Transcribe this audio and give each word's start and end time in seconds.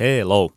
Hello. 0.00 0.50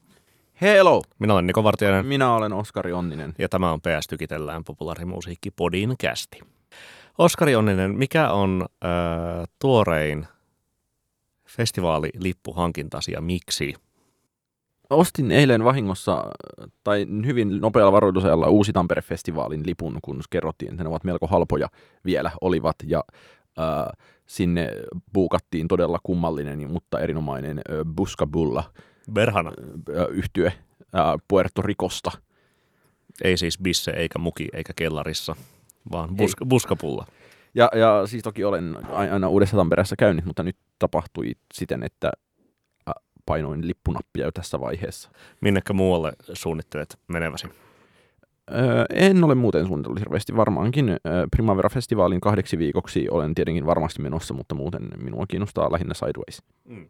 Hello! 0.62 1.02
Minä 1.20 1.34
olen 1.34 1.48
Niko 1.48 1.64
Vartijainen 1.64 2.06
Minä 2.06 2.34
olen 2.36 2.54
Oskari 2.54 2.94
Onninen. 2.94 3.34
ja 3.40 3.50
tämä 3.50 3.72
on 3.72 3.82
PS 3.82 4.08
Tykitellään 4.08 4.64
populaarimusiikki 4.64 5.52
Podin 5.52 5.96
kästi. 6.00 6.40
Oskari 7.18 7.56
Onninen, 7.56 7.98
mikä 7.98 8.32
on 8.32 8.66
äh, 8.86 8.90
tuorein 9.60 10.28
festivaalilippuhankintasi 11.48 13.12
ja 13.12 13.22
miksi? 13.22 13.74
Ostin 14.90 15.32
eilen 15.32 15.64
vahingossa, 15.64 16.24
tai 16.84 17.08
hyvin 17.26 17.62
nopealla 17.62 17.92
varoitusajalla, 17.92 18.48
Uusi 18.48 18.74
Tampere-festivaalin 18.74 19.66
lipun, 19.66 20.00
kun 20.02 20.22
kerrottiin, 20.30 20.72
että 20.72 20.84
ne 20.84 20.90
ovat 20.90 21.04
melko 21.04 21.28
halpoja 21.28 21.70
vielä 22.06 22.32
olivat. 22.42 22.76
Ja 22.84 23.04
äh, 23.60 23.86
sinne 24.26 24.70
buukattiin 25.14 25.68
todella 25.68 26.00
kummallinen, 26.04 26.72
mutta 26.72 27.00
erinomainen 27.00 27.58
äh, 27.58 27.94
Buskabulla 27.96 28.64
Berhana. 29.12 29.52
yhtye 30.10 30.54
Puerto 31.28 31.62
Ricosta. 31.62 32.12
Ei 33.24 33.38
siis 33.38 33.60
bisse 33.60 33.92
eikä 33.92 34.20
muki 34.20 34.48
eikä 34.54 34.74
kellarissa, 34.76 35.36
vaan 35.92 36.16
buska, 36.16 36.46
buskapulla. 36.46 37.06
Ja, 37.56 37.70
ja 37.76 38.08
siis 38.08 38.24
toki 38.24 38.44
olen 38.44 38.78
aina 38.92 39.30
Uudessa 39.30 39.58
Tampereessa 39.58 39.96
käynyt, 39.96 40.26
mutta 40.26 40.44
nyt 40.44 40.58
tapahtui 40.80 41.32
siten, 41.54 41.84
että 41.84 42.12
painoin 43.26 43.68
lippunappia 43.68 44.26
jo 44.26 44.32
tässä 44.32 44.60
vaiheessa. 44.60 45.10
Minnekä 45.42 45.74
muualle 45.74 46.14
suunnittelet 46.34 47.00
meneväsi? 47.08 47.48
Öö, 48.52 48.86
en 48.90 49.24
ole 49.24 49.36
muuten 49.36 49.68
suunnitellut 49.68 50.00
hirveästi. 50.00 50.36
Varmaankin 50.36 50.90
öö, 50.90 51.28
Primavera-festivaalin 51.32 52.22
kahdeksi 52.22 52.58
viikoksi 52.58 53.10
olen 53.10 53.36
tietenkin 53.36 53.66
varmasti 53.66 54.02
menossa, 54.02 54.34
mutta 54.34 54.56
muuten 54.56 54.90
minua 54.98 55.26
kiinnostaa 55.28 55.72
lähinnä 55.72 55.94
Sideways. 55.94 56.42
Mm. 56.66 56.90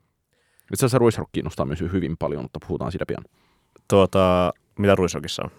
Itse 0.74 0.86
asiassa 0.86 0.98
Ruisrock 0.98 1.32
kiinnostaa 1.32 1.66
myös 1.66 1.82
hyvin 1.82 2.16
paljon, 2.20 2.42
mutta 2.42 2.60
puhutaan 2.68 2.92
siitä 2.92 3.06
pian. 3.06 3.24
Tuota, 3.88 4.54
mitä 4.80 4.96
Ruisokissa 4.96 5.44
on? 5.44 5.52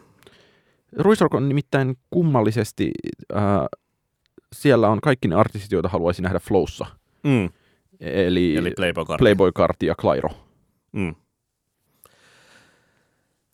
Ruisrock 0.98 1.34
on 1.34 1.48
nimittäin 1.48 1.98
kummallisesti, 2.10 2.90
äh, 3.36 3.42
siellä 4.52 4.88
on 4.88 5.00
kaikki 5.00 5.28
ne 5.28 5.34
artistit, 5.34 5.72
joita 5.72 5.88
haluaisin 5.88 6.22
nähdä 6.22 6.38
Flowssa. 6.38 6.86
Mm. 7.22 7.50
Eli, 8.00 8.56
Eli 8.56 8.72
Playboy 8.76 9.04
Card. 9.04 9.18
Playboy 9.18 9.52
ja 9.82 9.94
Clairo. 9.94 10.30
Mm. 10.92 11.14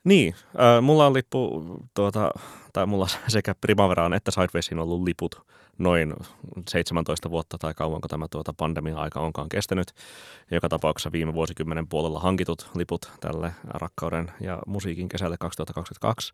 Niin, 0.04 0.34
äh, 0.60 0.82
mulla 0.82 1.06
on 1.06 1.14
lippu, 1.14 1.64
tuota, 1.94 2.30
tai 2.72 2.86
mulla 2.86 3.06
sekä 3.28 3.54
Primaveraan 3.60 4.12
että 4.12 4.30
Sidewaysiin 4.30 4.78
on 4.78 4.84
ollut 4.84 5.02
liput 5.02 5.46
noin 5.80 6.14
17 6.68 7.30
vuotta 7.30 7.58
tai 7.58 7.74
kauanko 7.74 8.08
tämä 8.08 8.26
tuota 8.30 8.54
pandemia-aika 8.56 9.20
onkaan 9.20 9.48
kestänyt. 9.48 9.92
Joka 10.50 10.68
tapauksessa 10.68 11.12
viime 11.12 11.34
vuosikymmenen 11.34 11.88
puolella 11.88 12.20
hankitut 12.20 12.70
liput 12.74 13.12
tälle 13.20 13.52
rakkauden 13.64 14.30
ja 14.40 14.58
musiikin 14.66 15.08
kesälle 15.08 15.36
2022. 15.40 16.32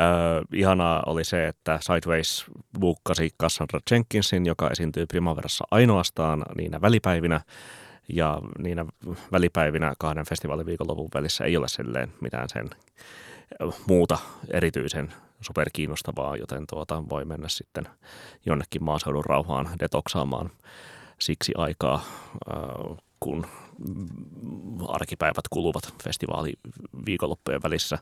Öö, 0.00 0.42
ihanaa 0.54 1.02
oli 1.06 1.24
se, 1.24 1.48
että 1.48 1.78
Sideways 1.82 2.44
buukkasi 2.80 3.30
Cassandra 3.42 3.80
Jenkinsin, 3.90 4.46
joka 4.46 4.70
esiintyy 4.70 5.06
Primaverassa 5.06 5.64
ainoastaan 5.70 6.44
niinä 6.56 6.80
välipäivinä. 6.80 7.40
Ja 8.08 8.40
niinä 8.58 8.84
välipäivinä 9.32 9.94
kahden 9.98 10.26
festivaaliviikonlopun 10.26 11.08
välissä 11.14 11.44
ei 11.44 11.56
ole 11.56 11.68
silleen 11.68 12.12
mitään 12.20 12.48
sen 12.48 12.70
muuta 13.86 14.18
erityisen 14.50 15.12
superkiinnostavaa, 15.42 16.36
joten 16.36 16.64
tuota 16.70 17.02
voi 17.10 17.24
mennä 17.24 17.48
sitten 17.48 17.84
jonnekin 18.46 18.84
maaseudun 18.84 19.24
rauhaan 19.24 19.68
detoksaamaan 19.80 20.50
siksi 21.20 21.52
aikaa, 21.56 22.04
kun 23.20 23.46
arkipäivät 24.88 25.48
kuluvat 25.50 25.94
festivaaliviikonloppujen 26.04 27.62
välissä. 27.62 27.98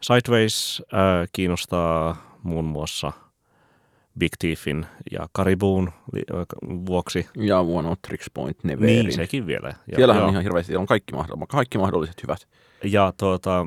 Sideways 0.00 0.82
äh, 0.94 1.28
kiinnostaa 1.32 2.16
muun 2.42 2.64
muassa 2.64 3.12
Big 4.18 4.32
Thiefin 4.38 4.86
ja 5.12 5.28
Karibuun 5.32 5.92
vuoksi. 6.86 7.28
Ja 7.36 7.58
of 7.58 7.98
Tricks 8.08 8.30
Point 8.34 8.64
Neverin. 8.64 9.04
Niin, 9.04 9.12
sekin 9.12 9.46
vielä. 9.46 9.68
Ja, 9.68 9.96
Siellä 9.96 10.24
on 10.24 10.30
ihan 10.30 10.42
hirveästi, 10.42 10.76
on 10.76 10.86
kaikki, 10.86 11.14
mahdolliset, 11.14 11.48
kaikki 11.48 11.78
mahdolliset 11.78 12.22
hyvät. 12.22 12.48
Ja 12.84 13.12
tuota, 13.16 13.66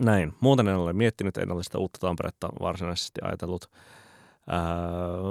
näin. 0.00 0.32
Muuten 0.40 0.68
en 0.68 0.76
ole 0.76 0.92
miettinyt, 0.92 1.36
en 1.36 1.52
ole 1.52 1.62
sitä 1.62 1.78
uutta 1.78 1.98
Tamperetta 1.98 2.48
varsinaisesti 2.60 3.20
ajatellut. 3.22 3.64
Ää, 4.46 4.62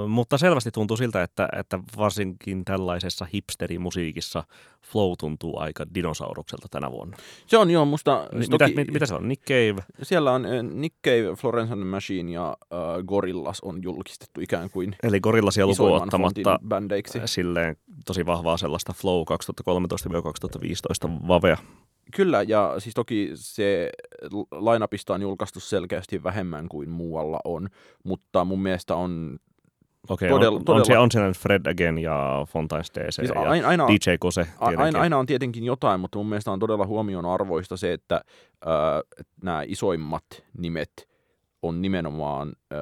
mutta 0.08 0.38
selvästi 0.38 0.72
tuntuu 0.72 0.98
siltä, 0.98 1.24
että, 1.24 1.50
että 1.60 1.80
varsinkin 1.98 2.66
tällaisessa 2.66 3.28
hipsterimusiikissa 3.34 4.44
flow 4.92 5.14
tuntuu 5.20 5.60
aika 5.60 5.86
dinosaurukselta 5.96 6.68
tänä 6.72 6.92
vuonna. 6.92 7.18
Se 7.48 7.58
on 7.58 7.72
joo, 7.72 7.86
musta... 7.86 8.28
Ni- 8.34 8.48
toki- 8.48 8.66
Mitä, 8.68 8.82
mit, 8.82 8.92
mitä 8.94 9.06
se 9.06 9.16
on? 9.16 9.28
Nick 9.28 9.44
Cave? 9.44 9.84
Siellä 10.04 10.32
on 10.32 10.46
äh, 10.46 10.52
Nick 10.74 10.96
Cave, 11.06 11.36
Florence 11.38 11.74
and 11.74 11.82
the 11.82 11.90
Machine 11.90 12.32
ja 12.32 12.58
äh, 12.74 13.04
Gorillaz 13.06 13.60
on 13.62 13.84
julkistettu 13.84 14.42
ikään 14.42 14.70
kuin 14.70 14.96
Eli 15.04 15.20
Gorillasia 15.20 15.68
lukuun 15.68 16.02
ottamatta 16.02 16.60
bändeiksi. 16.68 17.22
silleen 17.26 17.76
tosi 18.06 18.26
vahvaa 18.26 18.58
sellaista 18.58 18.94
flow 18.94 19.22
2013-2015 19.22 21.28
vavea. 21.28 21.58
Kyllä, 22.16 22.44
ja 22.44 22.76
siis 22.78 22.96
toki 22.96 23.32
se 23.34 23.90
lainapista 24.52 25.14
on 25.14 25.22
julkaistu 25.22 25.60
selkeästi 25.60 26.24
vähemmän 26.24 26.70
kuin 26.70 26.90
muualla 26.90 27.40
on, 27.46 27.68
mutta 28.04 28.46
mun 28.46 28.64
mielestä 28.64 28.96
on... 28.96 29.40
Okei, 30.10 30.30
Todella- 30.30 30.58
on, 30.58 30.66
todella- 30.66 30.80
on, 30.80 30.86
siellä, 30.86 31.02
on 31.02 31.12
siellä 31.12 31.34
Fred 31.34 31.66
Again 31.66 31.98
ja 31.98 32.46
Fontaines 32.50 32.92
DC 32.92 33.16
Siis 33.16 33.32
ja 33.36 33.42
aina, 33.42 33.68
aina, 33.68 33.88
DJ 33.88 34.16
Kose 34.20 34.44
tietenkin. 34.44 34.80
aina, 34.80 35.00
aina 35.00 35.18
on 35.18 35.26
tietenkin 35.26 35.64
jotain, 35.64 36.00
mutta 36.00 36.18
mun 36.18 36.30
mielestä 36.30 36.52
on 36.52 36.60
todella 36.60 36.86
huomion 36.86 37.26
arvoista 37.26 37.78
se, 37.78 37.94
että 37.94 38.16
äh, 38.16 39.24
nämä 39.44 39.64
isoimmat 39.68 40.26
nimet 40.58 41.10
on 41.62 41.82
nimenomaan 41.82 42.54
äh, 42.74 42.80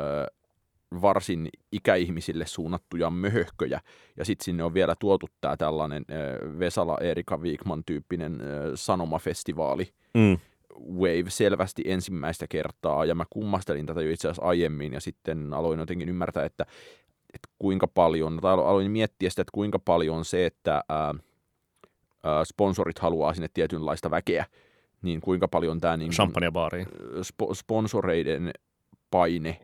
varsin 1.02 1.50
ikäihmisille 1.72 2.46
suunnattuja 2.46 3.10
möhöhköjä. 3.10 3.80
Ja 4.18 4.26
sitten 4.26 4.46
sinne 4.46 4.64
on 4.64 4.74
vielä 4.74 4.96
tuotu 5.00 5.28
tämä 5.42 5.58
tällainen 5.58 6.06
Vesala 6.60 6.98
Erika 7.02 7.38
Wigman 7.38 7.84
tyyppinen 7.86 8.40
sanomafestivaali, 8.76 9.90
Mm. 10.14 10.38
Wave 10.96 11.30
selvästi 11.30 11.82
ensimmäistä 11.86 12.46
kertaa, 12.50 13.06
ja 13.06 13.16
mä 13.16 13.26
kummastelin 13.30 13.86
tätä 13.86 14.02
jo 14.02 14.12
itse 14.12 14.28
asiassa 14.28 14.46
aiemmin, 14.46 14.94
ja 14.94 15.00
sitten 15.02 15.54
aloin 15.54 15.80
jotenkin 15.80 16.10
ymmärtää, 16.10 16.46
että, 16.46 16.66
että 17.34 17.50
kuinka 17.60 17.88
paljon, 17.88 18.40
tai 18.42 18.54
alo- 18.54 18.66
aloin 18.66 18.92
miettiä 18.92 19.30
sitä, 19.30 19.42
että 19.42 19.52
kuinka 19.54 19.80
paljon 19.80 20.26
se, 20.26 20.46
että 20.46 20.84
ää, 20.90 21.14
ää, 22.24 22.46
sponsorit 22.46 23.00
haluaa 23.00 23.34
sinne 23.34 23.48
tietynlaista 23.54 24.12
väkeä, 24.12 24.46
niin 25.02 25.22
kuinka 25.22 25.48
paljon 25.48 25.80
tämä 25.80 25.98
niin 25.98 26.12
Champagnebaariin. 26.12 26.88
spo, 27.22 27.54
sponsoreiden 27.54 28.52
paine, 29.12 29.60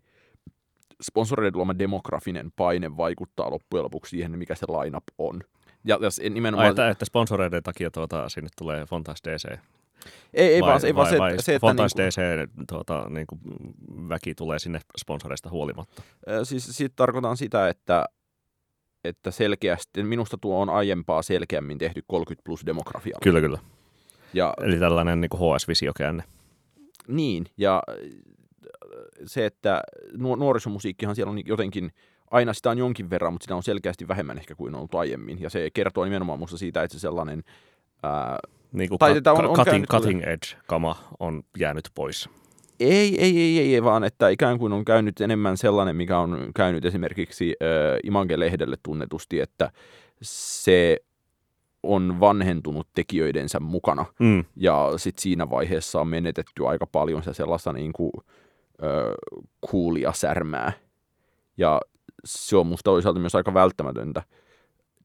sponsoreiden 1.01 1.57
luoma 1.57 1.79
demografinen 1.79 2.51
paine 2.55 2.97
vaikuttaa 2.97 3.51
loppujen 3.51 3.83
lopuksi 3.83 4.09
siihen, 4.09 4.37
mikä 4.37 4.55
se 4.55 4.65
lineup 4.65 5.03
on. 5.17 5.41
Ja, 5.85 5.99
ja 6.01 6.29
nimenomaan... 6.29 6.65
Ai, 6.65 6.69
että, 6.69 6.89
että 6.89 7.05
sponsoreiden 7.05 7.63
takia 7.63 7.91
tuota, 7.91 8.29
sinne 8.29 8.49
tulee 8.57 8.85
Fontaines 8.85 9.21
DC. 9.23 9.59
ei, 10.33 10.53
ei 10.53 10.61
vai, 10.61 10.69
vaan, 10.69 10.85
ei 10.85 10.95
vaan 10.95 11.05
vai, 11.05 11.11
se, 11.11 11.19
vai 11.19 11.31
että, 11.31 11.43
se, 11.43 11.55
että 11.55 11.67
Fontaines 11.67 11.95
niinku- 11.95 12.21
DC 12.21 12.67
tuota, 12.69 13.09
niin 13.09 13.27
kuin, 13.27 13.39
väki 14.09 14.35
tulee 14.35 14.59
sinne 14.59 14.79
sponsoreista 14.97 15.49
huolimatta. 15.49 16.01
Siis 16.43 16.77
siitä 16.77 16.93
tarkoitan 16.95 17.37
sitä, 17.37 17.69
että, 17.69 18.05
että 19.03 19.31
selkeästi, 19.31 20.03
minusta 20.03 20.37
tuo 20.41 20.61
on 20.61 20.69
aiempaa 20.69 21.21
selkeämmin 21.21 21.77
tehty 21.77 22.03
30 22.07 22.45
plus 22.45 22.65
demografia. 22.65 23.17
Kyllä, 23.23 23.41
kyllä. 23.41 23.59
Ja 24.33 24.53
Eli 24.61 24.79
tällainen 24.79 25.21
niin 25.21 25.29
HS-visiokäänne. 25.35 26.23
niin, 27.07 27.45
ja 27.57 27.83
se, 29.25 29.45
että 29.45 29.81
nuo- 30.17 30.35
nuorisomusiikkihan 30.35 31.15
siellä 31.15 31.31
on 31.31 31.39
jotenkin, 31.45 31.91
aina 32.31 32.53
sitä 32.53 32.69
on 32.69 32.77
jonkin 32.77 33.09
verran, 33.09 33.33
mutta 33.33 33.43
sitä 33.45 33.55
on 33.55 33.63
selkeästi 33.63 34.07
vähemmän 34.07 34.37
ehkä 34.37 34.55
kuin 34.55 34.73
on 34.75 34.79
ollut 34.79 34.95
aiemmin. 34.95 35.41
Ja 35.41 35.49
se 35.49 35.69
kertoo 35.73 36.03
nimenomaan 36.05 36.39
musta 36.39 36.57
siitä, 36.57 36.83
että 36.83 36.97
se 36.97 36.99
sellainen, 36.99 37.43
ää, 38.03 38.39
Niin 38.71 38.89
kuin 38.89 38.99
Tai 38.99 39.21
ka- 39.21 39.31
on- 39.31 39.45
on 39.45 39.55
cutting, 39.55 39.85
cutting 39.85 40.21
edge-kama 40.23 40.95
on 41.19 41.43
jäänyt 41.57 41.89
pois. 41.95 42.29
ei, 42.79 43.21
ei, 43.21 43.39
ei, 43.41 43.59
ei, 43.59 43.75
ei, 43.75 43.83
vaan 43.83 44.03
että 44.03 44.29
ikään 44.29 44.57
kuin 44.59 44.73
on 44.73 44.85
käynyt 44.85 45.21
enemmän 45.21 45.57
sellainen, 45.57 45.95
mikä 45.95 46.17
on 46.19 46.51
käynyt 46.55 46.85
esimerkiksi 46.85 47.55
ää, 47.61 47.67
Imange-lehdelle 48.03 48.75
tunnetusti, 48.83 49.39
että 49.39 49.71
se 50.21 50.97
on 51.83 52.19
vanhentunut 52.19 52.87
tekijöidensä 52.95 53.59
mukana. 53.59 54.05
Mm. 54.19 54.43
Ja 54.55 54.93
sitten 54.97 55.21
siinä 55.21 55.49
vaiheessa 55.49 56.01
on 56.01 56.07
menetetty 56.07 56.67
aika 56.67 56.87
paljon 56.87 57.23
se 57.23 57.33
sellaista 57.33 57.73
niin 57.73 57.93
kuin, 57.93 58.11
coolia 59.71 60.13
särmää. 60.13 60.71
Ja 61.57 61.81
se 62.25 62.57
on 62.57 62.67
musta 62.67 62.83
toisaalta 62.83 63.19
myös 63.19 63.35
aika 63.35 63.53
välttämätöntä, 63.53 64.23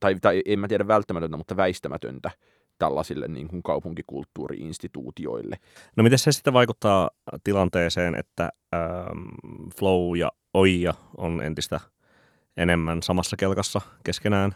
tai, 0.01 0.15
tai 0.21 0.43
en 0.47 0.59
mä 0.59 0.69
tiedä 0.69 0.89
välttämätöntä, 0.89 1.37
mutta 1.37 1.57
väistämätöntä 1.57 2.31
tällaisille 2.79 3.29
niin 3.29 3.49
kuin 3.49 3.63
kaupunkikulttuuriinstituutioille. 3.63 5.57
No 5.97 6.03
miten 6.03 6.19
se 6.19 6.33
sitten 6.33 6.53
vaikuttaa 6.53 7.11
tilanteeseen, 7.45 8.15
että 8.15 8.51
ähm, 8.75 9.69
Flow 9.79 10.17
ja 10.17 10.33
Oija 10.55 10.95
on 11.17 11.43
entistä 11.43 11.81
enemmän 12.57 13.03
samassa 13.03 13.37
kelkassa 13.37 13.81
keskenään 14.05 14.53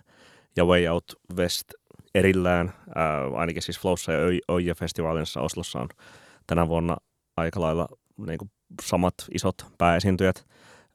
ja 0.56 0.64
Way 0.64 0.88
Out 0.88 1.04
West 1.36 1.68
erillään. 2.14 2.72
Ää, 2.94 3.26
ainakin 3.34 3.62
siis 3.62 3.80
Flowssa 3.80 4.12
ja 4.12 4.18
Oija-festivaalissa 4.48 5.40
Oslossa 5.40 5.78
on 5.78 5.88
tänä 6.46 6.68
vuonna 6.68 6.96
aika 7.36 7.60
lailla 7.60 7.88
niin 8.26 8.38
kuin 8.38 8.50
samat 8.82 9.14
isot 9.34 9.66
pääesiintyjät. 9.78 10.46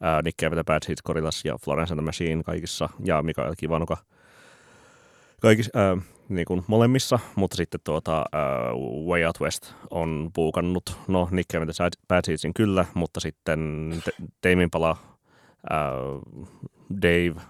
Ää, 0.02 0.22
Nick 0.22 0.38
Cave, 0.44 0.64
Bad 0.64 0.84
Seeds, 0.86 1.02
Gorillaz 1.02 1.46
ja 1.46 1.58
Florence 1.64 1.94
and 1.94 2.00
the 2.00 2.06
Machine 2.06 2.44
kaikissa 2.44 2.90
ja 3.06 3.24
Mikael 3.24 3.54
Kivanuka 3.58 3.98
kaikissa, 5.42 5.72
ää, 5.74 5.98
niin 6.30 6.46
kuin 6.46 6.64
molemmissa, 6.68 7.20
mutta 7.36 7.58
sitten 7.58 7.80
tuota, 7.84 8.26
ää, 8.32 8.74
Way 9.08 9.26
Out 9.26 9.42
West 9.42 9.74
on 9.90 10.30
puukannut, 10.34 10.98
no 11.08 11.28
Nick 11.32 11.54
Cave 11.54 11.66
Bad 12.08 12.22
Seedsin 12.26 12.54
kyllä, 12.54 12.86
mutta 12.94 13.20
sitten 13.20 13.92
Teimin 14.42 14.70
pala 14.70 14.98
ää, 15.70 15.92
Dave, 17.02 17.42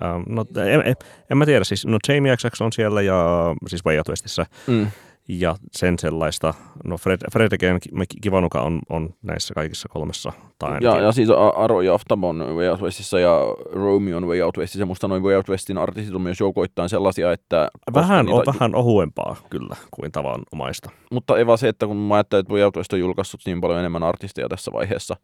ää, 0.00 0.20
no 0.28 0.44
en, 0.56 0.86
en, 0.86 0.96
en, 1.30 1.38
mä 1.38 1.46
tiedä, 1.46 1.64
siis 1.64 1.86
no 1.86 1.98
Jamie 2.08 2.36
XX 2.36 2.60
on 2.60 2.72
siellä 2.72 3.02
ja 3.02 3.24
siis 3.66 3.84
Way 3.84 3.98
Out 3.98 4.08
Westissä, 4.08 4.46
mm 4.66 4.86
ja 5.28 5.56
sen 5.72 5.98
sellaista, 5.98 6.54
no 6.84 6.96
Fred, 6.96 7.18
Fredriken 7.32 7.78
Kivanuka 8.22 8.60
on, 8.60 8.80
on 8.88 9.14
näissä 9.22 9.54
kaikissa 9.54 9.88
kolmessa. 9.88 10.32
Tai 10.58 10.78
ja, 10.80 11.00
ja 11.00 11.12
siis 11.12 11.28
Aro 11.56 11.80
ja 11.80 11.94
Aftamon 11.94 12.56
Way 12.56 12.68
Out 12.68 12.82
Westissa 12.82 13.20
ja 13.20 13.40
Romeo 13.72 14.16
on 14.16 14.28
Way 14.28 14.42
Out 14.42 14.56
Westissa. 14.58 14.86
Musta 14.86 15.08
noin 15.08 15.22
Way 15.22 15.36
Out 15.36 15.48
Westin 15.48 15.78
artistit 15.78 16.14
on 16.14 16.20
myös 16.20 16.40
joukoittain 16.40 16.88
sellaisia, 16.88 17.32
että... 17.32 17.68
Vähän, 17.94 18.26
niitä... 18.26 18.38
on 18.38 18.44
vähän 18.46 18.74
ohuempaa 18.74 19.36
kyllä 19.50 19.76
kuin 19.90 20.12
tavanomaista. 20.12 20.90
Mutta 21.12 21.38
Eva 21.38 21.56
se, 21.56 21.68
että 21.68 21.86
kun 21.86 21.96
mä 21.96 22.14
ajattelen, 22.14 22.40
että 22.40 22.52
Way 22.52 22.62
Out 22.62 22.76
West 22.76 22.92
on 22.92 23.00
julkaissut 23.00 23.40
niin 23.46 23.60
paljon 23.60 23.78
enemmän 23.78 24.02
artisteja 24.02 24.48
tässä 24.48 24.72
vaiheessa, 24.72 25.16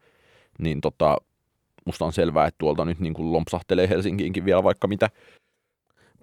niin 0.59 0.81
tota, 0.81 1.17
musta 1.87 2.05
on 2.05 2.13
selvää, 2.13 2.47
että 2.47 2.59
tuolta 2.59 2.85
nyt 2.85 3.01
niin 3.01 3.15
kuin 3.15 3.33
lompsahtelee 3.33 3.89
Helsinkiinkin 3.89 4.45
vielä 4.45 4.63
vaikka 4.63 4.89
mitä. 4.89 5.11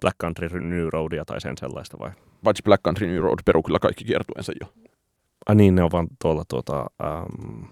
Black 0.00 0.18
Country 0.18 0.60
New 0.60 0.88
Roadia 0.92 1.24
tai 1.24 1.40
sen 1.40 1.58
sellaista 1.58 1.98
vai? 1.98 2.10
Paitsi 2.44 2.62
Black 2.62 2.82
Country 2.82 3.06
New 3.06 3.22
Road 3.22 3.38
peru 3.44 3.62
kyllä 3.62 3.78
kaikki 3.78 4.04
kiertueensa 4.04 4.52
jo. 4.60 4.72
Ai 5.46 5.54
niin, 5.54 5.74
ne 5.74 5.82
on 5.82 5.92
vaan 5.92 6.08
tuolla 6.22 6.44
tuota, 6.48 6.86
ähm, 7.04 7.64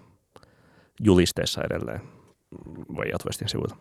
julisteessa 1.01 1.63
edelleen 1.63 2.01
Way 2.97 3.13
Out 3.13 3.25
Westin 3.27 3.49
sivuilla. 3.49 3.77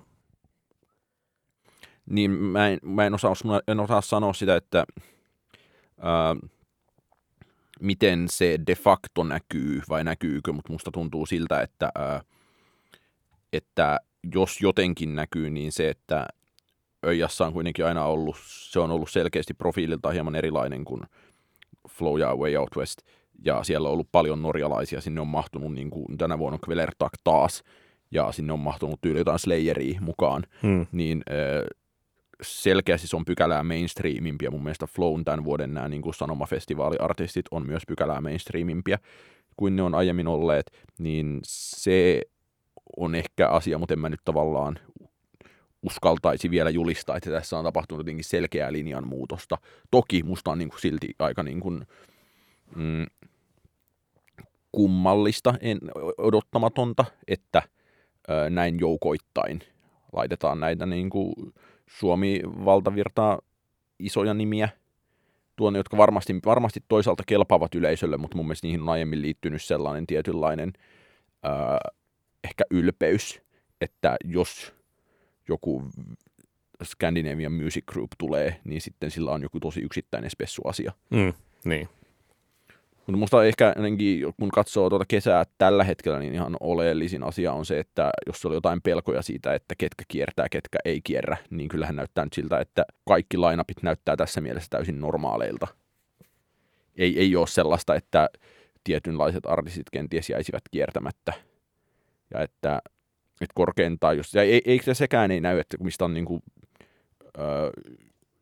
Niin 2.10 2.32
mä 2.32 2.68
en, 2.68 2.80
mä 2.84 3.06
en, 3.06 3.14
osaa, 3.14 3.34
en 3.68 3.80
osaa 3.80 4.02
sanoa 4.02 4.34
sitä, 4.34 4.56
että 4.56 4.86
äh, 6.00 6.52
miten 7.80 8.26
se 8.30 8.60
de 8.68 8.76
facto 8.76 9.24
näkyy 9.24 9.82
vai 9.90 10.04
näkyykö, 10.04 10.54
mutta 10.54 10.72
musta 10.72 10.92
tuntuu 10.92 11.26
siltä, 11.26 11.62
että, 11.62 11.90
äh, 12.00 12.26
että 13.54 14.00
jos 14.34 14.62
jotenkin 14.62 15.16
näkyy, 15.16 15.50
niin 15.50 15.72
se, 15.72 15.90
että 15.90 16.28
Öijassa 17.06 17.46
on 17.46 17.54
kuitenkin 17.54 17.86
aina 17.86 18.06
ollut, 18.06 18.36
se 18.46 18.80
on 18.80 18.92
ollut 18.92 19.10
selkeästi 19.10 19.54
profiililta 19.54 20.10
hieman 20.10 20.36
erilainen 20.36 20.86
kuin 20.86 21.02
Flow 21.90 22.20
ja 22.20 22.36
Way 22.36 22.56
Out 22.56 22.76
West, 22.78 23.00
ja 23.46 23.64
siellä 23.64 23.88
on 23.88 23.94
ollut 23.94 24.12
paljon 24.12 24.42
norjalaisia, 24.42 25.02
sinne 25.02 25.22
on 25.22 25.28
mahtunut 25.28 25.74
niin 25.74 25.90
kuin 25.90 26.18
tänä 26.18 26.40
vuonna 26.40 26.60
Kvelertak 26.66 27.12
taas, 27.24 27.64
ja 28.12 28.32
sinne 28.32 28.54
on 28.54 28.60
mahtunut 28.60 29.02
tyyli 29.02 29.20
jotain 29.20 29.40
Slayeria 29.40 30.02
mukaan, 30.02 30.44
hmm. 30.62 30.88
niin 30.92 31.24
selkeästi 32.42 33.08
se 33.08 33.16
on 33.16 33.26
pykälää 33.26 33.64
mainstreamimpiä. 33.64 34.52
Mun 34.52 34.64
mielestä 34.64 34.88
Flown 34.88 35.26
tämän 35.26 35.44
vuoden 35.44 35.74
nämä 35.74 35.90
niin 35.90 36.14
Sanoma-festivaaliartistit 36.14 37.46
on 37.52 37.68
myös 37.68 37.84
pykälää 37.88 38.22
mainstreamimpiä 38.22 39.00
kuin 39.58 39.76
ne 39.76 39.82
on 39.82 39.96
aiemmin 39.96 40.28
olleet, 40.28 40.72
niin 41.00 41.40
se 41.44 42.22
on 42.98 43.16
ehkä 43.16 43.50
asia, 43.50 43.78
mutta 43.78 43.94
en 43.94 44.00
mä 44.00 44.10
nyt 44.10 44.22
tavallaan 44.26 44.80
uskaltaisi 45.84 46.52
vielä 46.52 46.70
julistaa, 46.70 47.18
että 47.18 47.30
tässä 47.30 47.58
on 47.58 47.64
tapahtunut 47.64 48.00
jotenkin 48.00 48.24
selkeää 48.24 48.72
linjan 48.72 49.08
muutosta. 49.08 49.58
Toki 49.92 50.24
musta 50.24 50.52
on 50.52 50.58
niin 50.58 50.70
kuin 50.70 50.82
silti 50.82 51.16
aika 51.20 51.44
niin 51.44 51.60
kuin, 51.60 51.88
mm, 52.76 53.06
kummallista, 54.72 55.54
en, 55.62 55.78
odottamatonta, 56.18 57.06
että 57.28 57.62
ö, 58.30 58.50
näin 58.50 58.80
joukoittain 58.80 59.60
laitetaan 60.14 60.60
näitä 60.60 60.86
niin 60.86 61.10
kuin 61.10 61.34
Suomi-valtavirtaa 61.90 63.40
isoja 64.00 64.34
nimiä 64.34 64.70
tuonne, 65.56 65.80
jotka 65.80 65.98
varmasti, 65.98 66.40
varmasti 66.46 66.84
toisaalta 66.88 67.24
kelpaavat 67.28 67.76
yleisölle, 67.76 68.18
mutta 68.18 68.38
mun 68.38 68.46
mielestä 68.46 68.68
niihin 68.68 68.82
on 68.82 68.90
aiemmin 68.90 69.22
liittynyt 69.22 69.62
sellainen 69.62 70.08
tietynlainen 70.08 70.74
ö, 71.46 71.50
ehkä 72.44 72.64
ylpeys, 72.72 73.42
että 73.82 74.18
jos 74.24 74.77
joku 75.48 75.84
Scandinavian 76.84 77.52
Music 77.52 77.86
Group 77.86 78.12
tulee, 78.18 78.60
niin 78.64 78.82
sitten 78.82 79.12
sillä 79.12 79.32
on 79.32 79.42
joku 79.42 79.60
tosi 79.60 79.82
yksittäinen 79.82 80.30
spessuasia. 80.30 80.92
Mm, 81.10 81.34
niin. 81.66 81.90
Mutta 83.08 83.20
musta 83.20 83.46
ehkä 83.46 83.76
kun 84.40 84.50
katsoo 84.50 84.90
tuota 84.90 85.06
kesää 85.08 85.44
tällä 85.58 85.84
hetkellä, 85.84 86.20
niin 86.20 86.34
ihan 86.34 86.58
oleellisin 86.60 87.24
asia 87.24 87.54
on 87.54 87.66
se, 87.66 87.80
että 87.80 88.10
jos 88.28 88.46
oli 88.46 88.56
jotain 88.56 88.82
pelkoja 88.82 89.22
siitä, 89.22 89.54
että 89.54 89.76
ketkä 89.78 90.04
kiertää, 90.08 90.50
ketkä 90.50 90.78
ei 90.86 91.02
kierrä, 91.04 91.38
niin 91.50 91.70
kyllähän 91.70 91.96
näyttää 91.96 92.26
nyt 92.26 92.34
siltä, 92.34 92.60
että 92.60 92.86
kaikki 93.08 93.38
lainapit 93.38 93.84
näyttää 93.84 94.16
tässä 94.16 94.42
mielessä 94.42 94.70
täysin 94.70 95.02
normaaleilta. 95.02 95.68
Ei, 96.96 97.20
ei 97.20 97.36
ole 97.36 97.48
sellaista, 97.48 97.96
että 97.96 98.30
tietynlaiset 98.84 99.46
artistit 99.46 99.90
kenties 99.92 100.30
jäisivät 100.30 100.64
kiertämättä. 100.72 101.34
Ja 102.34 102.42
että 102.42 102.82
että 103.42 103.54
korkeintaan 103.56 104.18
just, 104.18 104.34
ja 104.34 104.42
ei, 104.42 104.62
eikö 104.66 104.94
sekään 104.94 105.32
ei 105.32 105.42
näy, 105.42 105.60
että 105.60 105.78
mistä 105.80 106.06
on 106.06 106.14
niin 106.14 106.26
kuin, 106.26 106.44
öö, 107.40 107.72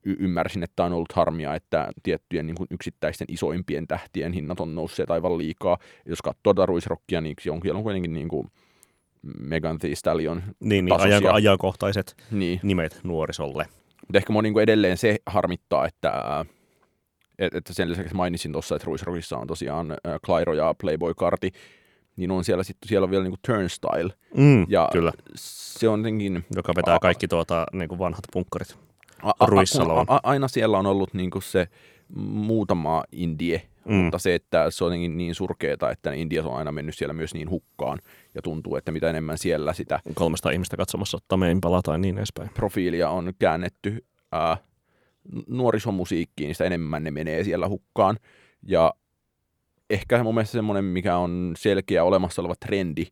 y- 0.05 0.15
ymmärsin, 0.19 0.63
että 0.63 0.83
on 0.83 0.93
ollut 0.93 1.11
harmia, 1.11 1.55
että 1.55 1.87
tiettyjen 2.03 2.47
niin 2.47 2.55
kuin 2.55 2.67
yksittäisten 2.71 3.27
isoimpien 3.29 3.87
tähtien 3.87 4.33
hinnat 4.33 4.59
on 4.59 4.75
nousseet 4.75 5.11
aivan 5.11 5.37
liikaa. 5.37 5.77
Jos 6.05 6.21
katsoo 6.21 6.39
tuota 6.43 6.65
ruisrokkia, 6.65 7.21
niin 7.21 7.35
on, 7.51 7.77
on 7.77 7.83
kuitenkin 7.83 8.13
niin 8.13 8.27
kuin 8.27 8.47
Megan 9.39 9.79
Thee 9.79 9.95
Stallion 9.95 10.43
Niin, 10.59 10.85
niin 10.85 11.01
ajan, 11.01 11.25
ajankohtaiset 11.25 12.15
niin. 12.31 12.59
nimet 12.63 12.99
nuorisolle. 13.03 13.65
Mutta 14.01 14.17
ehkä 14.17 14.33
mua 14.33 14.41
niin 14.41 14.53
kuin 14.53 14.63
edelleen 14.63 14.97
se 14.97 15.17
harmittaa, 15.25 15.87
että, 15.87 16.45
että 17.39 17.73
sen 17.73 17.89
lisäksi 17.89 18.15
mainitsin 18.15 18.51
tuossa, 18.51 18.75
että 18.75 18.85
Ruisrockissa 18.85 19.37
on 19.37 19.47
tosiaan 19.47 19.97
Clairo 20.25 20.53
ja 20.53 20.75
Playboy 20.81 21.13
Karti, 21.13 21.51
niin 22.15 22.31
on 22.31 22.43
siellä 22.43 22.63
sitten 22.63 22.89
siellä 22.89 23.05
on 23.05 23.11
vielä 23.11 23.23
niinku 23.23 23.39
Turnstile. 23.47 24.13
Mm, 24.37 24.65
ja 24.69 24.89
kyllä. 24.91 25.11
Se 25.35 25.89
on 25.89 25.99
jotenkin... 25.99 26.45
Joka 26.55 26.73
vetää 26.75 26.95
a- 26.95 26.99
kaikki 26.99 27.27
tuota, 27.27 27.65
niinku 27.73 27.99
vanhat 27.99 28.23
punkkarit 28.33 28.77
a- 29.23 29.29
a- 29.29 29.45
a- 29.95 30.15
a- 30.15 30.19
aina 30.23 30.47
siellä 30.47 30.77
on 30.77 30.85
ollut 30.85 31.13
niinku 31.13 31.41
se 31.41 31.67
muutama 32.15 33.03
indie, 33.11 33.61
mm. 33.85 33.93
mutta 33.95 34.19
se, 34.19 34.35
että 34.35 34.71
se 34.71 34.83
on 34.83 34.87
jotenkin 34.87 35.17
niin 35.17 35.35
surkeeta, 35.35 35.91
että 35.91 36.09
ne 36.09 36.17
indiat 36.17 36.45
on 36.45 36.57
aina 36.57 36.71
mennyt 36.71 36.95
siellä 36.95 37.13
myös 37.13 37.33
niin 37.33 37.49
hukkaan 37.49 37.99
ja 38.35 38.41
tuntuu, 38.41 38.75
että 38.75 38.91
mitä 38.91 39.09
enemmän 39.09 39.37
siellä 39.37 39.73
sitä... 39.73 39.99
300 40.13 40.51
ihmistä 40.51 40.77
katsomassa 40.77 41.17
Tameen 41.27 41.61
palaa 41.61 41.81
tai 41.81 41.99
niin 41.99 42.17
edespäin. 42.17 42.49
Profiilia 42.53 43.09
on 43.09 43.33
käännetty 43.39 44.05
ää, 44.31 44.57
nuorisomusiikkiin, 45.47 46.47
niin 46.47 46.55
sitä 46.55 46.63
enemmän 46.65 47.03
ne 47.03 47.11
menee 47.11 47.43
siellä 47.43 47.67
hukkaan. 47.67 48.17
Ja 48.63 48.93
ehkä 49.89 50.23
mun 50.23 50.35
mielestä 50.35 50.51
semmoinen, 50.51 50.85
mikä 50.85 51.17
on 51.17 51.53
selkeä 51.57 52.03
olemassa 52.03 52.41
oleva 52.41 52.55
trendi, 52.55 53.05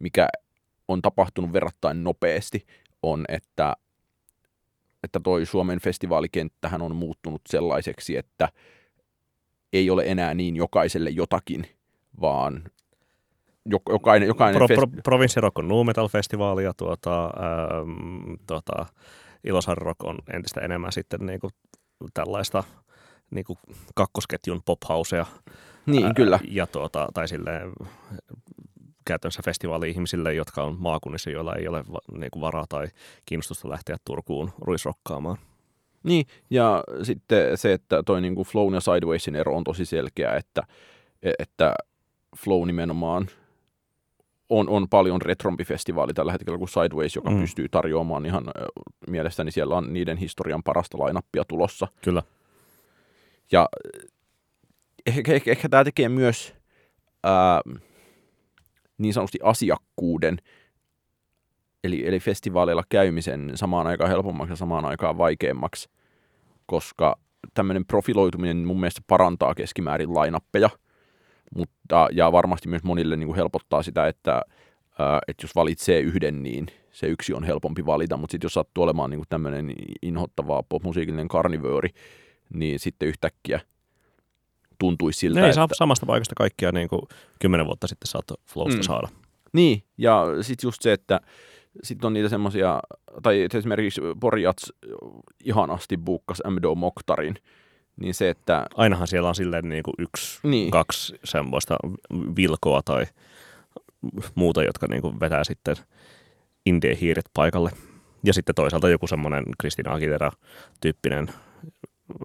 mikä 0.00 0.28
on 0.88 1.02
tapahtunut 1.02 1.52
verrattain 1.52 2.04
nopeasti, 2.04 2.66
on, 3.02 3.24
että, 3.28 3.76
että 5.02 5.20
toi 5.20 5.46
Suomen 5.46 5.80
festivaalikenttähän 5.80 6.82
on 6.82 6.96
muuttunut 6.96 7.42
sellaiseksi, 7.48 8.16
että 8.16 8.48
ei 9.72 9.90
ole 9.90 10.04
enää 10.06 10.34
niin 10.34 10.56
jokaiselle 10.56 11.10
jotakin, 11.10 11.66
vaan 12.20 12.64
jokainen... 13.88 14.26
jokainen 14.26 14.58
pro, 14.58 14.68
pro, 14.68 14.86
Province 15.02 15.40
Rock 15.40 15.58
on 15.58 15.68
Nu 15.68 15.84
Metal-festivaali 15.84 16.64
ja 16.64 16.72
tuota, 16.76 17.24
ähm, 17.24 18.34
tuota, 18.46 18.86
Ilosaari 19.44 19.84
Rock 19.84 20.04
on 20.04 20.18
entistä 20.32 20.60
enemmän 20.60 20.92
sitten 20.92 21.26
niinku 21.26 21.48
tällaista 22.14 22.64
niinku 23.32 23.58
kakkosketjun 23.94 24.62
pop-housea 24.64 25.26
niin, 25.86 26.04
ää, 26.04 26.14
kyllä. 26.14 26.40
Ja 26.48 26.66
tuota, 26.66 27.08
tai 27.14 27.28
silleen 27.28 27.72
käytännössä 29.04 29.42
festivaali-ihmisille, 29.44 30.34
jotka 30.34 30.62
on 30.62 30.76
maakunnissa, 30.78 31.30
joilla 31.30 31.54
ei 31.54 31.68
ole 31.68 31.84
niin 32.12 32.30
kuin 32.30 32.40
varaa 32.40 32.66
tai 32.68 32.88
kiinnostusta 33.26 33.68
lähteä 33.68 33.96
Turkuun 34.04 34.50
ruisrokkaamaan. 34.58 35.38
Niin, 36.02 36.26
ja 36.50 36.84
sitten 37.02 37.58
se, 37.58 37.72
että 37.72 38.02
toi 38.02 38.20
niin 38.20 38.34
kuin 38.34 38.46
Flown 38.46 38.74
ja 38.74 38.80
Sidewaysin 38.80 39.36
ero 39.36 39.56
on 39.56 39.64
tosi 39.64 39.84
selkeä, 39.84 40.36
että, 40.36 40.62
että 41.38 41.74
Flow 42.36 42.66
nimenomaan 42.66 43.26
on, 44.48 44.68
on 44.68 44.88
paljon 44.88 45.22
retrompi 45.22 45.64
festivaali 45.64 46.14
tällä 46.14 46.32
hetkellä 46.32 46.58
kuin 46.58 46.68
Sideways, 46.68 47.16
joka 47.16 47.30
mm. 47.30 47.40
pystyy 47.40 47.68
tarjoamaan 47.68 48.26
ihan 48.26 48.44
mielestäni 49.06 49.50
siellä 49.50 49.76
on 49.76 49.92
niiden 49.92 50.16
historian 50.16 50.62
parasta 50.62 50.98
lainappia 50.98 51.44
tulossa. 51.44 51.88
Kyllä. 52.02 52.22
Ja 53.52 53.68
ehkä, 55.06 55.32
ehkä, 55.32 55.50
ehkä 55.50 55.68
tämä 55.68 55.84
tekee 55.84 56.08
myös 56.08 56.54
ää, 57.24 57.60
niin 58.98 59.14
sanotusti 59.14 59.38
asiakkuuden, 59.42 60.36
eli, 61.84 62.06
eli 62.06 62.20
festivaaleilla 62.20 62.82
käymisen 62.88 63.52
samaan 63.54 63.86
aikaan 63.86 64.10
helpommaksi 64.10 64.52
ja 64.52 64.56
samaan 64.56 64.84
aikaan 64.84 65.18
vaikeammaksi, 65.18 65.90
koska 66.66 67.18
tämmöinen 67.54 67.86
profiloituminen 67.86 68.56
mun 68.56 68.80
mielestä 68.80 69.00
parantaa 69.06 69.54
keskimäärin 69.54 70.14
lainappeja, 70.14 70.70
mutta, 71.56 72.08
ja 72.12 72.32
varmasti 72.32 72.68
myös 72.68 72.82
monille 72.82 73.16
niin 73.16 73.26
kuin 73.26 73.36
helpottaa 73.36 73.82
sitä, 73.82 74.06
että, 74.06 74.42
ää, 74.98 75.18
että 75.28 75.44
jos 75.44 75.54
valitsee 75.54 76.00
yhden, 76.00 76.42
niin 76.42 76.66
se 76.90 77.06
yksi 77.06 77.34
on 77.34 77.44
helpompi 77.44 77.86
valita, 77.86 78.16
mutta 78.16 78.32
sitten 78.32 78.46
jos 78.46 78.54
sattuu 78.54 78.84
olemaan 78.84 79.10
niin 79.10 79.18
kuin 79.18 79.28
tämmöinen 79.28 79.72
inhottava 80.02 80.62
popmusiikillinen 80.68 81.28
karnivööri, 81.28 81.90
niin 82.54 82.78
sitten 82.78 83.08
yhtäkkiä 83.08 83.60
tuntuisi 84.78 85.18
siltä, 85.18 85.40
Ne 85.40 85.46
ei 85.46 85.50
että... 85.50 85.66
samasta 85.74 86.06
paikasta 86.06 86.34
kaikkia 86.36 86.72
niin 86.72 86.88
kuin 86.88 87.02
kymmenen 87.38 87.66
vuotta 87.66 87.86
sitten 87.86 88.06
saattoi 88.08 88.36
Flowsta 88.46 88.76
Mm. 88.78 88.82
saada. 88.82 89.08
Niin, 89.52 89.82
ja 89.98 90.24
sitten 90.40 90.68
just 90.68 90.82
se, 90.82 90.92
että 90.92 91.20
sitten 91.82 92.06
on 92.06 92.12
niitä 92.12 92.28
semmoisia, 92.28 92.80
tai 93.22 93.48
esimerkiksi 93.54 94.00
Porjats 94.20 94.72
ihanasti 95.44 95.96
buukkas 95.96 96.42
MDO 96.50 96.74
Moktarin, 96.74 97.34
niin 98.00 98.14
se, 98.14 98.28
että 98.28 98.66
Ainahan 98.74 99.06
siellä 99.08 99.28
on 99.28 99.34
silleen 99.34 99.68
niin 99.68 99.82
kuin 99.82 99.94
yksi, 99.98 100.40
Niin. 100.42 100.70
kaksi 100.70 101.14
semmoista 101.24 101.76
vilkoa 102.36 102.80
tai 102.84 103.06
muuta, 104.34 104.62
jotka 104.62 104.86
niin 104.86 105.02
kuin 105.02 105.20
vetää 105.20 105.44
sitten 105.44 105.76
indie-hiiret 106.66 107.24
paikalle. 107.34 107.70
Ja 108.24 108.32
sitten 108.32 108.54
toisaalta 108.54 108.88
joku 108.88 109.06
semmoinen 109.06 109.44
Kristina 109.60 109.92
Aguilera-tyyppinen 109.94 111.28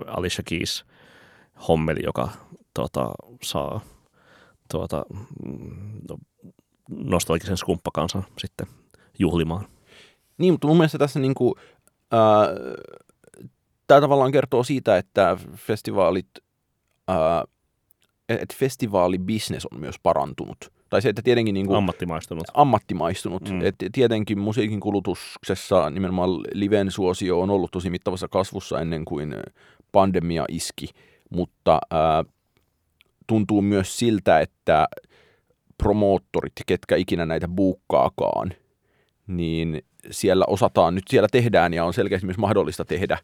Alicia 0.07 0.43
Keys 0.45 0.85
hommeli, 1.67 1.99
joka 2.03 2.29
tota, 2.73 3.11
saa 3.43 3.81
tuota, 4.71 5.05
mm, 5.45 5.99
no, 6.09 6.17
nostalgisen 6.89 7.57
skumppakansan 7.57 8.25
sitten 8.37 8.67
juhlimaan. 9.19 9.65
Niin, 10.37 10.53
mutta 10.53 10.67
mun 10.67 10.77
mielestä 10.77 10.97
tässä 10.97 11.19
niinku, 11.19 11.55
tämä 13.87 14.01
tavallaan 14.01 14.31
kertoo 14.31 14.63
siitä, 14.63 14.97
että 14.97 15.37
festivaalit, 15.55 16.27
ää, 17.07 17.43
että 18.29 18.55
festivaalibisnes 18.57 19.65
on 19.65 19.79
myös 19.79 19.95
parantunut. 20.03 20.57
Tai 20.89 21.01
se, 21.01 21.09
että 21.09 21.21
tietenkin 21.21 21.53
niinku, 21.53 21.73
Ammattimaistunut. 21.73 22.43
ammattimaistunut. 22.53 23.49
Mm. 23.49 23.55
Mm. 23.55 23.65
Et 23.65 23.75
tietenkin 23.91 24.39
musiikin 24.39 24.79
kulutuksessa 24.79 25.89
nimenomaan 25.89 26.29
liven 26.53 26.91
suosio 26.91 27.41
on 27.41 27.49
ollut 27.49 27.71
tosi 27.71 27.89
mittavassa 27.89 28.27
kasvussa 28.27 28.81
ennen 28.81 29.05
kuin 29.05 29.35
pandemia 29.91 30.45
iski, 30.49 30.89
mutta 31.29 31.79
tuntuu 33.27 33.61
myös 33.61 33.99
siltä, 33.99 34.39
että 34.39 34.87
promoottorit, 35.77 36.53
ketkä 36.65 36.95
ikinä 36.95 37.25
näitä 37.25 37.47
buukkaakaan, 37.47 38.53
niin 39.27 39.81
siellä 40.11 40.45
osataan, 40.47 40.95
nyt 40.95 41.03
siellä 41.09 41.27
tehdään 41.31 41.73
ja 41.73 41.85
on 41.85 41.93
selkeästi 41.93 42.25
myös 42.25 42.37
mahdollista 42.37 42.85
tehdä 42.85 43.17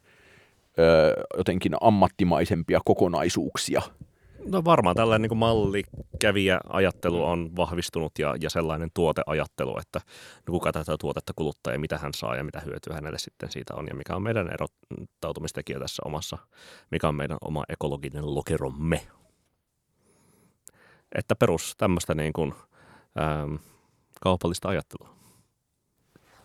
jotenkin 1.36 1.72
ammattimaisempia 1.80 2.80
kokonaisuuksia. 2.84 3.82
No 4.46 4.64
varmaan 4.64 4.96
tällainen 4.96 5.30
niin 5.30 5.38
mallikävijä 5.38 6.60
ajattelu 6.68 7.24
on 7.24 7.56
vahvistunut 7.56 8.12
ja, 8.18 8.34
ja 8.40 8.50
sellainen 8.50 8.90
tuoteajattelu, 8.94 9.78
että 9.78 10.00
no 10.46 10.52
kuka 10.52 10.72
tätä 10.72 10.96
tuotetta 11.00 11.32
kuluttaa 11.36 11.72
ja 11.72 11.78
mitä 11.78 11.98
hän 11.98 12.14
saa 12.14 12.36
ja 12.36 12.44
mitä 12.44 12.60
hyötyä 12.60 12.94
hänelle 12.94 13.18
sitten 13.18 13.50
siitä 13.50 13.74
on 13.74 13.86
ja 13.86 13.94
mikä 13.94 14.16
on 14.16 14.22
meidän 14.22 14.50
erottautumistekijä 14.52 15.78
tässä 15.78 16.02
omassa, 16.06 16.38
mikä 16.90 17.08
on 17.08 17.14
meidän 17.14 17.38
oma 17.40 17.64
ekologinen 17.68 18.34
lokeromme. 18.34 19.00
Että 21.14 21.36
perus 21.36 21.74
tämmöistä 21.76 22.14
niin 22.14 22.32
kuin, 22.32 22.54
ähm, 23.20 23.54
kaupallista 24.20 24.68
ajattelua. 24.68 25.14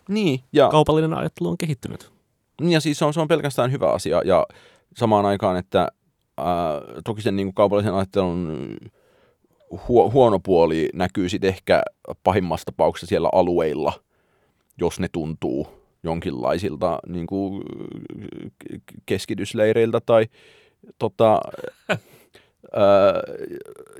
Niin, 0.08 0.40
ja 0.52 0.68
Kaupallinen 0.68 1.14
ajattelu 1.14 1.48
on 1.48 1.58
kehittynyt. 1.58 2.12
Niin 2.60 2.72
ja 2.72 2.80
siis 2.80 2.98
se 2.98 3.04
on, 3.04 3.14
se 3.14 3.20
on 3.20 3.28
pelkästään 3.28 3.72
hyvä 3.72 3.92
asia 3.92 4.22
ja 4.24 4.46
samaan 4.96 5.26
aikaan, 5.26 5.56
että 5.56 5.88
ää, 6.44 6.80
toki 7.04 7.22
sen 7.22 7.36
niin 7.36 7.46
kuin 7.46 7.54
kaupallisen 7.54 7.94
ajattelun 7.94 8.76
huo, 9.88 10.10
huono 10.10 10.38
puoli 10.38 10.88
näkyy 10.94 11.28
sitten 11.28 11.48
ehkä 11.48 11.82
pahimmassa 12.24 12.64
tapauksessa 12.64 13.06
siellä 13.06 13.28
alueilla, 13.32 13.92
jos 14.78 15.00
ne 15.00 15.08
tuntuu 15.12 15.68
jonkinlaisilta 16.02 16.98
niin 17.08 17.26
kuin 17.26 17.62
keskitysleireiltä 19.06 20.00
tai 20.06 20.26
tota, 20.98 21.40
ää, 21.90 21.98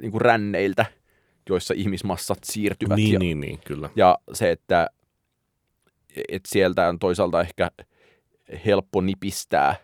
niin 0.01 0.11
kuin 0.13 0.21
ränneiltä, 0.21 0.87
joissa 1.49 1.75
ihmismassat 1.77 2.39
siirtyvät. 2.45 2.97
Niin, 2.97 3.13
ja, 3.13 3.19
niin, 3.19 3.41
niin, 3.41 3.59
kyllä. 3.67 3.91
ja 3.97 4.19
se, 4.33 4.51
että 4.51 4.87
et 6.29 6.43
sieltä 6.49 6.89
on 6.89 6.99
toisaalta 6.99 7.41
ehkä 7.41 7.71
helppo 8.67 9.01
nipistää 9.01 9.77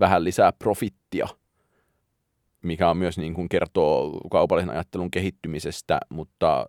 vähän 0.00 0.24
lisää 0.24 0.52
profittia, 0.52 1.28
mikä 2.62 2.90
on 2.90 2.96
myös 2.96 3.18
niin 3.18 3.34
kuin 3.34 3.48
kertoo 3.48 4.20
kaupallisen 4.30 4.70
ajattelun 4.70 5.10
kehittymisestä, 5.10 6.00
mutta 6.08 6.66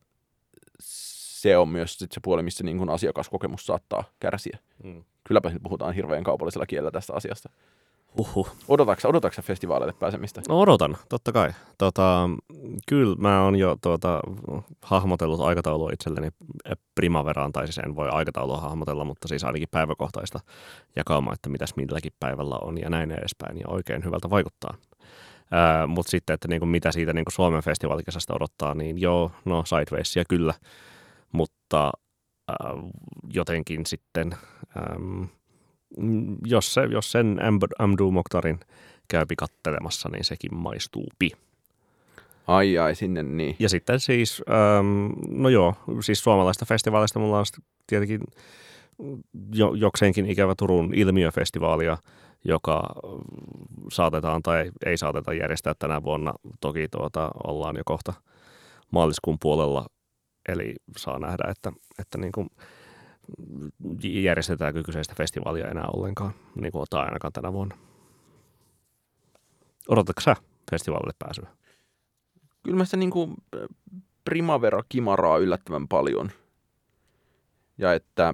se 0.79 1.57
on 1.57 1.69
myös 1.69 1.93
sit 1.93 2.11
se 2.11 2.19
puoli, 2.23 2.43
missä 2.43 2.63
niin 2.63 2.77
kuin 2.77 2.89
asiakaskokemus 2.89 3.65
saattaa 3.65 4.03
kärsiä. 4.19 4.57
Mm. 4.83 5.03
Kylläpä 5.23 5.49
nyt 5.49 5.63
puhutaan 5.63 5.93
hirveän 5.93 6.23
kaupallisella 6.23 6.65
kielellä 6.65 6.91
tästä 6.91 7.13
asiasta. 7.13 7.49
Uhuh. 8.19 8.55
Odotatko, 8.67 9.07
odotatko 9.07 9.41
festivaaleille 9.41 9.93
pääsemistä? 9.99 10.41
No 10.49 10.59
odotan, 10.59 10.97
totta 11.09 11.31
kai. 11.31 11.51
Tota, 11.77 12.29
kyllä 12.87 13.15
mä 13.15 13.43
oon 13.43 13.55
jo 13.55 13.77
tuota, 13.81 14.19
hahmotellut 14.81 15.41
aikataulua 15.41 15.89
itselleni 15.93 16.29
primaveraan, 16.95 17.51
tai 17.51 17.67
siis 17.67 17.77
en 17.77 17.95
voi 17.95 18.09
aikataulua 18.09 18.57
hahmotella, 18.57 19.03
mutta 19.03 19.27
siis 19.27 19.43
ainakin 19.43 19.67
päiväkohtaista 19.71 20.39
jakaumaa, 20.95 21.33
että 21.33 21.49
mitäs 21.49 21.75
milläkin 21.75 22.11
päivällä 22.19 22.55
on 22.61 22.77
ja 22.81 22.89
näin 22.89 23.11
edespäin, 23.11 23.57
ja 23.57 23.65
oikein 23.67 24.03
hyvältä 24.05 24.29
vaikuttaa. 24.29 24.73
Mutta 25.87 26.09
sitten, 26.09 26.33
että 26.33 26.47
niinku, 26.47 26.65
mitä 26.65 26.91
siitä 26.91 27.13
niinku 27.13 27.31
Suomen 27.31 27.63
festivaalikesästä 27.63 28.33
odottaa, 28.33 28.73
niin 28.73 29.01
joo, 29.01 29.31
no 29.45 29.63
Sidewaysia 29.65 30.23
kyllä, 30.29 30.53
mutta 31.31 31.91
ää, 32.47 32.57
jotenkin 33.33 33.85
sitten, 33.85 34.35
äm, 34.77 35.27
jos, 36.45 36.73
se, 36.73 36.81
jos 36.85 37.11
sen 37.11 37.39
Amd- 37.39 37.75
Amdu 37.79 38.11
Mokhtarin 38.11 38.59
käypi 39.07 39.35
kattelemassa, 39.35 40.09
niin 40.09 40.23
sekin 40.23 40.55
maistuupi. 40.55 41.31
Ai 42.47 42.77
ai, 42.77 42.95
sinne 42.95 43.23
niin. 43.23 43.55
Ja 43.59 43.69
sitten 43.69 43.99
siis, 43.99 44.41
äm, 44.79 45.11
no 45.29 45.49
joo, 45.49 45.75
siis 46.01 46.23
suomalaista 46.23 46.65
festivaalista 46.65 47.19
mulla 47.19 47.39
on 47.39 47.45
tietenkin 47.87 48.21
jo, 49.53 49.73
jokseenkin 49.73 50.25
ikävä 50.25 50.55
Turun 50.57 50.93
ilmiöfestivaalia, 50.93 51.97
joka 52.45 52.83
saatetaan 53.91 54.43
tai 54.43 54.71
ei 54.85 54.97
saateta 54.97 55.33
järjestää 55.33 55.73
tänä 55.79 56.03
vuonna. 56.03 56.33
Toki 56.61 56.87
tuota, 56.91 57.31
ollaan 57.43 57.75
jo 57.75 57.81
kohta 57.85 58.13
maaliskuun 58.91 59.37
puolella, 59.41 59.85
eli 60.49 60.75
saa 60.97 61.19
nähdä, 61.19 61.43
että, 61.49 61.71
että 61.99 62.17
niin 62.17 62.31
kuin 62.31 62.49
järjestetäänkö 64.03 64.83
kyseistä 64.83 65.13
festivaalia 65.17 65.67
enää 65.67 65.87
ollenkaan, 65.93 66.33
niin 66.55 66.71
kuin 66.71 66.85
tai 66.89 67.05
ainakaan 67.05 67.33
tänä 67.33 67.53
vuonna. 67.53 67.77
Odotatko 69.89 70.21
sä 70.21 70.35
festivaalille 70.71 71.13
pääsyä? 71.19 71.47
Kyllä 72.63 72.77
mä 72.77 72.85
sitä 72.85 72.97
niin 72.97 73.11
kuin 73.11 73.35
Primavera 74.25 74.83
kimaraa 74.89 75.37
yllättävän 75.37 75.87
paljon. 75.87 76.31
Ja 77.77 77.93
että 77.93 78.33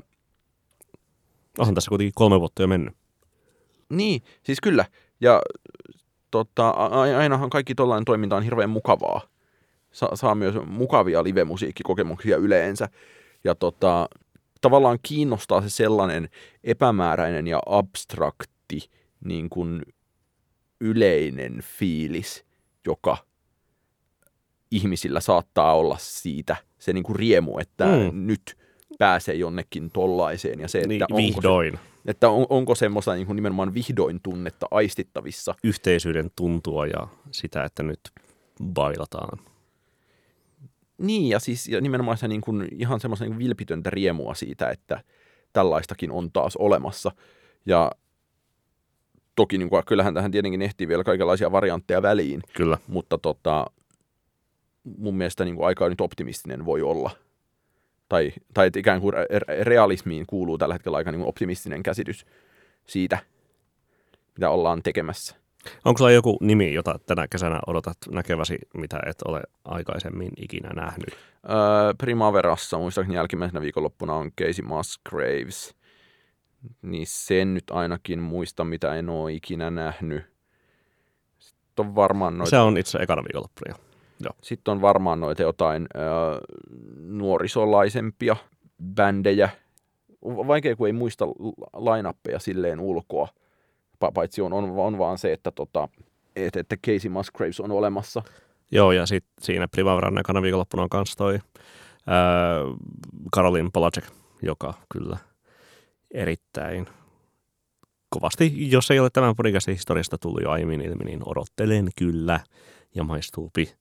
Onhan 1.59 1.75
tässä 1.75 1.89
kuitenkin 1.89 2.13
kolme 2.15 2.39
vuotta 2.39 2.61
jo 2.61 2.67
mennyt. 2.67 2.93
Niin, 3.89 4.21
siis 4.43 4.61
kyllä. 4.61 4.85
Ja 5.21 5.41
tota, 6.31 6.69
ainahan 6.69 7.49
kaikki 7.49 7.75
tollainen 7.75 8.05
toiminta 8.05 8.35
on 8.35 8.43
hirveän 8.43 8.69
mukavaa. 8.69 9.21
Sa- 9.91 10.15
saa 10.15 10.35
myös 10.35 10.55
mukavia 10.65 11.23
live-musiikkikokemuksia 11.23 12.37
yleensä. 12.37 12.89
Ja 13.43 13.55
tota, 13.55 14.09
tavallaan 14.61 14.99
kiinnostaa 15.03 15.61
se 15.61 15.69
sellainen 15.69 16.29
epämääräinen 16.63 17.47
ja 17.47 17.61
abstrakti 17.65 18.89
niin 19.25 19.49
kuin 19.49 19.81
yleinen 20.81 21.59
fiilis, 21.61 22.45
joka 22.85 23.17
ihmisillä 24.71 25.19
saattaa 25.19 25.75
olla 25.75 25.97
siitä. 25.99 26.55
Se 26.79 26.93
niin 26.93 27.03
kuin 27.03 27.15
riemu, 27.15 27.57
että 27.59 27.85
mm. 27.85 28.27
nyt 28.27 28.57
pääsee 28.99 29.35
jonnekin 29.35 29.91
tollaiseen. 29.91 30.59
Ja 30.59 30.67
se, 30.67 30.77
että 30.79 30.87
Niin, 30.89 31.03
onko 31.03 31.17
se, 31.17 31.17
vihdoin. 31.27 31.79
että 32.05 32.29
on, 32.29 32.45
onko 32.49 32.75
semmoista 32.75 33.13
niin 33.13 33.25
kuin 33.25 33.35
nimenomaan 33.35 33.73
vihdoin 33.73 34.19
tunnetta 34.23 34.67
aistittavissa. 34.71 35.55
Yhteisyyden 35.63 36.31
tuntua 36.35 36.87
ja 36.87 37.07
sitä, 37.31 37.63
että 37.63 37.83
nyt 37.83 37.99
bailataan. 38.63 39.39
Niin, 40.97 41.29
ja 41.29 41.39
siis 41.39 41.67
ja 41.67 41.81
nimenomaan 41.81 42.17
se 42.17 42.27
niin 42.27 42.41
kuin, 42.41 42.67
ihan 42.71 42.99
semmoista 42.99 43.25
niin 43.25 43.31
kuin 43.33 43.39
vilpitöntä 43.39 43.89
riemua 43.89 44.33
siitä, 44.33 44.69
että 44.69 45.03
tällaistakin 45.53 46.11
on 46.11 46.31
taas 46.31 46.55
olemassa. 46.55 47.11
Ja 47.65 47.91
toki 49.35 49.57
niin 49.57 49.69
kuin, 49.69 49.85
kyllähän 49.85 50.13
tähän 50.13 50.31
tietenkin 50.31 50.61
ehtii 50.61 50.87
vielä 50.87 51.03
kaikenlaisia 51.03 51.51
variantteja 51.51 52.01
väliin, 52.01 52.41
Kyllä. 52.53 52.77
mutta 52.87 53.17
tota, 53.17 53.65
mun 54.97 55.15
mielestä 55.15 55.45
niin 55.45 55.55
kuin, 55.55 55.65
aika 55.67 55.89
nyt 55.89 56.01
optimistinen 56.01 56.65
voi 56.65 56.81
olla. 56.81 57.09
Tai, 58.09 58.31
tai 58.53 58.67
että 58.67 58.79
ikään 58.79 59.01
kuin 59.01 59.13
re- 59.13 59.63
realismiin 59.63 60.25
kuuluu 60.27 60.57
tällä 60.57 60.75
hetkellä 60.75 60.97
aika 60.97 61.11
niin 61.11 61.25
optimistinen 61.25 61.83
käsitys 61.83 62.25
siitä, 62.85 63.17
mitä 64.37 64.49
ollaan 64.49 64.83
tekemässä. 64.83 65.35
Onko 65.85 65.97
sulla 65.97 66.11
joku 66.11 66.37
nimi, 66.41 66.73
jota 66.73 66.99
tänä 67.05 67.27
kesänä 67.27 67.59
odotat 67.67 67.97
näkeväsi, 68.11 68.57
mitä 68.73 68.99
et 69.05 69.21
ole 69.27 69.41
aikaisemmin 69.65 70.31
ikinä 70.37 70.69
nähnyt? 70.75 71.09
Öö, 71.49 71.55
Primaverassa 71.97 72.77
muistaakseni 72.77 73.15
jälkimmäisenä 73.15 73.61
viikonloppuna 73.61 74.13
on 74.13 74.31
Casey 74.31 74.65
Musgraves. 74.65 75.75
Niin 76.81 77.07
sen 77.07 77.53
nyt 77.53 77.63
ainakin 77.71 78.19
muista, 78.19 78.63
mitä 78.63 78.95
en 78.95 79.09
ole 79.09 79.33
ikinä 79.33 79.69
nähnyt. 79.69 80.23
Sitten 81.39 81.85
on 81.85 81.95
varmaan 81.95 82.37
noita, 82.37 82.49
Se 82.49 82.57
on 82.57 82.77
itse 82.77 82.97
ekana 82.97 83.23
viikonloppuna. 83.23 83.75
jo. 83.75 83.88
Sitten 84.41 84.71
on 84.71 84.81
varmaan 84.81 85.19
noita 85.19 85.41
jotain 85.41 85.87
öö, 85.95 86.03
nuorisolaisempia 86.99 88.35
bändejä. 88.95 89.49
Vaikea, 90.21 90.75
kun 90.75 90.87
ei 90.87 90.93
muista 90.93 91.25
lainappeja 91.73 92.39
silleen 92.39 92.79
ulkoa. 92.79 93.27
Pa- 94.05 94.11
Paitsi 94.13 94.41
on, 94.41 94.53
on, 94.53 94.63
on 94.69 94.97
vaan 94.97 95.17
se, 95.17 95.33
että, 95.33 95.51
tota, 95.51 95.89
et, 96.35 96.55
että 96.55 96.77
Casey 96.77 97.11
Musgraves 97.11 97.59
on 97.59 97.71
olemassa. 97.71 98.21
Joo, 98.71 98.91
ja 98.91 99.05
sitten 99.05 99.31
siinä 99.41 99.67
Primaveran 99.67 100.17
ekana 100.17 100.41
viikonloppuna 100.41 100.83
on 100.83 100.89
kanssa 100.89 101.17
toi 101.17 101.39
ää, 102.07 102.55
Karolin 103.31 103.71
Polacek, 103.71 104.05
joka 104.41 104.73
kyllä 104.93 105.17
erittäin 106.11 106.87
kovasti, 108.09 108.71
jos 108.71 108.91
ei 108.91 108.99
ole 108.99 109.09
tämän 109.13 109.35
podcastin 109.35 109.73
historiasta 109.75 110.17
tullut 110.17 110.41
jo 110.41 110.49
aiemmin 110.51 110.81
ilmi, 110.81 111.03
niin 111.05 111.21
odottelen 111.25 111.89
kyllä 111.99 112.39
ja 112.95 113.03
maistuupi. 113.03 113.73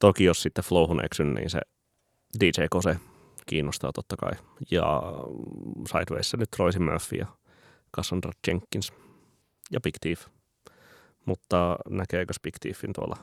Toki 0.00 0.24
jos 0.24 0.42
sitten 0.42 0.64
Flowhun 0.64 1.04
eksyn, 1.04 1.34
niin 1.34 1.50
se 1.50 1.60
DJ 2.40 2.64
Kose 2.70 2.96
kiinnostaa 3.46 3.92
totta 3.92 4.16
kai. 4.16 4.32
Ja 4.70 5.02
Sidewayssa 5.88 6.36
nyt 6.36 6.48
Royce 6.58 6.78
Murphy 6.78 7.16
ja 7.18 7.26
Cassandra 7.96 8.32
Jenkins 8.46 8.92
ja 9.72 9.80
Big 9.80 9.94
Thief. 10.00 10.26
Mutta 11.26 11.76
näkeekö 11.90 12.32
Big 12.42 12.54
Thiefin 12.60 12.92
tuolla 12.92 13.16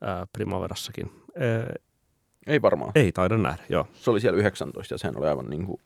ää, 0.00 0.26
Primaverassakin? 0.32 1.10
Ää, 1.38 1.74
Ei 2.46 2.62
varmaan. 2.62 2.92
ei 2.94 3.12
taida 3.12 3.38
nähdä, 3.38 3.64
joo. 3.68 3.86
Se 3.92 4.10
oli 4.10 4.20
siellä 4.20 4.38
19 4.38 4.94
ja 4.94 4.98
sehän 4.98 5.18
oli 5.18 5.26
aivan 5.26 5.50
niin 5.50 5.66
kuin 5.66 5.80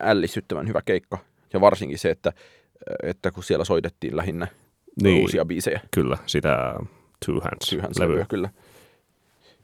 ällistyttävän 0.00 0.68
hyvä 0.68 0.80
keikka. 0.84 1.18
Ja 1.52 1.60
varsinkin 1.60 1.98
se, 1.98 2.10
että, 2.10 2.32
että 3.02 3.30
kun 3.30 3.44
siellä 3.44 3.64
soitettiin 3.64 4.16
lähinnä 4.16 4.46
Niin. 5.02 5.22
uusia 5.22 5.44
biisejä. 5.44 5.80
Kyllä, 5.94 6.18
sitä 6.26 6.74
Two 7.26 7.40
Hands, 7.40 7.68
Syyhän 7.68 7.90
levyä. 7.98 8.14
levyä 8.14 8.26
kyllä. 8.28 8.48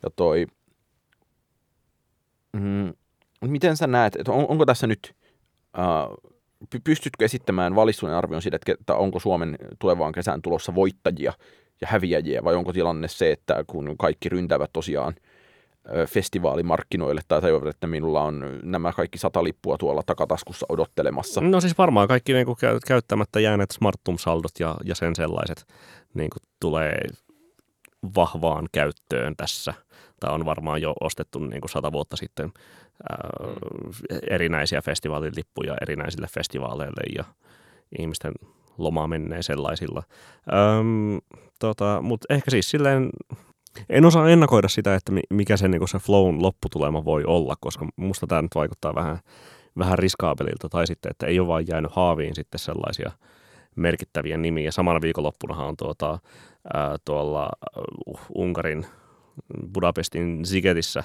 Ja 0.03 0.11
toi, 0.17 0.47
mm, 2.53 2.93
miten 3.45 3.77
sä 3.77 3.87
näet, 3.87 4.17
että 4.17 4.33
on, 4.33 4.47
onko 4.49 4.67
tässä 4.67 4.87
nyt, 4.87 5.15
äh, 5.79 5.85
py- 6.75 6.81
pystytkö 6.85 7.25
esittämään 7.25 7.75
valistuneen 7.75 8.19
arvion 8.19 8.43
siitä, 8.43 8.59
että, 8.69 8.95
onko 8.95 9.21
Suomen 9.21 9.59
tulevaan 9.79 10.13
kesään 10.13 10.43
tulossa 10.43 10.75
voittajia 10.75 11.33
ja 11.81 11.87
häviäjiä, 11.91 12.45
vai 12.45 12.55
onko 12.55 12.73
tilanne 12.73 13.09
se, 13.09 13.33
että 13.33 13.65
kun 13.67 13.95
kaikki 13.99 14.29
ryntävät 14.29 14.71
tosiaan 14.73 15.15
festivaalimarkkinoille 16.07 17.21
tai 17.29 17.41
tajuavat, 17.41 17.69
että 17.69 17.87
minulla 17.87 18.23
on 18.23 18.61
nämä 18.63 18.93
kaikki 18.93 19.19
sata 19.19 19.45
lippua 19.45 19.79
tuolla 19.79 20.03
takataskussa 20.07 20.67
odottelemassa. 20.69 21.41
No 21.41 21.61
siis 21.61 21.79
varmaan 21.79 22.09
kaikki 22.09 22.33
niin 22.33 22.47
kuin 22.47 22.57
käyttämättä 22.87 23.41
jääneet 23.41 23.71
Smartum-saldot 23.71 24.61
ja, 24.61 24.77
ja 24.85 24.95
sen 24.95 25.17
sellaiset 25.17 25.65
niin 26.15 26.31
kuin 26.31 26.43
tulee 26.61 27.01
vahvaan 28.17 28.69
käyttöön 28.73 29.37
tässä. 29.37 29.75
Tämä 30.21 30.35
on 30.35 30.45
varmaan 30.45 30.83
jo 30.83 30.95
ostettu 31.01 31.39
niin 31.39 31.61
kuin 31.61 31.71
sata 31.71 31.93
vuotta 31.93 32.17
sitten 32.17 32.53
ää, 33.11 33.19
erinäisiä 34.31 34.83
festivaalilippuja 34.83 35.77
erinäisille 35.83 36.27
festivaaleille 36.27 37.03
ja 37.17 37.25
ihmisten 37.99 38.33
loma 38.79 39.07
menee 39.09 39.43
sellaisilla. 39.43 40.03
Öm, 40.53 41.19
tota, 41.59 42.03
Mutta 42.03 42.35
ehkä 42.35 42.51
siis 42.51 42.71
silleen, 42.71 43.11
en 43.89 44.05
osaa 44.05 44.29
ennakoida 44.29 44.69
sitä, 44.69 44.95
että 44.95 45.13
mi- 45.13 45.21
mikä 45.31 45.57
se, 45.57 45.69
niin 45.69 45.89
se 45.89 45.99
flown 45.99 46.43
lopputulema 46.43 47.05
voi 47.05 47.25
olla, 47.25 47.55
koska 47.61 47.87
musta 47.97 48.27
tämä 48.27 48.43
nyt 48.43 48.55
vaikuttaa 48.55 48.95
vähän, 48.95 49.19
vähän 49.79 49.99
riskaapelilta, 49.99 50.69
tai 50.69 50.87
sitten, 50.87 51.11
että 51.11 51.27
ei 51.27 51.41
ole 51.41 51.49
vaan 51.49 51.69
jäänyt 51.69 51.93
haaviin 51.93 52.35
sitten 52.35 52.59
sellaisia 52.59 53.11
merkittäviä 53.77 54.37
nimiä. 54.37 54.71
Samana 54.71 55.01
viikonloppunahan 55.01 55.69
on 55.69 55.77
tuota, 55.77 56.19
ää, 56.75 56.97
tuolla 57.05 57.49
uh, 58.07 58.21
Unkarin 58.35 58.87
Budapestin 59.75 60.45
Zigetissä 60.45 61.05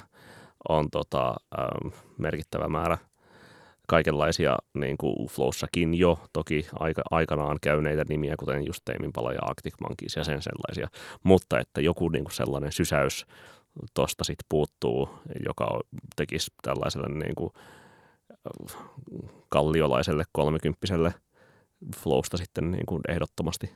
on 0.68 0.90
tota, 0.90 1.34
ää, 1.56 1.68
merkittävä 2.18 2.68
määrä 2.68 2.98
kaikenlaisia 3.88 4.56
niin 4.74 4.96
kuin 4.98 5.28
Flowssakin 5.28 5.94
jo 5.94 6.18
toki 6.32 6.66
aika, 6.80 7.02
aikanaan 7.10 7.58
käyneitä 7.62 8.04
nimiä, 8.08 8.34
kuten 8.38 8.66
just 8.66 8.80
Teiminpala 8.84 9.32
ja 9.32 9.38
Arctic 9.42 9.74
Monkeys 9.80 10.16
ja 10.16 10.24
sen 10.24 10.42
sellaisia. 10.42 10.88
Mutta 11.22 11.60
että 11.60 11.80
joku 11.80 12.08
niin 12.08 12.24
kuin 12.24 12.34
sellainen 12.34 12.72
sysäys 12.72 13.26
tuosta 13.94 14.24
sitten 14.24 14.46
puuttuu, 14.48 15.08
joka 15.46 15.80
tekisi 16.16 16.50
tällaiselle 16.62 17.08
niin 17.08 17.34
kuin 17.34 17.50
kalliolaiselle 19.48 20.24
kolmekymppiselle 20.32 21.14
Flowsta 21.96 22.36
sitten 22.36 22.70
niin 22.70 22.86
kuin 22.86 23.02
ehdottomasti 23.08 23.70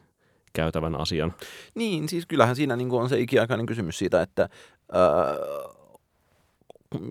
käytävän 0.52 1.00
asian. 1.00 1.34
Niin, 1.74 2.08
siis 2.08 2.26
kyllähän 2.26 2.56
siinä 2.56 2.76
niin 2.76 2.92
on 2.92 3.08
se 3.08 3.20
ikiaikainen 3.20 3.66
kysymys 3.66 3.98
siitä, 3.98 4.22
että 4.22 4.48
ää, 4.92 5.36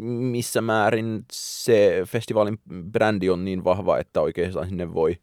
missä 0.09 0.61
määrin 0.61 1.25
se 1.31 2.01
festivaalin 2.05 2.59
brändi 2.91 3.29
on 3.29 3.45
niin 3.45 3.63
vahva, 3.63 3.97
että 3.97 4.21
oikeastaan 4.21 4.69
sinne 4.69 4.93
voi 4.93 5.15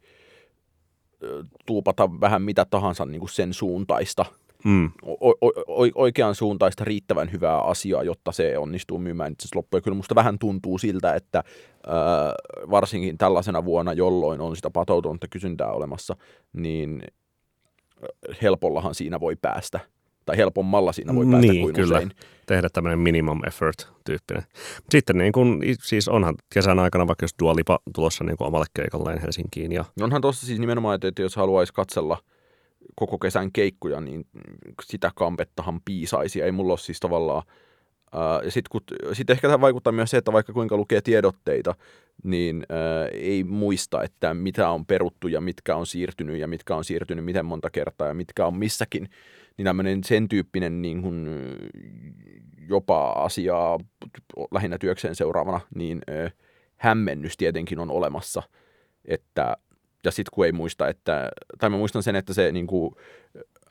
ö, 1.23 1.43
tuupata 1.65 2.09
vähän 2.21 2.41
mitä 2.41 2.65
tahansa 2.65 3.05
niin 3.05 3.19
kuin 3.19 3.29
sen 3.29 3.53
suuntaista, 3.53 4.25
Mm. 4.65 4.91
o- 5.05 5.47
o- 5.47 5.91
oikean 5.95 6.35
suuntaista 6.35 6.83
riittävän 6.83 7.31
hyvää 7.31 7.61
asiaa, 7.61 8.03
jotta 8.03 8.31
se 8.31 8.57
onnistuu 8.57 8.97
myymään 8.99 9.31
itse 9.31 9.47
loppuun. 9.55 9.77
Ja 9.77 9.81
kyllä 9.81 9.97
musta 9.97 10.15
vähän 10.15 10.39
tuntuu 10.39 10.77
siltä, 10.77 11.13
että 11.15 11.43
ää, 11.87 12.33
varsinkin 12.71 13.17
tällaisena 13.17 13.65
vuonna, 13.65 13.93
jolloin 13.93 14.41
on 14.41 14.55
sitä 14.55 14.69
patoutunutta 14.69 15.27
kysyntää 15.27 15.71
olemassa, 15.71 16.15
niin 16.53 17.01
helpollahan 18.41 18.95
siinä 18.95 19.19
voi 19.19 19.35
päästä. 19.35 19.79
Tai 20.25 20.37
helpommalla 20.37 20.91
siinä 20.91 21.15
voi 21.15 21.25
päästä 21.25 21.51
Niin, 21.51 21.61
kuin 21.61 21.73
kyllä. 21.75 21.95
usein. 21.97 22.11
tehdä 22.45 22.69
tämmöinen 22.73 22.99
minimum 22.99 23.39
effort 23.47 23.87
tyyppinen. 24.05 24.43
Sitten 24.89 25.17
niin 25.17 25.31
kun, 25.31 25.61
siis 25.83 26.07
onhan 26.07 26.35
kesän 26.53 26.79
aikana 26.79 27.07
vaikka 27.07 27.23
jos 27.23 27.35
Dua 27.43 27.55
Lipa 27.55 27.79
tulossa 27.95 28.23
niin 28.23 28.37
kuin 28.37 28.47
omalle 28.47 28.65
keikalleen 28.73 29.21
Helsinkiin 29.21 29.71
ja 29.71 29.85
Onhan 30.01 30.21
tuossa 30.21 30.45
siis 30.45 30.59
nimenomaan, 30.59 30.99
että 31.03 31.21
jos 31.21 31.35
haluaisi 31.35 31.73
katsella 31.73 32.17
koko 32.99 33.17
kesän 33.17 33.51
keikkoja, 33.51 34.01
niin 34.01 34.25
sitä 34.83 35.11
kampettahan 35.15 35.81
piisaisi. 35.85 36.41
Ei 36.41 36.51
mulla 36.51 36.71
ole 36.71 36.79
siis 36.79 36.99
tavallaan... 36.99 37.43
Ja 38.43 38.51
sitten 38.51 38.81
sit 39.13 39.29
ehkä 39.29 39.47
tähän 39.47 39.61
vaikuttaa 39.61 39.93
myös 39.93 40.11
se, 40.11 40.17
että 40.17 40.33
vaikka 40.33 40.53
kuinka 40.53 40.77
lukee 40.77 41.01
tiedotteita, 41.01 41.75
niin 42.23 42.65
ää, 42.69 43.07
ei 43.07 43.43
muista, 43.43 44.03
että 44.03 44.33
mitä 44.33 44.69
on 44.69 44.85
peruttu 44.85 45.27
ja 45.27 45.41
mitkä 45.41 45.75
on 45.75 45.85
siirtynyt 45.85 46.37
ja 46.37 46.47
mitkä 46.47 46.75
on 46.75 46.83
siirtynyt 46.83 47.25
miten 47.25 47.45
monta 47.45 47.69
kertaa 47.69 48.07
ja 48.07 48.13
mitkä 48.13 48.45
on 48.45 48.57
missäkin. 48.57 49.09
Niin 49.57 49.65
tämmöinen 49.65 50.03
sen 50.03 50.29
tyyppinen 50.29 50.81
niin 50.81 51.01
kuin, 51.01 51.27
jopa 52.69 53.11
asiaa 53.11 53.79
lähinnä 54.51 54.77
työkseen 54.77 55.15
seuraavana, 55.15 55.59
niin 55.75 56.01
ää, 56.07 56.31
hämmennys 56.75 57.37
tietenkin 57.37 57.79
on 57.79 57.91
olemassa. 57.91 58.43
Että 59.05 59.57
ja 60.03 60.11
sitten 60.11 60.29
kun 60.33 60.45
ei 60.45 60.51
muista, 60.51 60.87
että, 60.87 61.29
tai 61.59 61.69
mä 61.69 61.77
muistan 61.77 62.03
sen, 62.03 62.15
että 62.15 62.33
se 62.33 62.51
niin 62.51 62.67
kuin, 62.67 62.95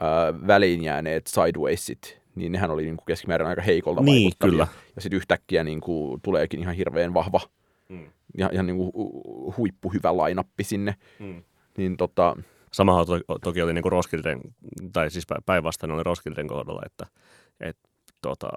ää, 0.01 0.35
väliin 0.47 0.85
jääneet 0.85 1.27
sidewaysit, 1.27 2.21
niin 2.35 2.53
nehän 2.53 2.71
oli 2.71 2.83
niin 2.85 2.97
kuin 2.97 3.07
keskimäärin 3.07 3.47
aika 3.49 3.63
heikolta 3.63 4.03
Niin, 4.03 4.25
vaikuttavia. 4.25 4.51
kyllä. 4.53 4.67
Ja 4.97 5.03
sitten 5.03 5.17
yhtäkkiä 5.17 5.65
niin 5.65 5.81
kuin, 5.81 6.21
tuleekin 6.21 6.61
ihan 6.61 6.75
hirveän 6.75 7.15
vahva 7.15 7.41
Mm. 7.89 8.11
ja 8.39 8.51
ihan 8.53 8.67
niin 8.67 8.77
kuin 8.77 8.89
hu- 8.95 9.55
huippuhyvä 9.57 10.17
lainappi 10.17 10.65
sinne. 10.65 10.95
Mm. 11.19 11.43
Niin 11.77 11.97
tota, 11.97 12.37
Samahan 12.73 13.07
to, 13.07 13.21
toki 13.45 13.63
oli 13.63 13.75
niin 13.75 13.83
kuin 13.83 13.93
Roskilden, 13.93 14.41
tai 14.93 15.11
siis 15.11 15.25
pä- 15.35 15.43
päinvastoin 15.47 15.91
oli 15.93 16.03
Roskilden 16.03 16.49
kohdalla, 16.49 16.83
että 16.87 17.07
et, 17.61 17.77
tota, 18.23 18.49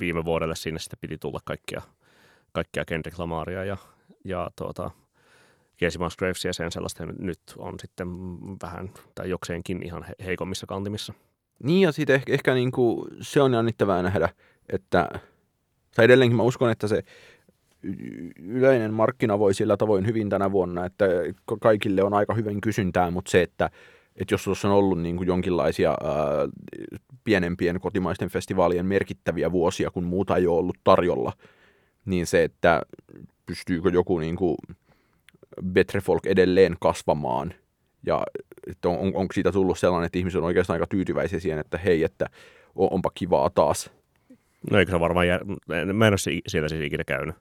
viime 0.00 0.24
vuodelle 0.24 0.56
sinne 0.56 0.80
sitten 0.80 0.98
piti 1.00 1.18
tulla 1.18 1.38
kaikkia, 1.44 1.82
kaikkia 2.52 2.84
Kendrick 2.84 3.18
Lamaria 3.18 3.64
ja, 3.64 3.76
ja 4.24 4.50
tuota, 4.56 4.90
Casey 5.82 6.02
Musgravesia 6.02 6.48
ja 6.48 6.52
sen 6.52 6.72
sellaista. 6.72 7.06
Nyt 7.18 7.40
on 7.58 7.74
sitten 7.80 8.08
vähän, 8.62 8.90
tai 9.14 9.30
jokseenkin 9.30 9.86
ihan 9.86 10.02
he- 10.02 10.24
heikommissa 10.24 10.66
kantimissa. 10.66 11.14
Niin 11.62 11.80
ja 11.80 11.92
sitten 11.92 12.16
ehkä, 12.16 12.32
ehkä 12.32 12.54
niin 12.54 12.72
kuin, 12.72 13.06
se 13.20 13.42
on 13.42 13.52
jännittävää 13.52 14.02
nähdä, 14.02 14.28
että 14.68 15.08
tai 15.96 16.04
edelleenkin 16.04 16.36
mä 16.36 16.42
uskon, 16.42 16.70
että 16.70 16.88
se 16.88 17.02
yleinen 18.38 18.94
markkina 18.94 19.38
voi 19.38 19.54
sillä 19.54 19.76
tavoin 19.76 20.06
hyvin 20.06 20.28
tänä 20.28 20.52
vuonna, 20.52 20.86
että 20.86 21.04
ka- 21.44 21.56
kaikille 21.60 22.02
on 22.02 22.14
aika 22.14 22.34
hyvin 22.34 22.60
kysyntää, 22.60 23.10
mutta 23.10 23.30
se, 23.30 23.42
että, 23.42 23.70
että 24.16 24.34
jos 24.34 24.44
tuossa 24.44 24.68
on 24.68 24.74
ollut 24.74 25.00
niin 25.00 25.16
kuin 25.16 25.26
jonkinlaisia 25.26 25.90
ää, 25.90 25.98
pienempien 27.24 27.80
kotimaisten 27.80 28.28
festivaalien 28.28 28.86
merkittäviä 28.86 29.52
vuosia, 29.52 29.90
kun 29.90 30.04
muuta 30.04 30.36
ei 30.36 30.46
ole 30.46 30.58
ollut 30.58 30.78
tarjolla, 30.84 31.32
niin 32.04 32.26
se, 32.26 32.44
että 32.44 32.82
pystyykö 33.46 33.90
joku 33.92 34.18
niin 34.18 34.36
kuin 34.36 34.56
Betre 35.64 36.00
Folk 36.00 36.26
edelleen 36.26 36.76
kasvamaan 36.80 37.54
ja 38.06 38.22
että 38.66 38.88
on, 38.88 38.98
on, 38.98 39.12
onko 39.14 39.32
siitä 39.32 39.52
tullut 39.52 39.78
sellainen, 39.78 40.06
että 40.06 40.18
ihmiset 40.18 40.38
on 40.38 40.44
oikeastaan 40.44 40.74
aika 40.74 40.86
tyytyväisiä 40.86 41.40
siihen, 41.40 41.58
että 41.58 41.78
hei, 41.78 42.04
että 42.04 42.26
onpa 42.74 43.10
kivaa 43.14 43.50
taas. 43.50 43.90
No 44.70 44.78
eikö 44.78 44.92
se 44.92 45.00
varmaan, 45.00 45.28
jär... 45.28 45.44
mä 45.92 46.06
en 46.06 46.12
ole 46.12 46.40
siellä 46.46 46.68
siis 46.68 46.82
ikinä 46.82 47.04
käynyt, 47.04 47.36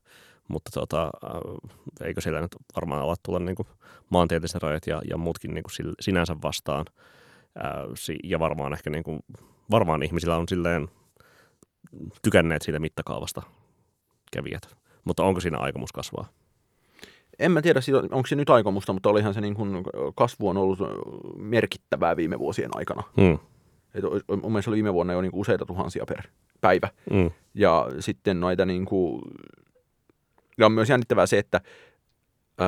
mutta 0.48 0.72
tota, 0.74 1.04
äh, 1.04 2.08
eikö 2.08 2.22
siellä 2.22 2.42
nyt 2.42 2.56
varmaan 2.76 3.02
ala 3.02 3.16
tulla 3.24 3.40
niin 3.40 3.56
maantieteelliset 4.10 4.64
rajat 4.64 4.88
ja, 4.88 5.02
ja 5.10 5.18
muutkin 5.18 5.54
niin 5.54 5.94
sinänsä 6.00 6.36
vastaan. 6.44 6.86
Äh, 7.58 8.18
ja 8.24 8.40
varmaan 8.40 8.74
ehkä 8.74 8.90
niin 8.90 9.04
kuin, 9.04 9.20
varmaan 9.72 10.04
ihmisillä 10.04 10.38
on 10.38 10.48
silleen 10.48 10.88
tykänneet 12.22 12.62
siitä 12.62 12.80
mittakaavasta 12.80 13.42
kävijät. 14.32 14.76
Mutta 15.04 15.24
onko 15.24 15.40
siinä 15.40 15.58
aikomus 15.58 15.92
kasvaa? 15.92 16.41
En 17.42 17.52
mä 17.52 17.62
tiedä, 17.62 17.80
onko 18.12 18.28
se 18.28 18.36
nyt 18.36 18.50
aikomusta, 18.50 18.94
mutta 18.94 19.10
olihan 19.10 19.34
se 19.34 19.42
niin 19.42 19.56
kuin, 19.56 19.84
kasvu 20.16 20.50
on 20.50 20.58
ollut 20.58 20.80
merkittävää 21.38 22.18
viime 22.18 22.40
vuosien 22.40 22.70
aikana. 22.74 23.04
Hmm. 23.22 23.38
Et 23.94 24.04
mun 24.42 24.52
mielestä 24.52 24.72
oli 24.72 24.76
viime 24.76 24.94
vuonna 24.94 25.14
jo 25.14 25.22
niin 25.22 25.32
kuin 25.32 25.42
useita 25.42 25.66
tuhansia 25.66 26.06
per 26.06 26.22
päivä. 26.62 26.90
Hmm. 27.14 27.32
Ja 27.54 27.88
sitten 28.00 28.40
noita 28.40 28.66
niin 28.66 28.86
kuin, 28.86 29.22
ja 30.58 30.66
on 30.66 30.72
myös 30.72 30.90
jännittävää 30.90 31.26
se, 31.26 31.38
että 31.38 31.62
öö, 32.62 32.68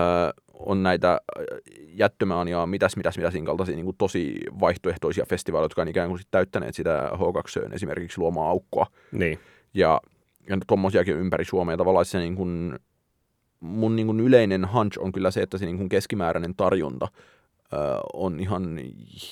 on 0.53 0.83
näitä 0.83 1.21
jättömään 1.88 2.47
ja 2.47 2.65
mitäs, 2.65 2.97
mitäs, 2.97 3.17
mitäs 3.17 3.33
kaltaisia 3.45 3.75
niin 3.75 3.86
kuin 3.86 3.97
tosi 3.97 4.39
vaihtoehtoisia 4.59 5.25
festivaaleja, 5.29 5.65
jotka 5.65 5.81
on 5.81 5.88
ikään 5.88 6.09
kuin 6.09 6.19
sit 6.19 6.27
täyttäneet 6.31 6.75
sitä 6.75 7.12
H2 7.13 7.73
esimerkiksi 7.73 8.19
luomaa 8.19 8.49
aukkoa. 8.49 8.86
Niin. 9.12 9.39
Ja, 9.73 10.01
ja 10.49 10.57
tuommoisiakin 10.67 11.17
ympäri 11.17 11.45
Suomea. 11.45 11.77
Tavallaan 11.77 12.05
se 12.05 12.19
niin 12.19 12.36
kuin, 12.36 12.79
mun 13.63 13.95
niin 13.95 14.06
kuin 14.06 14.19
yleinen 14.19 14.73
hunch 14.73 14.99
on 14.99 15.12
kyllä 15.12 15.32
se, 15.32 15.41
että 15.41 15.58
se 15.58 15.65
niin 15.65 15.78
kuin 15.78 15.89
keskimääräinen 15.89 16.56
tarjonta 16.56 17.08
on 18.13 18.39
ihan 18.39 18.80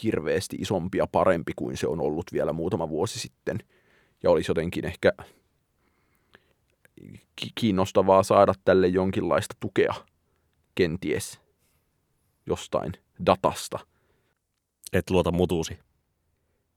hirveästi 0.04 0.56
isompi 0.60 0.98
ja 0.98 1.08
parempi 1.08 1.52
kuin 1.56 1.78
se 1.78 1.88
on 1.88 2.00
ollut 2.02 2.26
vielä 2.34 2.54
muutama 2.54 2.89
vuosi 2.89 3.20
sitten. 3.20 3.60
Ja 4.24 4.32
olisi 4.32 4.52
jotenkin 4.52 4.86
ehkä 4.86 5.13
kiinnostavaa 7.56 8.24
saada 8.24 8.54
tälle 8.65 8.88
jonkinlaista 8.88 9.56
tukea 9.60 9.94
kenties 10.76 11.39
jostain 12.46 12.91
datasta. 13.26 13.80
Et 14.94 15.10
luota 15.10 15.32
mutuusi. 15.32 15.80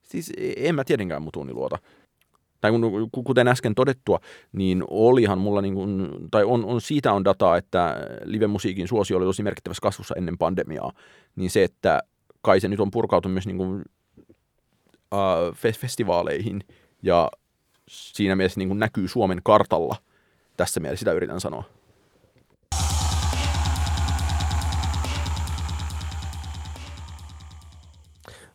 Siis 0.03 0.33
e, 0.37 0.53
en 0.57 0.75
mä 0.75 0.85
tietenkään 0.85 1.23
mutuuni 1.23 1.53
luota 1.53 1.79
tai 2.65 2.73
kuten 3.25 3.49
äsken 3.49 3.75
todettua, 3.75 4.21
niin 4.53 4.85
olihan 4.91 5.39
mulla, 5.39 5.63
niin 5.63 5.75
kuin, 5.75 6.09
tai 6.31 6.45
on, 6.45 6.65
on, 6.65 6.81
siitä 6.81 7.13
on 7.13 7.25
dataa, 7.25 7.57
että 7.57 7.97
live-musiikin 8.25 8.89
suosio 8.89 9.17
oli 9.17 9.25
tosi 9.25 9.43
merkittävässä 9.43 9.81
kasvussa 9.81 10.15
ennen 10.19 10.39
pandemiaa, 10.39 10.93
niin 11.37 11.51
se, 11.51 11.65
että 11.65 12.03
kai 12.43 12.61
se 12.61 12.69
nyt 12.69 12.81
on 12.81 12.91
purkautunut 12.91 13.35
myös 13.35 13.47
niin 13.47 13.57
kuin, 13.57 13.85
uh, 15.13 15.75
festivaaleihin, 15.75 16.61
ja 17.03 17.31
siinä 17.89 18.37
mielessä 18.37 18.61
niin 18.61 18.69
kuin 18.69 18.79
näkyy 18.79 19.09
Suomen 19.09 19.41
kartalla, 19.43 19.97
tässä 20.57 20.81
mielessä 20.81 21.01
sitä 21.01 21.13
yritän 21.13 21.41
sanoa. 21.41 21.65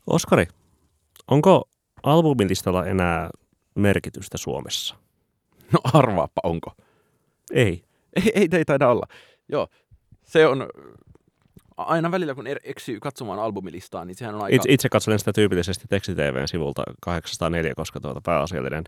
Oskari, 0.07 0.45
onko 1.27 1.69
albumilistalla 2.03 2.85
enää 2.85 3.29
merkitystä 3.75 4.37
Suomessa? 4.37 4.95
No 5.71 5.79
arvaappa, 5.93 6.41
onko? 6.43 6.73
Ei. 7.51 7.83
Ei, 8.15 8.31
ei, 8.35 8.47
ei 8.51 8.65
taida 8.65 8.89
olla. 8.89 9.07
Joo, 9.49 9.67
se 10.23 10.47
on 10.47 10.67
aina 11.77 12.11
välillä, 12.11 12.35
kun 12.35 12.47
eksyy 12.63 12.99
katsomaan 12.99 13.39
albumilistaa, 13.39 14.05
niin 14.05 14.15
sehän 14.15 14.35
on 14.35 14.41
aika... 14.41 14.55
Itse, 14.55 14.73
itse 14.73 14.89
katselen 14.89 15.19
sitä 15.19 15.33
tyypillisesti 15.33 15.85
tekstitvn 15.89 16.47
sivulta 16.47 16.83
804, 17.01 17.73
koska 17.75 17.99
tuota 17.99 18.21
pääasiallinen 18.21 18.83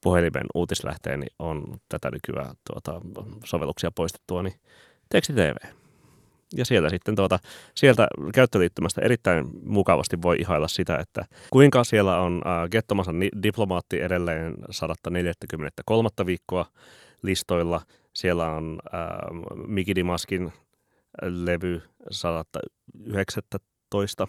puhelimen 0.00 0.46
uutislähteeni 0.54 1.26
on 1.38 1.64
tätä 1.88 2.10
nykyään 2.10 2.54
tuota, 2.72 3.00
sovelluksia 3.44 3.90
poistettua, 3.90 4.42
niin 4.42 4.54
tekstitv. 5.08 5.56
Ja 6.56 6.64
sieltä 6.64 6.88
sitten 6.88 7.16
tuota, 7.16 7.38
sieltä 7.74 8.08
käyttöliittymästä 8.34 9.00
erittäin 9.00 9.46
mukavasti 9.62 10.22
voi 10.22 10.36
ihailla 10.38 10.68
sitä, 10.68 10.96
että 10.96 11.24
kuinka 11.50 11.84
siellä 11.84 12.20
on 12.20 12.42
äh, 12.46 12.68
Gettomasan 12.70 13.16
diplomaatti 13.42 14.00
edelleen 14.00 14.54
143. 14.70 16.08
viikkoa 16.26 16.66
listoilla. 17.22 17.80
Siellä 18.12 18.50
on 18.50 18.78
äh, 18.94 19.00
Miki 19.66 19.94
Dimaskin 19.94 20.52
levy 21.22 21.82
119 22.10 24.28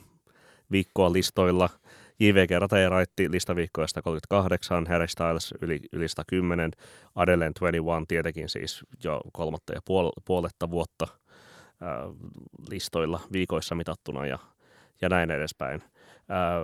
viikkoa 0.72 1.14
listoilla. 1.14 1.70
JVG 2.20 2.52
Rata 2.60 2.78
ja 2.78 2.90
Raitti 2.90 3.32
listaviikkoja 3.32 3.88
138, 3.88 4.88
Harry 4.88 5.08
Styles 5.08 5.54
yli, 5.62 5.80
yli 5.92 6.08
110, 6.08 6.72
Adelen 7.16 7.54
21 7.54 8.06
tietenkin 8.08 8.50
siis 8.50 8.82
jo 9.04 9.22
kolmatta 9.34 9.74
ja 9.74 9.82
puol, 9.86 10.10
puoletta 10.26 10.70
vuotta– 10.70 11.08
listoilla 12.70 13.20
viikoissa 13.32 13.76
mitattuna 13.76 14.26
ja, 14.26 14.40
ja 15.02 15.10
näin 15.10 15.32
edespäin. 15.32 15.84
Ää, 16.30 16.62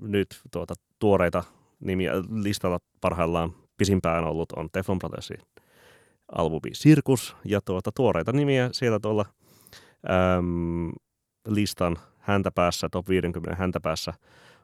nyt 0.00 0.40
tuota, 0.50 0.74
tuoreita 0.98 1.44
nimiä 1.80 2.12
listalla 2.42 2.78
parhaillaan 3.00 3.54
pisimpään 3.76 4.24
ollut 4.24 4.52
on 4.52 4.68
Teflon 4.72 4.98
Brothersin 4.98 5.38
albumi 6.32 6.70
Sirkus 6.72 7.36
ja 7.44 7.60
tuota, 7.60 7.92
tuoreita 7.92 8.32
nimiä 8.32 8.68
siellä 8.72 9.00
tuolla 9.00 9.26
äm, 10.38 10.92
listan 11.48 11.96
häntäpäässä, 12.18 12.88
top 12.88 13.08
50 13.08 13.54
häntäpäässä 13.54 14.12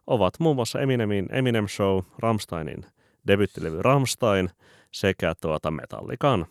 ovat 0.06 0.34
muun 0.38 0.56
muassa 0.56 0.80
Eminemin 0.80 1.26
Eminem 1.32 1.68
Show, 1.68 2.00
Ramsteinin 2.18 2.86
debyttilevy 3.26 3.82
Ramstein 3.82 4.50
sekä 4.90 5.34
tuota 5.40 5.70
Metallican 5.70 6.46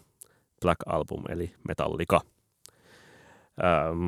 Black 0.61 0.79
Album 0.85 1.23
eli 1.29 1.53
Metallica. 1.67 2.21
Ähm, 3.63 4.07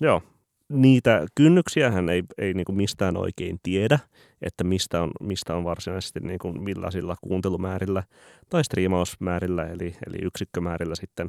joo, 0.00 0.22
niitä 0.68 1.26
kynnyksiä 1.34 1.90
hän 1.90 2.08
ei, 2.08 2.22
ei 2.38 2.54
niin 2.54 2.64
kuin 2.64 2.76
mistään 2.76 3.16
oikein 3.16 3.58
tiedä, 3.62 3.98
että 4.42 4.64
mistä 4.64 5.02
on, 5.02 5.10
mistä 5.20 5.54
on 5.54 5.64
varsinaisesti 5.64 6.20
niin 6.20 6.38
kuin 6.38 6.62
millaisilla 6.62 7.16
kuuntelumäärillä 7.20 8.02
tai 8.50 8.64
striimausmäärillä 8.64 9.66
eli, 9.66 9.96
eli 10.06 10.16
yksikkömäärillä 10.22 10.94
sitten 10.94 11.28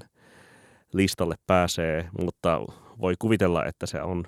listalle 0.94 1.36
pääsee, 1.48 2.10
mutta 2.22 2.62
voi 3.02 3.14
kuvitella, 3.20 3.66
että 3.66 3.86
se 3.86 4.02
on 4.02 4.24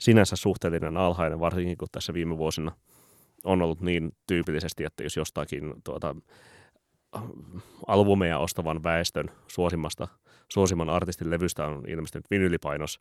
sinänsä 0.00 0.36
suhteellinen 0.36 0.96
alhainen, 0.96 1.40
varsinkin 1.40 1.78
kun 1.78 1.88
tässä 1.92 2.14
viime 2.14 2.38
vuosina 2.38 2.72
on 3.44 3.62
ollut 3.62 3.80
niin 3.80 4.12
tyypillisesti, 4.26 4.84
että 4.84 5.02
jos 5.02 5.16
jostakin 5.16 5.74
tuota, 5.84 6.16
albumeja 7.86 8.38
ostavan 8.38 8.82
väestön 8.82 9.30
suosimmasta, 9.48 10.08
suosimman 10.52 10.90
artistin 10.90 11.30
levystä 11.30 11.66
on 11.66 11.84
ilmestynyt 11.88 12.30
vinylipainos, 12.30 13.00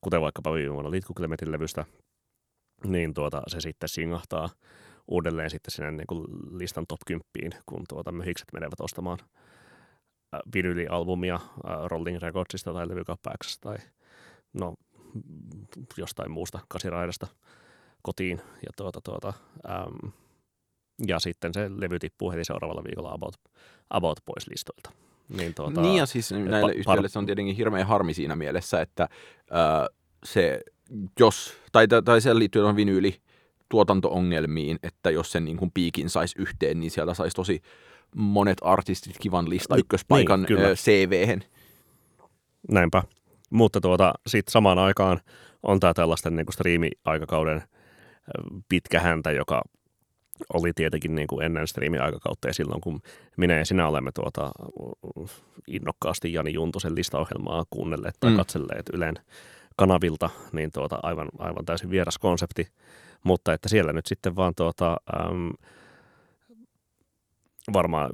kuten 0.00 0.20
vaikkapa 0.20 0.54
viime 0.54 0.74
vuonna 0.74 0.90
Litkuklemetin 0.90 1.52
levystä, 1.52 1.84
niin 2.84 3.14
tuota, 3.14 3.42
se 3.46 3.60
sitten 3.60 3.88
singahtaa 3.88 4.48
uudelleen 5.08 5.50
sitten 5.50 5.70
sinne 5.70 5.90
niin 5.90 6.06
kuin 6.06 6.24
listan 6.58 6.86
top 6.88 7.00
10, 7.06 7.62
kun 7.66 7.84
tuota 7.88 8.12
möhikset 8.12 8.48
menevät 8.52 8.80
ostamaan 8.80 9.18
vinylialbumia 10.54 11.40
Rolling 11.84 12.18
Recordsista 12.22 12.72
tai 12.72 12.88
levykappaaksesta 12.88 13.68
tai 13.68 13.78
no, 14.52 14.74
jostain 15.96 16.30
muusta 16.30 16.60
kasiraidasta 16.68 17.26
kotiin. 18.02 18.38
Ja 18.38 18.70
tuota, 18.76 19.00
tuota, 19.04 19.32
äm, 19.70 20.12
ja 21.06 21.18
sitten 21.18 21.54
se 21.54 21.70
levy 21.76 21.98
tippuu 21.98 22.30
heti 22.30 22.44
seuraavalla 22.44 22.84
viikolla 22.84 23.12
about, 23.12 23.34
about 23.90 24.18
pois 24.26 24.48
listoilta. 24.48 25.07
Niin, 25.28 25.54
tuota, 25.54 25.80
niin 25.80 25.96
ja 25.96 26.06
siis 26.06 26.32
näille 26.32 26.72
pa- 26.72 26.76
yhtiöille 26.76 27.08
se 27.08 27.18
on 27.18 27.26
tietenkin 27.26 27.56
hirveän 27.56 27.86
harmi 27.86 28.14
siinä 28.14 28.36
mielessä, 28.36 28.80
että 28.80 29.08
ää, 29.50 29.86
se, 30.24 30.60
jos, 31.20 31.54
tai, 31.72 31.88
tai 32.04 32.20
se 32.20 32.38
liittyy 32.38 32.62
tuohon 32.62 32.76
vinyyli 32.76 33.20
tuotanto-ongelmiin, 33.68 34.78
että 34.82 35.10
jos 35.10 35.32
sen 35.32 35.44
niin 35.44 35.56
kuin 35.56 35.70
piikin 35.74 36.10
saisi 36.10 36.34
yhteen, 36.38 36.80
niin 36.80 36.90
sieltä 36.90 37.14
saisi 37.14 37.36
tosi 37.36 37.62
monet 38.16 38.58
artistit 38.62 39.18
kivan 39.20 39.50
lista 39.50 39.76
ykköspaikan 39.76 40.42
niin, 40.42 40.58
CV-hen. 40.58 41.44
Näinpä. 42.70 43.02
Mutta 43.50 43.80
tuota, 43.80 44.12
sitten 44.26 44.52
samaan 44.52 44.78
aikaan 44.78 45.20
on 45.62 45.80
tämä 45.80 45.94
tällaisten 45.94 46.36
niin 46.36 46.52
striimi-aikakauden 46.52 47.62
pitkä 48.68 49.00
häntä, 49.00 49.30
joka 49.30 49.62
oli 50.54 50.72
tietenkin 50.74 51.14
niin 51.14 51.28
kuin 51.28 51.44
ennen 51.44 51.66
striimi-aikakautta 51.66 52.48
ja 52.48 52.54
silloin, 52.54 52.80
kun 52.80 53.00
minä 53.36 53.54
ja 53.54 53.64
sinä 53.64 53.88
olemme 53.88 54.10
tuota, 54.14 54.50
innokkaasti 55.66 56.32
Jani 56.32 56.52
Juntusen 56.52 56.94
listaohjelmaa 56.94 57.64
kuunnelleet 57.70 58.14
tai 58.20 58.30
mm. 58.30 58.36
katselleet 58.36 58.88
Ylen 58.92 59.14
kanavilta, 59.76 60.30
niin 60.52 60.72
tuota, 60.72 60.98
aivan, 61.02 61.28
aivan 61.38 61.64
täysin 61.64 61.90
vieras 61.90 62.18
konsepti. 62.18 62.68
Mutta 63.24 63.52
että 63.52 63.68
siellä 63.68 63.92
nyt 63.92 64.06
sitten 64.06 64.36
vaan 64.36 64.52
tuota, 64.56 64.96
äm, 65.20 65.52
varmaan, 67.72 68.10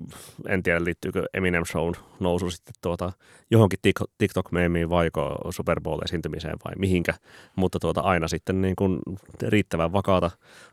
en 0.48 0.62
tiedä 0.62 0.84
liittyykö 0.84 1.24
Eminem 1.34 1.64
Shown 1.64 1.94
nousu 2.20 2.50
sitten 2.50 2.74
tuota, 2.82 3.12
johonkin 3.50 3.78
TikTok-meemiin 4.18 4.90
vaiko 4.90 5.38
Super 5.50 5.80
Bowl-esiintymiseen 5.80 6.56
vai 6.64 6.72
mihinkä, 6.78 7.14
mutta 7.56 7.78
tuota, 7.78 8.00
aina 8.00 8.28
sitten 8.28 8.62
niin 8.62 8.76
kuin 8.76 8.98
riittävän 9.42 9.92
vakaata 9.92 10.30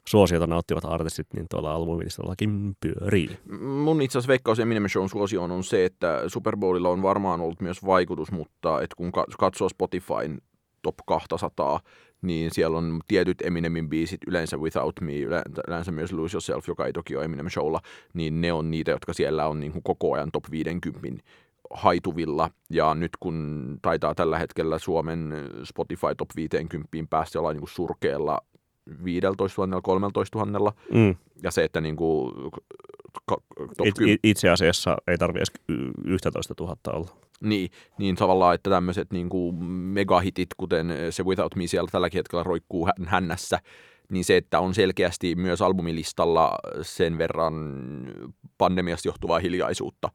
suosiota 0.07 0.47
nauttivat 0.47 0.85
artistit, 0.85 1.27
niin 1.33 1.45
tuolla 1.49 1.73
albumilistallakin 1.73 2.75
pyörii. 2.79 3.37
Mun 3.61 4.01
itse 4.01 4.17
asiassa 4.17 4.27
veikkaus 4.27 4.59
Eminem 4.59 4.87
Shown 4.87 5.09
suosioon 5.09 5.51
on 5.51 5.63
se, 5.63 5.85
että 5.85 6.23
Super 6.27 6.57
Bowlilla 6.57 6.89
on 6.89 7.01
varmaan 7.01 7.41
ollut 7.41 7.61
myös 7.61 7.85
vaikutus, 7.85 8.31
mutta 8.31 8.81
että 8.81 8.95
kun 8.97 9.11
katsoo 9.37 9.69
Spotifyn 9.69 10.41
top 10.81 10.95
200, 11.05 11.79
niin 12.21 12.51
siellä 12.51 12.77
on 12.77 12.99
tietyt 13.07 13.41
Eminemin 13.41 13.89
biisit, 13.89 14.19
yleensä 14.27 14.57
Without 14.57 15.01
Me, 15.01 15.19
yleensä 15.67 15.91
myös 15.91 16.13
Lose 16.13 16.35
Yourself, 16.35 16.67
joka 16.67 16.85
ei 16.85 16.93
toki 16.93 17.15
ole 17.15 17.25
Eminem 17.25 17.49
Showlla, 17.49 17.81
niin 18.13 18.41
ne 18.41 18.53
on 18.53 18.71
niitä, 18.71 18.91
jotka 18.91 19.13
siellä 19.13 19.47
on 19.47 19.59
niin 19.59 19.71
kuin 19.71 19.83
koko 19.83 20.13
ajan 20.13 20.31
top 20.31 20.43
50 20.51 21.23
haituvilla. 21.73 22.49
Ja 22.69 22.95
nyt 22.95 23.11
kun 23.19 23.77
taitaa 23.81 24.15
tällä 24.15 24.37
hetkellä 24.37 24.79
Suomen 24.79 25.33
Spotify 25.63 26.15
top 26.17 26.29
50 26.35 26.87
päästä 27.09 27.37
jollain 27.37 27.55
niin 27.55 27.61
kuin 27.61 27.69
surkeella 27.69 28.41
15 29.03 29.65
000, 29.65 29.81
13 29.81 30.45
000. 30.45 30.73
Mm. 30.93 31.15
Ja 31.43 31.51
se, 31.51 31.63
että 31.63 31.81
niin 31.81 31.95
kuin, 31.95 32.33
top 33.77 33.87
It, 33.87 34.19
itse 34.23 34.49
asiassa 34.49 34.97
ei 35.07 35.17
tarvitse 35.17 35.53
edes 35.69 35.91
11 36.05 36.53
000 36.59 36.75
olla. 36.93 37.09
Niin, 37.41 37.71
niin 37.97 38.15
tavallaan, 38.15 38.55
että 38.55 38.69
tämmöiset 38.69 39.13
niin 39.13 39.29
kuin 39.29 39.55
megahitit, 39.65 40.49
kuten 40.57 40.93
se 41.09 41.23
Without 41.23 41.55
Me 41.55 41.67
siellä 41.67 41.89
tälläkin 41.91 42.19
hetkellä 42.19 42.43
roikkuu 42.43 42.87
hännässä, 43.05 43.59
niin 44.09 44.25
se, 44.25 44.37
että 44.37 44.59
on 44.59 44.73
selkeästi 44.73 45.35
myös 45.35 45.61
albumilistalla 45.61 46.51
sen 46.81 47.17
verran 47.17 47.55
pandemiasta 48.57 49.07
johtuvaa 49.07 49.39
hiljaisuutta, 49.39 50.09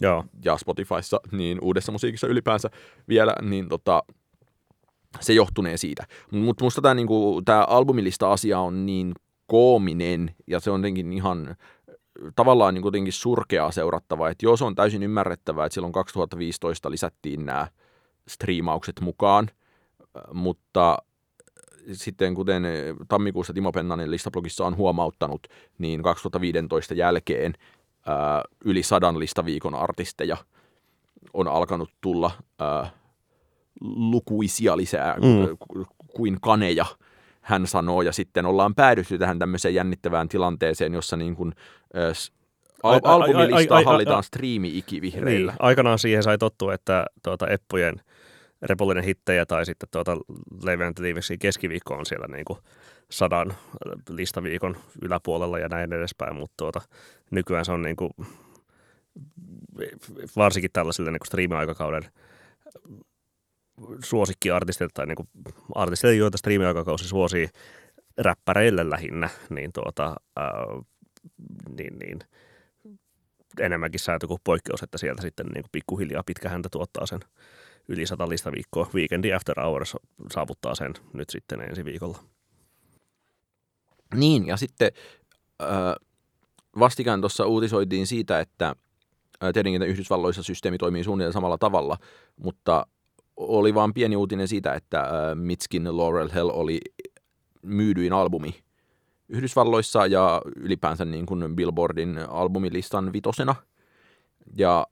Joo. 0.00 0.24
ja 0.44 0.56
Spotifyssa, 0.56 1.20
niin 1.32 1.58
uudessa 1.62 1.92
musiikissa 1.92 2.26
ylipäänsä 2.26 2.70
vielä, 3.08 3.34
niin 3.42 3.68
tota, 3.68 4.02
se 5.20 5.32
johtunee 5.32 5.76
siitä. 5.76 6.06
Mutta 6.30 6.64
musta 6.64 6.82
tämä 6.82 6.94
niinku, 6.94 7.42
albumilista 7.66 8.32
asia 8.32 8.58
on 8.58 8.86
niin 8.86 9.14
koominen, 9.46 10.34
ja 10.46 10.60
se 10.60 10.70
on 10.70 10.80
jotenkin 10.80 11.12
ihan 11.12 11.56
tavallaan 12.36 12.74
niin 12.74 12.82
kuitenkin 12.82 13.12
surkeaa 13.12 13.70
seurattavaa, 13.70 14.30
että 14.30 14.46
jos 14.46 14.62
on 14.62 14.74
täysin 14.74 15.02
ymmärrettävää, 15.02 15.66
että 15.66 15.74
silloin 15.74 15.92
2015 15.92 16.90
lisättiin 16.90 17.46
nämä 17.46 17.68
striimaukset 18.28 19.00
mukaan, 19.00 19.50
mutta 20.32 20.98
sitten 21.92 22.34
kuten 22.34 22.62
tammikuussa 23.08 23.52
Timo 23.52 23.72
Pennanen 23.72 24.10
listablogissa 24.10 24.66
on 24.66 24.76
huomauttanut, 24.76 25.46
niin 25.78 26.02
2015 26.02 26.94
jälkeen 26.94 27.54
ää, 28.06 28.42
yli 28.64 28.82
sadan 28.82 29.18
listaviikon 29.18 29.74
artisteja 29.74 30.36
on 31.34 31.48
alkanut 31.48 31.90
tulla 32.00 32.30
ää, 32.58 32.90
lukuisia 33.80 34.76
lisää 34.76 35.16
mm. 35.16 35.56
kuin 36.16 36.40
kaneja 36.40 36.86
hän 37.40 37.66
sanoo, 37.66 38.02
ja 38.02 38.12
sitten 38.12 38.46
ollaan 38.46 38.74
päädytty 38.74 39.18
tähän 39.18 39.38
tämmöiseen 39.38 39.74
jännittävään 39.74 40.28
tilanteeseen, 40.28 40.94
jossa 40.94 41.16
niin 41.16 41.36
kuin, 41.36 41.52
äh, 41.56 41.83
al- 42.82 43.00
albumilista 43.04 43.82
hallitaan 43.84 44.22
striimi-ikivihreillä. 44.22 45.52
Niin, 45.52 45.62
aikanaan 45.62 45.98
siihen 45.98 46.22
sai 46.22 46.38
tottua, 46.38 46.74
että 46.74 47.04
tuota, 47.22 47.48
Eppujen 47.48 48.00
repollinen 48.62 49.04
hittejä 49.04 49.46
tai 49.46 49.66
sitten 49.66 49.88
tuota 49.92 50.16
Leviant 50.62 51.00
keskiviikko 51.38 51.94
on 51.94 52.06
siellä 52.06 52.26
niin 52.26 52.44
kuin 52.44 52.58
sadan 53.10 53.54
listaviikon 54.08 54.76
yläpuolella 55.02 55.58
ja 55.58 55.68
näin 55.68 55.92
edespäin, 55.92 56.36
mutta 56.36 56.54
tuota, 56.56 56.80
nykyään 57.30 57.64
se 57.64 57.72
on 57.72 57.82
niin 57.82 57.96
kuin, 57.96 58.10
varsinkin 60.36 60.70
tällaiselle 60.72 61.10
niin 61.10 61.26
striimi-aikakauden 61.26 62.02
suosikkiartistit 64.04 64.90
tai 64.94 65.06
niin 65.06 65.48
artisteille, 65.74 66.16
joita 66.16 66.38
striimiaikakausi 66.38 67.08
suosii 67.08 67.48
räppäreille 68.18 68.90
lähinnä, 68.90 69.28
niin, 69.50 69.72
tuota, 69.72 70.16
ää, 70.36 70.52
niin, 71.78 71.98
niin 71.98 72.18
enemmänkin 73.60 74.00
sääntö 74.00 74.26
kuin 74.26 74.40
poikkeus, 74.44 74.82
että 74.82 74.98
sieltä 74.98 75.22
sitten 75.22 75.46
niin 75.46 75.64
pikkuhiljaa 75.72 76.22
pitkä 76.26 76.48
häntä 76.48 76.68
tuottaa 76.72 77.06
sen 77.06 77.20
yli 77.88 78.06
sata 78.06 78.28
viikkoa. 78.28 78.90
Weekendi 78.94 79.32
After 79.32 79.60
Hours 79.60 79.96
saavuttaa 80.32 80.74
sen 80.74 80.94
nyt 81.12 81.30
sitten 81.30 81.60
ensi 81.60 81.84
viikolla. 81.84 82.18
Niin, 84.14 84.46
ja 84.46 84.56
sitten 84.56 84.92
äh, 85.62 85.68
vastikään 86.78 87.20
tuossa 87.20 87.46
uutisoitiin 87.46 88.06
siitä, 88.06 88.40
että 88.40 88.76
tietenkin 89.52 89.82
Yhdysvalloissa 89.82 90.42
systeemi 90.42 90.78
toimii 90.78 91.04
suunnilleen 91.04 91.32
samalla 91.32 91.58
tavalla, 91.58 91.96
mutta 92.36 92.86
oli 93.36 93.74
vaan 93.74 93.94
pieni 93.94 94.16
uutinen 94.16 94.48
siitä, 94.48 94.74
että 94.74 95.10
Mitskin 95.34 95.96
Laurel 95.96 96.30
Hell 96.34 96.50
oli 96.52 96.80
myydyin 97.62 98.12
albumi 98.12 98.63
Yhdysvalloissa 99.34 100.06
ja 100.06 100.42
ylipäänsä 100.56 101.04
niin 101.04 101.26
kuin 101.26 101.56
Billboardin 101.56 102.18
albumilistan 102.28 103.12
vitosena. 103.12 103.54
Ja 104.56 104.86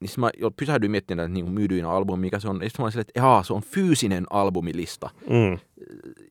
niin 0.00 0.10
mä 0.18 0.30
jo 0.38 0.50
pysähdyin 0.50 0.90
miettimään, 0.90 1.26
että 1.26 1.34
niin 1.34 1.44
kuin 1.44 1.54
myydyin 1.54 1.84
albumi, 1.84 2.20
mikä 2.20 2.38
se 2.38 2.48
on. 2.48 2.60
Ja 2.62 2.68
mä 2.78 2.84
olin 2.84 2.98
että 2.98 3.20
Jaa, 3.20 3.42
se 3.42 3.52
on 3.52 3.62
fyysinen 3.62 4.26
albumilista. 4.30 5.10
Mm. 5.30 5.58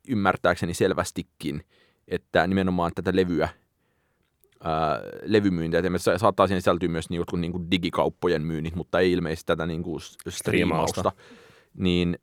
Ymmärtääkseni 0.07 0.73
selvästikin, 0.73 1.63
että 2.07 2.47
nimenomaan 2.47 2.91
tätä 2.95 3.11
levyä 3.13 3.49
ää, 4.63 5.01
levymyyntiä. 5.23 5.79
että 5.79 6.17
saattaa 6.17 6.47
siihen 6.47 6.61
sisältyä 6.61 6.89
myös 6.89 7.09
niin 7.09 7.17
jotkut 7.17 7.39
niin 7.39 7.51
kuin 7.51 7.71
digikauppojen 7.71 8.41
myynnit, 8.41 8.75
mutta 8.75 8.99
ei 8.99 9.11
ilmeisesti 9.11 9.47
tätä 9.47 9.65
niin 9.65 9.83
kuin 9.83 10.01
striimausta. 10.29 11.11
Niin 11.73 12.19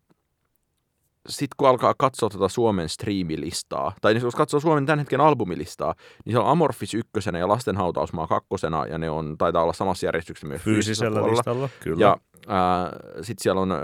sitten 1.28 1.54
kun 1.56 1.68
alkaa 1.68 1.94
katsoa 1.98 2.28
tätä 2.28 2.48
Suomen 2.48 2.88
striimilistaa, 2.88 3.92
tai 4.00 4.14
niin 4.14 4.22
jos 4.22 4.34
katsoo 4.34 4.60
Suomen 4.60 4.86
tämän 4.86 4.98
hetken 4.98 5.20
albumilistaa, 5.20 5.94
niin 6.24 6.32
se 6.32 6.38
on 6.38 6.46
Amorphis 6.46 6.94
ykkösenä 6.94 7.38
ja 7.38 7.48
Lastenhautausmaa 7.48 8.26
kakkosena, 8.26 8.86
ja 8.86 8.98
ne 8.98 9.10
on, 9.10 9.38
taitaa 9.38 9.62
olla 9.62 9.72
samassa 9.72 10.06
järjestyksessä 10.06 10.46
myös 10.46 10.62
fyysisellä 10.62 11.18
puolella. 11.18 11.36
listalla, 11.36 11.68
kyllä. 11.80 12.00
Ja 12.00 12.18
sitten 13.22 13.42
siellä 13.42 13.60
on, 13.60 13.72
ää, 13.72 13.80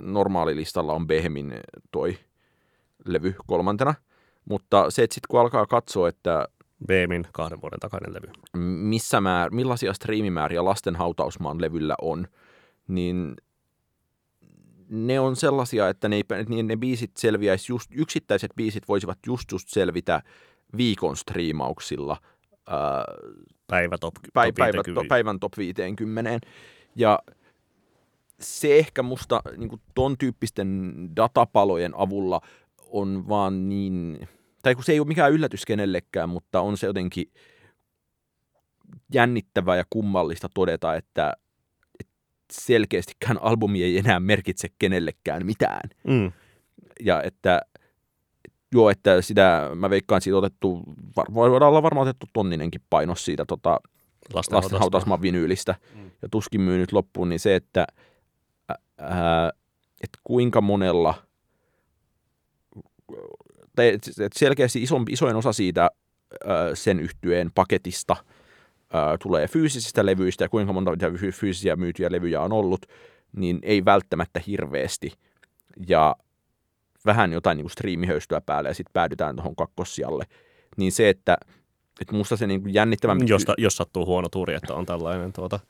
normaalilistalla 0.00 0.92
on 0.92 1.06
Behemin 1.06 1.54
toi 1.92 2.18
levy 3.06 3.34
kolmantena, 3.46 3.94
mutta 4.44 4.90
se, 4.90 5.02
että 5.02 5.14
sitten 5.14 5.28
kun 5.30 5.40
alkaa 5.40 5.66
katsoa, 5.66 6.08
että 6.08 6.48
Beemin 6.86 7.26
kahden 7.32 7.60
vuoden 7.60 7.80
takainen 7.80 8.14
levy. 8.14 8.28
Missä 8.62 9.20
määr, 9.20 9.50
millaisia 9.50 9.92
striimimääriä 9.92 10.64
lasten 10.64 10.96
hautausmaan 10.96 11.60
levyllä 11.60 11.94
on, 12.02 12.26
niin 12.88 13.34
ne 14.88 15.20
on 15.20 15.36
sellaisia, 15.36 15.88
että 15.88 16.08
ne, 16.08 16.20
niin 16.48 16.66
ne 16.66 16.76
biisit 16.76 17.16
selviäisi 17.16 17.72
just, 17.72 17.90
yksittäiset 17.94 18.50
biisit 18.56 18.88
voisivat 18.88 19.18
just 19.26 19.52
just 19.52 19.68
selvitä 19.68 20.22
viikon 20.76 21.16
striimauksilla. 21.16 22.16
Ää, 22.66 23.04
päivä 23.66 23.98
top, 23.98 24.14
päivä, 24.32 24.52
top 24.52 24.56
päivä, 24.56 24.82
to, 24.94 25.04
päivän 25.08 25.40
top 25.40 25.52
50. 25.58 26.40
Ja 26.96 27.18
se 28.40 28.78
ehkä 28.78 29.02
musta 29.02 29.42
niin 29.56 29.80
ton 29.94 30.18
tyyppisten 30.18 30.94
datapalojen 31.16 31.92
avulla 31.96 32.40
on 32.90 33.28
vaan 33.28 33.68
niin 33.68 34.28
tai 34.66 34.74
kun 34.74 34.84
se 34.84 34.92
ei 34.92 35.00
ole 35.00 35.08
mikään 35.08 35.32
yllätys 35.32 35.64
kenellekään, 35.66 36.28
mutta 36.28 36.60
on 36.60 36.76
se 36.76 36.86
jotenkin 36.86 37.32
jännittävää 39.14 39.76
ja 39.76 39.84
kummallista 39.90 40.48
todeta, 40.54 40.94
että, 40.94 41.32
selkeästikään 42.52 43.42
albumi 43.42 43.82
ei 43.82 43.98
enää 43.98 44.20
merkitse 44.20 44.68
kenellekään 44.78 45.46
mitään. 45.46 45.90
Mm. 46.06 46.32
Ja 47.00 47.22
että 47.22 47.60
joo, 48.72 48.90
että 48.90 49.22
sitä 49.22 49.70
mä 49.74 49.90
veikkaan 49.90 50.20
siitä 50.20 50.36
otettu, 50.36 50.82
voidaan 51.34 51.68
olla 51.68 51.82
varmaan 51.82 52.08
otettu 52.08 52.26
tonninenkin 52.32 52.80
painos 52.90 53.24
siitä 53.24 53.44
tota, 53.48 53.80
lastenhautasman 54.50 55.22
vinyylistä 55.22 55.74
mm. 55.94 56.10
ja 56.22 56.28
tuskin 56.30 56.60
myynyt 56.60 56.92
loppuun, 56.92 57.28
niin 57.28 57.40
se, 57.40 57.54
että 57.56 57.86
ää, 58.98 59.50
että 60.00 60.18
kuinka 60.24 60.60
monella 60.60 61.14
tai 63.76 63.98
selkeästi 64.34 64.82
iso, 64.82 64.96
isoin 65.08 65.36
osa 65.36 65.52
siitä 65.52 65.90
sen 66.74 67.00
yhtyeen 67.00 67.50
paketista 67.54 68.16
tulee 69.22 69.48
fyysisistä 69.48 70.06
levyistä 70.06 70.44
ja 70.44 70.48
kuinka 70.48 70.72
monta 70.72 70.90
fyysisiä 71.32 71.76
myytyjä 71.76 72.12
levyjä 72.12 72.40
on 72.40 72.52
ollut, 72.52 72.86
niin 73.36 73.58
ei 73.62 73.84
välttämättä 73.84 74.40
hirveästi. 74.46 75.12
Ja 75.88 76.16
vähän 77.06 77.32
jotain 77.32 77.56
niin 77.56 77.64
kuin 77.64 77.72
striimihöystöä 77.72 78.40
päälle 78.40 78.70
ja 78.70 78.74
sitten 78.74 78.92
päädytään 78.92 79.36
tuohon 79.36 79.56
kakkossialle. 79.56 80.24
Niin 80.76 80.92
se, 80.92 81.08
että 81.08 81.36
että 82.00 82.14
musta 82.14 82.36
se 82.36 82.46
niin 82.46 82.74
jännittävä... 82.74 83.16
Josta, 83.26 83.54
jos 83.58 83.76
sattuu 83.76 84.06
huono 84.06 84.28
tuuri, 84.28 84.54
että 84.54 84.74
on 84.74 84.86
tällainen 84.86 85.32
tuota, 85.32 85.60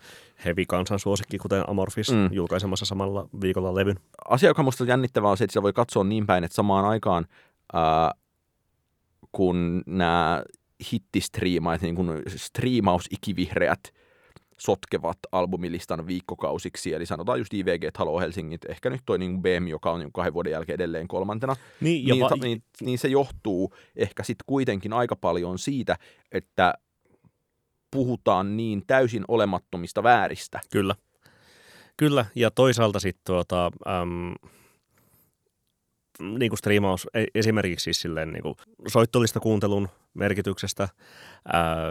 heavy 0.44 0.64
kansan 0.68 0.98
suosikki, 0.98 1.38
kuten 1.38 1.70
Amorphis, 1.70 2.12
mm. 2.12 2.28
julkaisemassa 2.32 2.86
samalla 2.86 3.28
viikolla 3.40 3.74
levyn. 3.74 3.96
Asia, 4.28 4.50
joka 4.50 4.62
musta 4.62 4.84
jännittävää 4.84 5.30
on 5.30 5.36
se, 5.36 5.44
että 5.44 5.52
sitä 5.52 5.62
voi 5.62 5.72
katsoa 5.72 6.04
niin 6.04 6.26
päin, 6.26 6.44
että 6.44 6.54
samaan 6.54 6.84
aikaan 6.84 7.26
ää, 7.72 8.12
kun 9.32 9.82
nämä 9.86 10.42
hittistriimaajat, 10.92 11.82
niin 11.82 11.94
kuin 11.94 12.22
striimaus-ikivihreät 12.36 13.92
sotkevat 14.58 15.18
albumilistan 15.32 16.06
viikkokausiksi, 16.06 16.94
eli 16.94 17.06
sanotaan 17.06 17.38
just 17.38 17.54
IVG, 17.54 17.82
Halo 17.98 18.20
Helsingit, 18.20 18.64
ehkä 18.68 18.90
nyt 18.90 19.00
toi 19.06 19.18
niin 19.18 19.42
BM, 19.42 19.66
joka 19.66 19.90
on 19.90 20.00
niin 20.00 20.12
kahden 20.12 20.34
vuoden 20.34 20.50
jälkeen 20.50 20.74
edelleen 20.74 21.08
kolmantena, 21.08 21.56
Niin, 21.80 22.06
niin, 22.06 22.24
va- 22.24 22.28
ta, 22.28 22.36
niin, 22.36 22.62
niin 22.80 22.98
se 22.98 23.08
johtuu 23.08 23.74
ehkä 23.96 24.22
sitten 24.22 24.44
kuitenkin 24.46 24.92
aika 24.92 25.16
paljon 25.16 25.58
siitä, 25.58 25.96
että 26.32 26.74
puhutaan 27.90 28.56
niin 28.56 28.82
täysin 28.86 29.24
olemattomista 29.28 30.02
vääristä. 30.02 30.60
Kyllä. 30.72 30.94
Kyllä, 31.96 32.26
ja 32.34 32.50
toisaalta 32.50 33.00
sitten 33.00 33.22
tuota, 33.24 33.66
äm, 33.66 34.34
niin 36.20 36.50
kuin 36.50 36.58
striimaus 36.58 37.08
e- 37.14 37.24
esimerkiksi 37.34 37.84
siis 37.84 38.00
silleen 38.00 38.32
niin 38.32 38.42
kuin 38.42 38.54
soittolista 38.88 39.40
kuuntelun 39.40 39.88
merkityksestä 40.14 40.88
ää, 41.52 41.86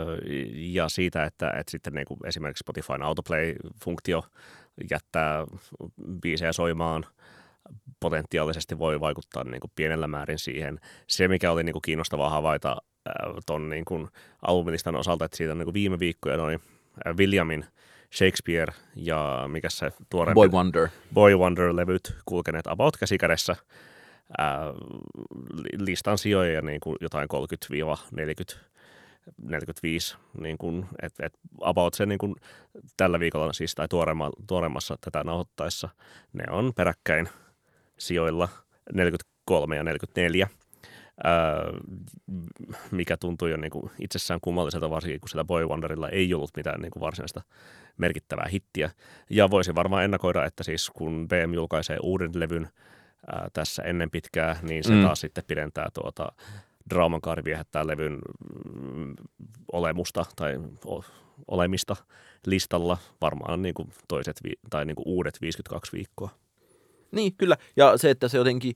ja 0.53 0.89
siitä, 0.89 1.23
että, 1.23 1.49
että 1.49 1.71
sitten 1.71 1.93
niin 1.93 2.05
kuin 2.05 2.19
esimerkiksi 2.25 2.61
Spotifyn 2.61 3.01
autoplay-funktio 3.01 4.23
jättää 4.91 5.45
biisejä 6.21 6.53
soimaan 6.53 7.05
potentiaalisesti 7.99 8.79
voi 8.79 8.99
vaikuttaa 8.99 9.43
niin 9.43 9.61
kuin 9.61 9.71
pienellä 9.75 10.07
määrin 10.07 10.39
siihen. 10.39 10.79
Se, 11.07 11.27
mikä 11.27 11.51
oli 11.51 11.63
niin 11.63 11.73
kuin 11.73 11.81
kiinnostavaa 11.81 12.29
havaita 12.29 12.77
tuon 13.45 13.69
niin 13.69 13.85
kuin 13.85 14.07
albumilistan 14.41 14.95
osalta, 14.95 15.25
että 15.25 15.37
siitä 15.37 15.51
on 15.51 15.57
niin 15.57 15.65
kuin 15.65 15.73
viime 15.73 15.99
viikkoja 15.99 16.37
noin 16.37 16.59
Williamin 17.17 17.65
Shakespeare 18.15 18.73
ja 18.95 19.45
mikä 19.47 19.69
se 19.69 19.91
tuoreempi 20.09 20.35
Boy 20.35 20.47
Wonder. 20.49 20.87
Boy 21.13 21.35
Wonder-levyt 21.35 22.15
kulkeneet 22.25 22.67
about 22.67 22.97
käsikädessä 22.97 23.55
ää, 24.37 24.71
li- 25.53 25.85
listan 25.85 26.17
sijoja 26.17 26.61
niin 26.61 26.79
kuin 26.79 26.97
jotain 27.01 27.27
30-40 28.55 28.59
45, 29.37 30.17
niin 30.41 30.57
kuin, 30.57 30.85
et, 31.01 31.13
et 31.19 31.33
about 31.61 31.93
se 31.93 32.05
niin 32.05 32.17
kuin 32.17 32.35
tällä 32.97 33.19
viikolla 33.19 33.53
siis 33.53 33.75
tai 33.75 33.87
tuoreemma, 33.87 34.31
tuoreemmassa 34.47 34.97
tätä 35.01 35.23
nauhoittaessa, 35.23 35.89
ne 36.33 36.43
on 36.51 36.73
peräkkäin 36.75 37.29
sijoilla 37.97 38.49
43 38.93 39.75
ja 39.75 39.83
44, 39.83 40.47
ää, 41.23 41.33
mikä 42.91 43.17
tuntuu 43.17 43.47
jo 43.47 43.57
niin 43.57 43.71
kuin 43.71 43.91
itsessään 43.99 44.39
kummalliselta, 44.41 44.89
varsinkin 44.89 45.19
kun 45.19 45.29
sillä 45.29 45.43
Boy 45.43 45.65
Wonderilla 45.65 46.09
ei 46.09 46.33
ollut 46.33 46.57
mitään 46.57 46.81
niin 46.81 46.91
kuin 46.91 47.01
varsinaista 47.01 47.41
merkittävää 47.97 48.47
hittiä. 48.51 48.91
Ja 49.29 49.49
voisi 49.49 49.75
varmaan 49.75 50.03
ennakoida, 50.03 50.45
että 50.45 50.63
siis 50.63 50.89
kun 50.89 51.27
BM 51.27 51.53
julkaisee 51.53 51.97
uuden 52.01 52.31
levyn 52.33 52.69
ää, 53.27 53.47
tässä 53.53 53.83
ennen 53.83 54.11
pitkää, 54.11 54.59
niin 54.61 54.83
se 54.83 54.93
Mm. 54.93 55.01
taas 55.03 55.19
sitten 55.21 55.43
pidentää 55.47 55.89
tuota 55.93 56.31
Drauman 56.89 57.21
kaari 57.21 57.43
viehättää 57.43 57.87
levyn 57.87 58.19
mm, 58.81 59.13
olemusta 59.71 60.25
tai 60.35 60.59
olemista 61.47 61.95
listalla 62.47 62.97
varmaan 63.21 63.61
niin 63.61 63.73
kuin 63.73 63.89
toiset 64.07 64.37
vi- 64.43 64.59
tai 64.69 64.85
niin 64.85 64.95
kuin 64.95 65.07
uudet 65.07 65.41
52 65.41 65.91
viikkoa. 65.93 66.29
Niin, 67.11 67.33
kyllä. 67.37 67.57
Ja 67.75 67.97
se, 67.97 68.09
että 68.09 68.27
se 68.27 68.37
jotenkin 68.37 68.73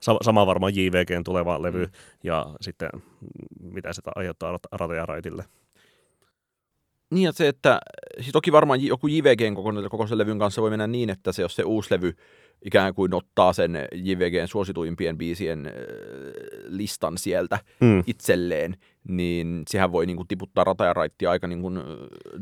Sa- 0.00 0.16
sama 0.22 0.46
varmaan 0.46 0.74
JVGn 0.76 1.24
tuleva 1.24 1.62
levy 1.62 1.84
Mm. 1.86 1.92
ja 2.24 2.46
sitten 2.60 2.88
mm, 2.94 3.72
mitä 3.72 3.92
se 3.92 4.02
aiheuttaa 4.14 4.52
rat- 4.56 4.68
ratoja 4.78 5.06
raitille. 5.06 5.44
Niin, 7.10 7.24
ja 7.24 7.32
se, 7.32 7.48
että 7.48 7.80
siis 8.16 8.32
toki 8.32 8.52
varmaan 8.52 8.82
joku 8.84 9.06
JVGn 9.06 9.54
koko, 9.54 9.72
koko 9.90 10.06
sen 10.06 10.18
levyn 10.18 10.38
kanssa 10.38 10.62
voi 10.62 10.70
mennä 10.70 10.86
niin, 10.86 11.10
että 11.10 11.32
se, 11.32 11.42
jos 11.42 11.56
se 11.56 11.62
uusi 11.62 11.94
levy 11.94 12.12
ikään 12.64 12.94
kuin 12.94 13.14
ottaa 13.14 13.52
sen 13.52 13.72
JVGn 13.94 14.48
suosituimpien 14.48 15.18
biisien 15.18 15.66
äh, 15.66 15.72
listan 16.68 17.18
sieltä 17.18 17.58
Mm. 17.80 18.02
itselleen, 18.06 18.76
niin 19.08 19.62
sehän 19.70 19.92
voi 19.92 20.06
niin 20.06 20.16
kuin, 20.16 20.28
tiputtaa 20.28 20.64
rata 20.64 20.84
ja 20.84 20.92
raittia 20.94 21.30
aika 21.30 21.46
niin 21.46 21.62
kuin, 21.62 21.76
äh, 21.76 21.84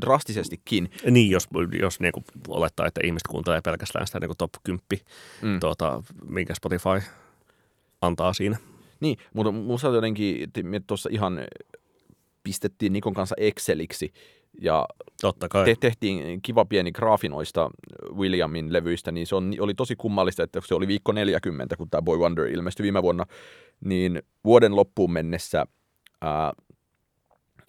drastisestikin. 0.01 0.91
Niin, 1.11 1.31
jos, 1.31 1.49
jos 1.81 2.01
niin 2.01 2.13
kuin 2.13 2.25
olettaa, 2.49 2.87
että 2.87 3.01
ihmiset 3.05 3.29
kuuntelee 3.29 3.61
pelkästään 3.61 4.07
sitä 4.07 4.21
niin 4.21 4.29
kuin 4.29 4.37
top 4.39 4.53
10, 4.65 4.81
Mm. 5.43 5.61
tuota, 5.61 6.03
minkä 6.29 6.55
Spotify 6.55 7.11
antaa 8.03 8.33
siinä. 8.33 8.57
Niin, 9.01 9.19
mutta 9.35 9.53
musta 9.53 9.89
jotenkin, 9.89 10.51
tuossa 10.87 11.09
ihan 11.13 11.41
pistettiin 12.47 12.93
Nikon 12.93 13.15
kanssa 13.15 13.35
Exceliksi, 13.39 14.13
ja 14.61 14.87
Totta 15.21 15.49
kai. 15.49 15.65
te- 15.65 15.77
tehtiin 15.81 16.43
kiva 16.43 16.65
pieni 16.65 16.93
graafi 16.93 17.29
noista 17.29 17.71
Williamin 18.17 18.73
levyistä, 18.73 19.13
niin 19.13 19.27
se 19.27 19.35
on, 19.35 19.55
oli 19.61 19.75
tosi 19.75 19.97
kummallista, 19.97 20.43
että 20.43 20.61
se 20.65 20.75
oli 20.75 20.87
viikko 20.89 21.13
40, 21.13 21.77
kun 21.77 21.91
tämä 21.91 22.03
Boy 22.03 22.19
Wonder 22.19 22.47
ilmestyi 22.47 22.83
viime 22.85 23.03
vuonna, 23.03 23.27
niin 23.85 24.23
vuoden 24.45 24.77
loppuun 24.77 25.13
mennessä 25.13 25.67
ää, 26.21 26.53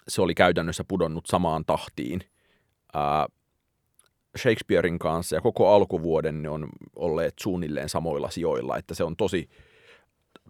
se 0.07 0.21
oli 0.21 0.33
käytännössä 0.33 0.83
pudonnut 0.87 1.25
samaan 1.25 1.65
tahtiin. 1.65 2.21
Ää, 2.93 3.27
Shakespearein 4.37 4.99
kanssa, 4.99 5.35
ja 5.35 5.41
koko 5.41 5.69
alkuvuoden 5.73 6.41
ne 6.41 6.49
on 6.49 6.69
olleet 6.95 7.33
suunnilleen 7.39 7.89
samoilla 7.89 8.29
sijoilla, 8.29 8.77
että 8.77 8.93
se 8.93 9.03
on 9.03 9.15
tosi, 9.15 9.49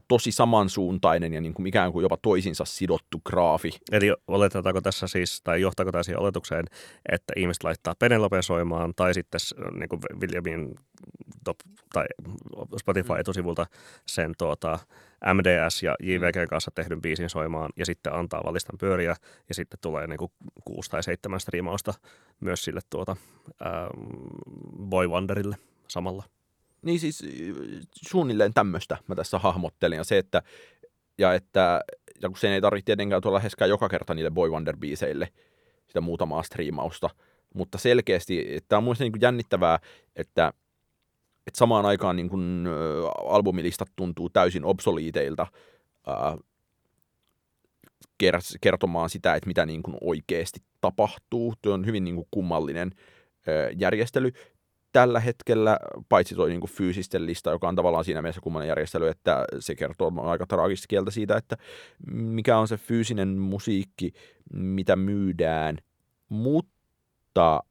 tosi 0.08 0.32
samansuuntainen 0.32 1.34
ja 1.34 1.42
niin 1.42 1.54
kuin 1.54 1.68
ikään 1.68 1.92
kuin 1.92 2.04
jopa 2.04 2.18
toisinsa 2.22 2.66
sidottu 2.66 3.22
graafi. 3.26 3.72
Eli 3.92 4.14
oletetaanko 4.28 4.82
tässä 4.82 5.08
siis, 5.08 5.42
tai 5.44 5.62
johtaako 5.62 5.92
tämä 5.92 6.04
siihen 6.04 6.22
oletukseen, 6.22 6.66
että 7.12 7.34
ihmiset 7.36 7.64
laittaa 7.64 7.94
Penelope 8.00 8.42
soimaan, 8.42 8.94
tai 8.96 9.14
sitten 9.14 9.40
niin 9.80 9.90
kuin 9.90 10.02
Williamin 10.22 10.76
top, 11.44 11.58
tai 11.94 12.06
Spotify 12.80 13.14
etusivulta 13.20 13.66
sen 14.06 14.34
tuota, 14.38 14.80
MDS 15.34 15.84
ja 15.84 15.96
JVG 16.04 16.50
kanssa 16.50 16.72
tehdyn 16.76 17.02
biisin 17.02 17.30
soimaan, 17.30 17.70
ja 17.76 17.86
sitten 17.86 18.14
antaa 18.14 18.44
valistan 18.46 18.78
pyöriä, 18.78 19.16
ja 19.50 19.56
sitten 19.56 19.80
tulee 19.82 20.08
niin 20.08 20.18
kuin 20.18 20.32
kuusi 20.66 20.92
tai 20.92 21.04
seitsemän 21.04 21.40
striimausta 21.40 21.94
myös 22.40 22.64
sille 22.64 22.80
tuota, 22.90 23.16
ähm, 23.66 24.90
Boy 24.90 25.08
Wonderille 25.08 25.56
samalla. 25.88 26.37
Niin 26.88 27.00
siis 27.00 27.26
suunnilleen 28.10 28.54
tämmöistä 28.54 28.98
mä 29.08 29.16
tässä 29.16 29.40
hahmottelin. 29.40 29.98
Ja 29.98 30.04
se, 30.04 30.18
että, 30.18 30.42
ja 31.18 31.34
että 31.34 31.82
ja 32.22 32.30
kun 32.30 32.38
sen 32.38 32.52
ei 32.52 32.62
tarvitse 32.62 32.86
tietenkään 32.86 33.22
tuolla 33.22 33.38
läheskään 33.38 33.70
joka 33.70 33.90
kerta 33.90 34.14
niille 34.14 34.32
Boy 34.32 34.50
Wonder-biiseille 34.50 35.28
sitä 35.88 36.02
muutamaa 36.02 36.44
striimausta. 36.44 37.10
Mutta 37.54 37.78
selkeästi, 37.78 38.60
tämä 38.68 38.78
on 38.78 38.84
mun 38.84 38.88
mielestä 38.90 39.04
niin 39.04 39.22
jännittävää, 39.22 39.80
että, 40.16 40.54
että 41.48 41.58
samaan 41.58 41.86
aikaan 41.86 42.16
niin 42.16 42.30
kuin, 42.30 42.68
ä, 42.68 42.72
albumilistat 43.30 43.90
tuntuu 43.96 44.30
täysin 44.30 44.66
obsoliiteilta 44.66 45.48
ää, 46.08 46.38
ker- 48.24 48.58
kertomaan 48.62 49.10
sitä, 49.10 49.36
että 49.36 49.48
mitä 49.48 49.66
niin 49.66 49.84
kuin 49.84 49.98
oikeasti 50.02 50.60
tapahtuu. 50.82 51.54
Tuo 51.62 51.74
on 51.74 51.86
hyvin 51.86 52.04
niin 52.04 52.16
kuin 52.16 52.28
kummallinen 52.32 52.92
järjestely 53.78 54.32
tällä 54.94 55.20
hetkellä, 55.20 55.80
paitsi 56.10 56.36
tuo 56.36 56.48
niin 56.48 56.62
fyysisten 56.70 57.26
lista, 57.26 57.52
joka 57.52 57.68
on 57.68 57.76
tavallaan 57.76 58.06
siinä 58.06 58.22
mielessä 58.22 58.42
kummallinen 58.42 58.70
järjestely, 58.70 59.08
että 59.08 59.46
se 59.60 59.76
kertoo 59.76 60.12
aika 60.18 60.48
traagista 60.48 60.88
kieltä 60.88 61.12
siitä, 61.12 61.38
että 61.38 61.58
mikä 62.12 62.58
on 62.58 62.68
se 62.68 62.78
fyysinen 62.78 63.28
musiikki, 63.38 64.12
mitä 64.54 64.96
myydään, 64.96 65.78
mutta 66.30 67.64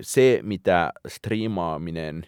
se, 0.00 0.40
mitä 0.42 0.92
striimaaminen 1.08 2.26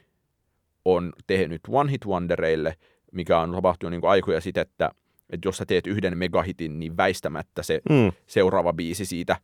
on 0.85 1.13
tehnyt 1.27 1.61
One 1.69 1.91
Hit 1.91 2.07
Wondereille, 2.07 2.77
mikä 3.13 3.39
on 3.39 3.53
tapahtunut 3.53 3.91
niin 3.91 4.11
aikoja 4.11 4.41
sitten, 4.41 4.63
että, 4.63 4.91
että 5.31 5.49
jos 5.49 5.57
sä 5.57 5.67
teet 5.67 5.87
yhden 5.87 6.19
megahitin, 6.19 6.79
niin 6.79 6.97
väistämättä 6.97 7.63
se 7.63 7.81
Mm. 7.91 8.13
seuraava 8.27 8.73
biisi 8.73 9.07
siitä 9.07 9.37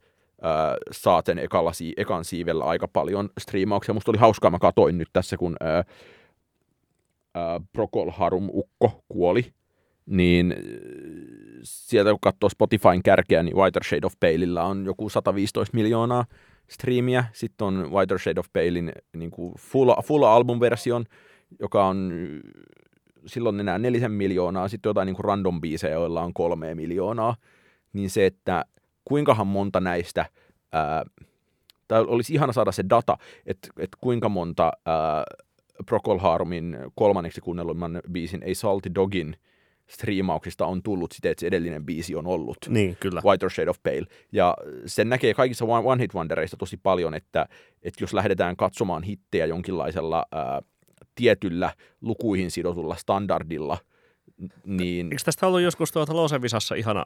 äh, 0.45 0.77
saa 0.91 1.23
sen 1.25 1.39
ekalla, 1.39 1.73
ekan 1.97 2.25
siivellä 2.25 2.65
aika 2.65 2.89
paljon 2.89 3.31
striimauksia. 3.41 3.95
Musta 3.95 4.11
oli 4.11 4.19
hauskaa, 4.19 4.51
mä 4.51 4.59
katoin 4.59 4.99
nyt 4.99 5.09
tässä, 5.13 5.37
kun 5.37 5.57
äh, 5.63 5.79
äh, 5.79 5.85
Procol 7.73 8.11
Harum 8.11 8.49
Ukko 8.53 9.05
kuoli, 9.09 9.53
niin 10.07 10.53
äh, 10.53 10.59
sieltä 11.63 12.11
kun 12.11 12.21
katsoo 12.21 12.49
Spotifyn 12.49 13.03
kärkeä, 13.03 13.43
niin 13.43 13.57
Whiter 13.57 13.85
Shade 13.85 14.07
of 14.07 14.15
Paleilla 14.21 14.65
on 14.65 14.85
joku 14.85 15.09
115 15.09 15.77
miljoonaa 15.77 16.25
striimiä. 16.69 17.25
Sitten 17.33 17.67
on 17.67 17.93
Whiter 17.93 18.19
Shade 18.19 18.41
of 18.41 18.47
Palein 18.53 18.93
niin 19.17 19.31
kuin 19.31 19.55
full, 19.59 19.95
full 20.05 20.23
album-version, 20.23 21.05
joka 21.61 21.87
on 21.87 22.13
silloin 23.27 23.61
enää 23.61 23.79
nelisen 23.79 24.13
miljoonaa, 24.13 24.69
sitten 24.69 24.91
jotain 24.91 25.07
niin 25.07 25.17
kuin 25.17 25.25
random 25.25 25.61
biisejä, 25.61 25.95
joilla 25.95 26.23
on 26.23 26.35
kolme 26.35 26.75
miljoonaa, 26.75 27.37
niin 27.93 28.11
se, 28.11 28.27
että 28.27 28.65
kuinkahan 29.09 29.47
monta 29.47 29.81
näistä, 29.81 30.27
ää, 30.73 31.05
tai 31.89 32.01
olisi 32.01 32.35
ihana 32.35 32.53
saada 32.53 32.73
se 32.73 32.85
data, 32.91 33.19
että, 33.47 33.69
että 33.79 33.99
kuinka 34.01 34.29
monta 34.29 34.73
ää, 34.87 35.25
Procol 35.87 36.19
Harumin 36.19 36.79
kolmanneksi 36.95 37.41
kuunnellumman 37.41 38.01
biisin 38.13 38.43
Ei 38.43 38.55
Salty 38.55 38.91
Dogin 38.95 39.37
striimauksista 39.89 40.67
on 40.67 40.83
tullut 40.83 41.13
siten, 41.13 41.31
että 41.31 41.41
se 41.41 41.47
edellinen 41.47 41.87
biisi 41.87 42.15
on 42.15 42.27
ollut. 42.27 42.59
Niin, 42.69 42.97
kyllä. 43.01 43.23
Whiter 43.25 43.51
Shade 43.51 43.71
of 43.71 43.77
Pale. 43.83 44.07
Ja 44.33 44.55
sen 44.87 45.09
näkee 45.09 45.35
kaikissa 45.35 45.65
One 45.65 45.89
One 45.89 46.03
Hit 46.03 46.15
Wondereista 46.15 46.57
tosi 46.57 46.77
paljon, 46.77 47.15
että, 47.15 47.47
että 47.83 48.05
jos 48.05 48.13
lähdetään 48.13 48.57
katsomaan 48.57 49.03
hittejä 49.03 49.47
jonkinlaisella 49.47 50.27
ää, 50.33 50.63
tietyllä 51.15 51.73
lukuihin 52.01 52.51
sidotulla 52.51 52.97
standardilla 52.97 53.79
Niin, 54.65 55.07
Eikö 55.07 55.23
tästä 55.25 55.47
ollut 55.47 55.61
joskus 55.61 55.93
tuota 55.93 56.17
Losevisassa 56.17 56.75
ihana 56.75 57.05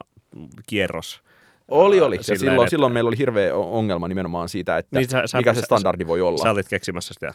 kierros? 0.67 1.23
Oli, 1.67 2.01
oli. 2.01 2.15
Ja 2.15 2.23
silloin, 2.23 2.57
että- 2.59 2.69
silloin 2.69 2.93
meillä 2.93 3.07
oli 3.07 3.17
hirveä 3.17 3.55
ongelma 3.55 4.07
nimenomaan 4.07 4.49
siitä, 4.49 4.77
että 4.77 4.99
Niin 4.99 5.09
sä- 5.09 5.27
sä- 5.27 5.37
mikä 5.37 5.53
se 5.53 5.59
sä- 5.59 5.65
standardi 5.65 6.07
voi 6.07 6.21
olla. 6.21 6.43
Sä 6.43 6.51
olit 6.51 6.69
keksimässä 6.69 7.13
sitä 7.13 7.33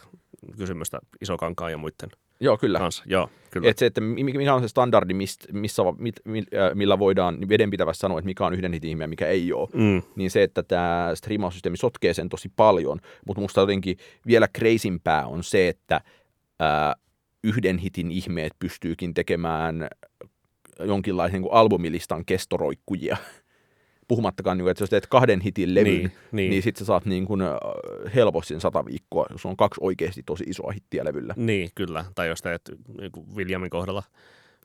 kysymystä 0.58 0.98
Isokankaan 1.20 1.70
ja 1.70 1.78
muiden 1.78 2.08
Joo, 2.40 2.56
kyllä. 2.58 2.78
kanssa. 2.78 3.02
Joo, 3.06 3.30
kyllä. 3.50 3.70
Että 3.70 3.80
se, 3.80 3.86
että 3.86 4.00
mi- 4.00 4.24
mikä 4.24 4.54
on 4.54 4.62
se 4.62 4.68
standardi, 4.68 5.14
mist, 5.14 5.46
missä, 5.52 5.82
mit, 5.98 6.16
äh, 6.26 6.74
millä 6.74 6.98
voidaan 6.98 7.38
vedenpitävästi 7.48 8.00
sanoa, 8.00 8.18
että 8.18 8.26
mikä 8.26 8.46
on 8.46 8.54
yhden 8.54 8.72
hitin 8.72 8.90
ihme 8.90 9.04
ja 9.04 9.08
mikä 9.08 9.26
ei 9.26 9.52
ole, 9.52 9.68
Mm. 9.74 10.02
niin 10.16 10.30
se, 10.30 10.42
että 10.42 10.62
tämä 10.62 11.10
striimaussysteemi 11.14 11.76
sotkee 11.76 12.14
sen 12.14 12.28
tosi 12.28 12.48
paljon, 12.56 13.00
mutta 13.26 13.40
musta 13.40 13.60
jotenkin 13.60 13.96
vielä 14.26 14.48
kreisimpää 14.52 15.26
on 15.26 15.44
se, 15.44 15.68
että 15.68 16.00
ää, 16.60 16.94
yhden 17.44 17.78
hitin 17.78 18.10
ihmeet 18.10 18.52
pystyykin 18.58 19.14
tekemään 19.14 19.88
jonkinlaisen 20.84 21.32
niin 21.34 21.42
kuin 21.42 21.52
albumilistan 21.52 22.24
kestoroikkujia. 22.24 23.16
Puhumattakaan, 24.08 24.58
niin 24.58 24.64
kuin, 24.64 24.70
että 24.70 24.82
jos 24.82 24.90
teet 24.90 25.06
kahden 25.06 25.40
hitin 25.40 25.74
levyn, 25.74 25.92
Niin, 25.94 26.12
niin, 26.32 26.50
niin. 26.50 26.62
sitten 26.62 26.78
sä 26.78 26.84
saat 26.84 27.04
niin 27.06 27.26
kuin, 27.26 27.42
äh, 27.42 27.48
helposti 28.14 28.48
sen 28.54 28.60
sata 28.60 28.84
viikkoa, 28.86 29.26
jos 29.30 29.46
on 29.46 29.56
kaksi 29.56 29.80
oikeasti 29.84 30.22
tosi 30.26 30.44
isoa 30.46 30.72
hittiä 30.72 31.04
levyllä. 31.04 31.34
Niin, 31.36 31.70
kyllä. 31.74 32.04
Tai 32.14 32.28
jos 32.28 32.42
teet 32.42 32.62
niin 33.00 33.12
kuin 33.12 33.26
Williamin 33.36 33.70
kohdalla 33.70 34.02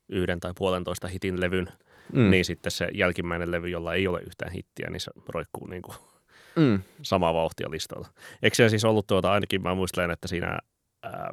yhden 0.10 0.40
tai 0.40 0.52
puolentoista 0.58 1.08
hitin 1.08 1.42
levyn, 1.42 1.68
Mm. 2.14 2.30
niin 2.32 2.46
sitten 2.46 2.72
se 2.72 2.88
jälkimmäinen 2.94 3.52
levy, 3.52 3.68
jolla 3.70 3.94
ei 3.94 4.08
ole 4.08 4.22
yhtään 4.22 4.52
hittiä, 4.52 4.90
niin 4.90 5.00
se 5.00 5.12
roikkuu 5.30 5.68
niin 5.68 5.82
kuin 5.82 5.96
Mm. 6.56 6.80
samaa 7.02 7.34
vauhtia 7.34 7.72
listalla. 7.72 8.08
Eikö 8.44 8.56
se 8.56 8.70
siis 8.70 8.86
ollut 8.86 9.08
tuota, 9.08 9.32
ainakin 9.32 9.64
mä 9.64 9.76
muistelen, 9.76 10.12
että 10.12 10.28
siinä 10.28 10.60
ää, 11.04 11.30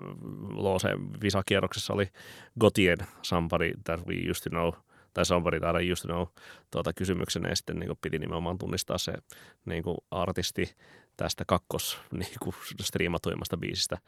Loose 0.54 0.88
visakierroksessa 1.22 1.92
oli 1.92 2.08
Gotien 2.60 2.98
Somebody 3.22 3.70
That 3.84 4.00
We 4.06 4.14
Used 4.30 4.42
to 4.42 4.50
Know, 4.50 4.72
tai 5.14 5.26
Somebody 5.26 5.58
Used 5.92 6.08
to 6.08 6.14
Know 6.14 6.26
tuota, 6.70 6.92
kysymyksenä, 6.92 7.48
ja 7.48 7.56
sitten 7.56 7.78
niin 7.78 7.90
piti 8.00 8.18
nimenomaan 8.18 8.58
tunnistaa 8.58 8.98
se 8.98 9.12
niin 9.64 9.84
artisti 10.10 10.74
tästä 11.16 11.44
kakkos 11.46 11.98
niin 12.18 12.36
kuin, 12.42 12.54
striimatuimmasta 12.82 13.56
biisistä, 13.56 13.98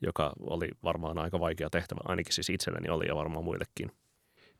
joka 0.00 0.32
oli 0.40 0.68
varmaan 0.84 1.18
aika 1.18 1.40
vaikea 1.40 1.70
tehtävä, 1.70 2.00
ainakin 2.04 2.32
siis 2.32 2.50
itselleni 2.50 2.88
oli 2.88 3.06
ja 3.08 3.16
varmaan 3.16 3.44
muillekin. 3.44 3.92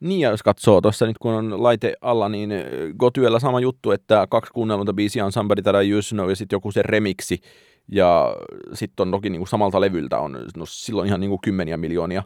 Niin, 0.00 0.20
ja 0.20 0.30
jos 0.30 0.42
katsoo 0.42 0.80
tuossa 0.80 1.07
nyt, 1.07 1.18
kun 1.18 1.32
on 1.32 1.62
laite 1.62 1.94
alla, 2.00 2.28
niin 2.28 2.53
äh, 2.53 2.59
Gotyellä 2.98 3.38
sama 3.38 3.61
juttu, 3.61 3.90
että 3.90 4.26
kaksi 4.30 4.53
kuunnelunta 4.53 4.92
biisiä 4.92 5.24
on 5.24 5.32
Somebody 5.32 5.62
That 5.62 5.84
I 5.84 5.94
Used 5.94 6.11
to 6.11 6.14
Know 6.16 6.30
ja 6.30 6.36
sitten 6.36 6.57
joku 6.57 6.72
se 6.72 6.82
remiksi. 6.82 7.40
Ja 7.88 8.36
sitten 8.74 9.03
on 9.07 9.11
toki 9.11 9.30
niin 9.30 9.40
kuin 9.40 9.48
samalta 9.48 9.80
levyltä 9.80 10.18
on 10.18 10.38
no, 10.57 10.66
silloin 10.66 11.09
ihan 11.09 11.20
niin 11.20 11.30
kuin 11.30 11.40
kymmeniä 11.40 11.76
miljoonia 11.76 12.22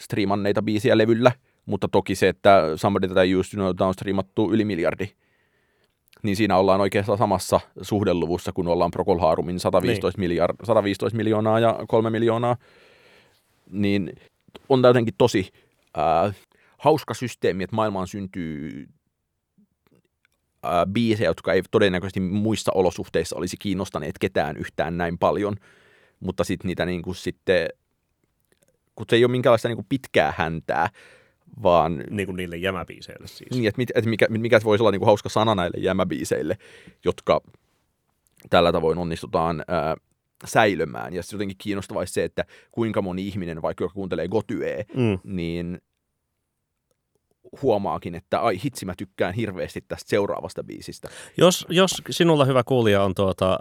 striimanneita 0.00 0.62
biisiä 0.62 0.98
levyllä. 0.98 1.32
Mutta 1.68 1.88
toki 1.88 2.14
se, 2.14 2.28
että 2.28 2.62
Somebody 2.76 3.08
That 3.08 3.26
I 3.26 3.34
Used 3.34 3.50
to 3.50 3.56
Know 3.56 3.88
on 3.88 3.94
striimattu 3.94 4.52
yli 4.52 4.64
miljardi. 4.64 5.08
Niin 6.22 6.36
siinä 6.36 6.56
ollaan 6.56 6.80
oikeastaan 6.80 7.18
samassa 7.18 7.60
suhdeluvussa, 7.82 8.52
kun 8.52 8.68
ollaan 8.68 8.90
Procol 8.90 9.18
Harumin 9.18 9.60
115, 9.60 10.20
niin. 10.20 10.28
miljard, 10.28 10.56
115 10.64 11.16
miljoonaa 11.16 11.60
ja 11.60 11.78
3 11.88 12.10
miljoonaa. 12.10 12.56
Niin 13.70 14.12
on 14.68 14.82
jotenkin 14.84 15.14
tosi 15.18 15.48
äh, 15.98 16.34
hauska 16.78 17.14
systeemi, 17.14 17.64
että 17.64 17.76
maailmaan 17.76 18.06
syntyy 18.06 18.88
ää, 20.62 20.86
biisejä, 20.86 21.30
jotka 21.30 21.52
ei 21.52 21.62
todennäköisesti 21.70 22.20
muissa 22.20 22.72
olosuhteissa 22.74 23.36
olisi 23.36 23.56
kiinnostaneet 23.58 24.18
ketään 24.18 24.56
yhtään 24.56 24.96
näin 24.96 25.18
paljon, 25.18 25.56
mutta 26.20 26.44
sitten 26.44 26.68
niitä 26.68 26.86
niin 26.86 27.02
kuin 27.02 27.14
sitten, 27.14 27.68
kun 28.94 29.06
se 29.10 29.16
ei 29.16 29.24
ole 29.24 29.30
minkäänlaista 29.30 29.68
niin 29.68 29.76
kuin 29.76 29.86
pitkää 29.88 30.34
häntää, 30.36 30.88
vaan 31.62 32.04
Niin 32.10 32.26
kuin 32.26 32.36
niille 32.36 32.56
jämäbiiseille 32.56 33.26
siis. 33.26 33.50
niin, 33.50 33.66
että, 33.68 33.78
mit, 33.78 33.90
että 33.94 34.10
mikä, 34.10 34.26
mikä 34.30 34.60
voisi 34.64 34.82
olla 34.82 34.90
niin 34.90 35.00
kuin 35.00 35.06
hauska 35.06 35.28
sana 35.28 35.54
näille 35.54 35.80
jämäbiiseille, 35.80 36.58
jotka 37.04 37.40
tällä 38.50 38.72
tavoin 38.72 38.98
onnistutaan 38.98 39.64
ää, 39.68 39.96
säilömään. 40.44 41.14
Ja 41.14 41.22
sitten 41.22 41.36
jotenkin 41.36 41.56
kiinnostavaa 41.58 42.06
se, 42.06 42.24
että 42.24 42.44
kuinka 42.72 43.02
moni 43.02 43.26
ihminen, 43.26 43.62
vaikka 43.62 43.84
joka 43.84 43.94
kuuntelee 43.94 44.28
Gotyee, 44.28 44.84
Mm. 44.94 45.18
niin 45.24 45.80
huomaakin, 47.62 48.14
että 48.14 48.40
ai 48.40 48.60
hitsi, 48.64 48.86
mä 48.86 48.94
tykkään 48.98 49.34
hirveästi 49.34 49.84
tästä 49.88 50.08
seuraavasta 50.10 50.64
biisistä. 50.64 51.08
Jos, 51.36 51.66
jos 51.68 52.02
sinulla 52.10 52.44
hyvä 52.44 52.62
kuulija 52.64 53.02
on 53.02 53.14
tuota, 53.14 53.52
äh, 53.52 53.58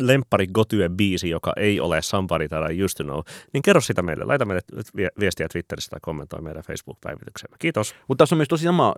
lemppari 0.00 0.46
Gotye 0.46 0.88
biisi, 0.88 1.30
joka 1.30 1.52
ei 1.56 1.80
ole 1.80 2.02
Somebody 2.02 2.48
That 2.48 2.70
I 2.70 2.84
Used 2.84 2.96
to 2.96 3.04
Know, 3.04 3.20
niin 3.52 3.62
kerro 3.62 3.80
sitä 3.80 4.02
meille. 4.02 4.24
Laita 4.24 4.44
meille 4.44 4.62
vie- 4.96 5.10
viestiä 5.20 5.48
Twitterissä 5.52 5.90
tai 5.90 6.00
kommentoi 6.02 6.42
meidän 6.42 6.62
Facebook-päivitykseemme. 6.62 7.56
Kiitos. 7.58 7.94
Mutta 8.08 8.22
tässä 8.22 8.34
on 8.34 8.38
myös 8.38 8.48
tosi 8.48 8.64
sama, 8.64 8.94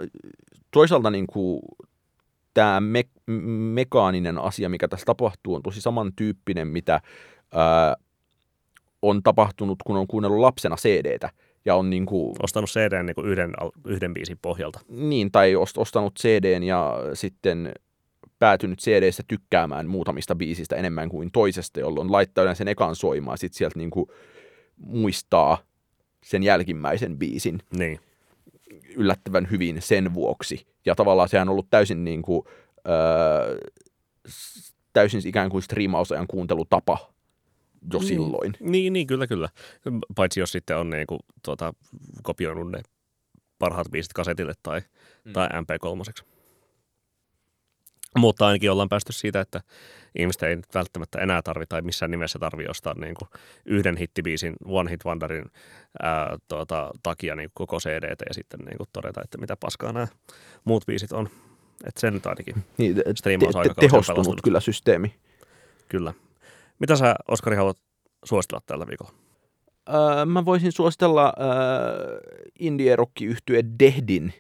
toisaalta 0.70 1.10
niin 1.10 1.26
kuin 1.26 1.60
tämä 2.54 2.80
me- 2.80 3.32
mekaaninen 3.74 4.38
asia, 4.38 4.68
mikä 4.68 4.88
tässä 4.88 5.06
tapahtuu, 5.06 5.54
on 5.54 5.62
tosi 5.62 5.80
samantyyppinen, 5.80 6.68
mitä 6.68 7.00
ää, 7.54 7.96
on 9.02 9.22
tapahtunut, 9.22 9.78
kun 9.86 9.96
on 9.96 10.06
kuunnellut 10.06 10.40
lapsena 10.40 10.76
CDtä. 10.76 11.30
Ja 11.64 11.74
on 11.74 11.90
niin 11.90 12.06
kuin, 12.06 12.36
Ostanut 12.42 12.70
CD 12.70 13.02
niin 13.02 13.14
kuin 13.14 13.26
yhden, 13.28 13.52
yhden 13.86 14.14
biisin 14.14 14.38
pohjalta. 14.42 14.80
niin, 14.88 15.32
tai 15.32 15.54
ost- 15.54 15.78
ostanut 15.80 16.14
CDn 16.18 16.62
ja 16.62 16.96
sitten 17.14 17.72
päätynyt 18.38 18.78
CDssä 18.78 19.22
tykkäämään 19.28 19.86
muutamista 19.88 20.34
biisistä 20.34 20.76
enemmän 20.76 21.08
kuin 21.08 21.30
toisesta, 21.32 21.80
jolloin 21.80 22.12
laittaa 22.12 22.42
yleensä 22.42 22.58
sen 22.58 22.68
ekan 22.68 22.96
soimaan, 22.96 23.32
ja 23.32 23.36
sitten 23.36 23.58
sieltä 23.58 23.78
niin 23.78 23.90
kuin 23.90 24.06
muistaa 24.76 25.58
sen 26.24 26.42
jälkimmäisen 26.42 27.18
biisin 27.18 27.58
Niin. 27.78 28.00
yllättävän 28.96 29.48
hyvin 29.50 29.82
sen 29.82 30.14
vuoksi. 30.14 30.66
Ja 30.86 30.94
tavallaan 30.94 31.28
sehän 31.28 31.48
on 31.48 31.52
ollut 31.52 31.70
täysin 31.70 32.04
niin 32.04 32.22
kuin, 32.22 32.42
öö, 32.88 33.58
täysin 34.92 35.20
ikään 35.28 35.50
kuin 35.50 35.62
striimausajan 35.62 36.26
kuuntelutapa 36.26 37.12
jo 37.92 37.98
Niin. 37.98 38.08
silloin. 38.08 38.54
Niin, 38.60 38.92
niin, 38.92 39.06
kyllä, 39.06 39.26
kyllä. 39.26 39.48
Paitsi 40.14 40.40
jos 40.40 40.52
sitten 40.52 40.76
on 40.76 40.90
niin 40.90 41.06
kuin, 41.06 41.20
tuota, 41.44 41.72
kopioinut 42.22 42.70
ne 42.70 42.82
parhaat 43.58 43.90
biisit 43.90 44.12
kasetille 44.12 44.52
tai, 44.62 44.80
mm. 45.24 45.32
tai 45.32 45.48
MP3. 45.48 46.24
Mutta 48.18 48.46
ainakin 48.46 48.70
ollaan 48.70 48.88
päästy 48.88 49.12
siitä, 49.12 49.40
että 49.40 49.60
ihmistä 50.18 50.46
ei 50.46 50.56
nyt 50.56 50.74
välttämättä 50.74 51.18
enää 51.20 51.42
tarvitse 51.42 51.68
tai 51.68 51.82
missään 51.82 52.10
nimessä 52.10 52.38
tarvitse 52.38 52.70
ostaa 52.70 52.94
niin 53.00 53.14
kuin 53.14 53.28
yhden 53.66 53.96
hittibiisin, 53.96 54.54
One 54.64 54.90
Hit 54.90 55.04
Wonderin 55.04 55.44
ää, 56.02 56.36
tuota, 56.48 56.90
takia 57.02 57.34
niin 57.36 57.50
koko 57.54 57.78
CDtä 57.78 58.24
ja 58.28 58.34
sitten 58.34 58.60
niin 58.60 58.76
kuin 58.76 58.88
todeta, 58.92 59.20
että 59.24 59.38
mitä 59.38 59.56
paskaa 59.56 59.92
nämä 59.92 60.06
muut 60.64 60.86
biisit 60.86 61.12
on. 61.12 61.28
Että 61.86 62.00
sen 62.00 62.14
nyt 62.14 62.26
ainakin, 62.26 62.54
Niin, 62.78 62.94
te- 62.94 63.02
te- 63.22 63.46
on 63.54 63.74
tehostunut 63.80 64.42
kyllä 64.44 64.60
systeemi. 64.60 65.14
kyllä. 65.88 66.14
Mitä 66.78 66.96
sä, 66.96 67.14
Oskari, 67.28 67.56
haluat 67.56 67.76
suositella 68.24 68.62
tällä 68.66 68.86
viikolla? 68.86 69.12
Öö, 69.88 70.26
mä 70.26 70.44
voisin 70.44 70.72
suositella 70.72 71.32
öö, 71.40 72.20
indie 72.58 72.96
rock 72.96 73.20
yhtye 73.22 73.64
Dehdin 73.78 74.32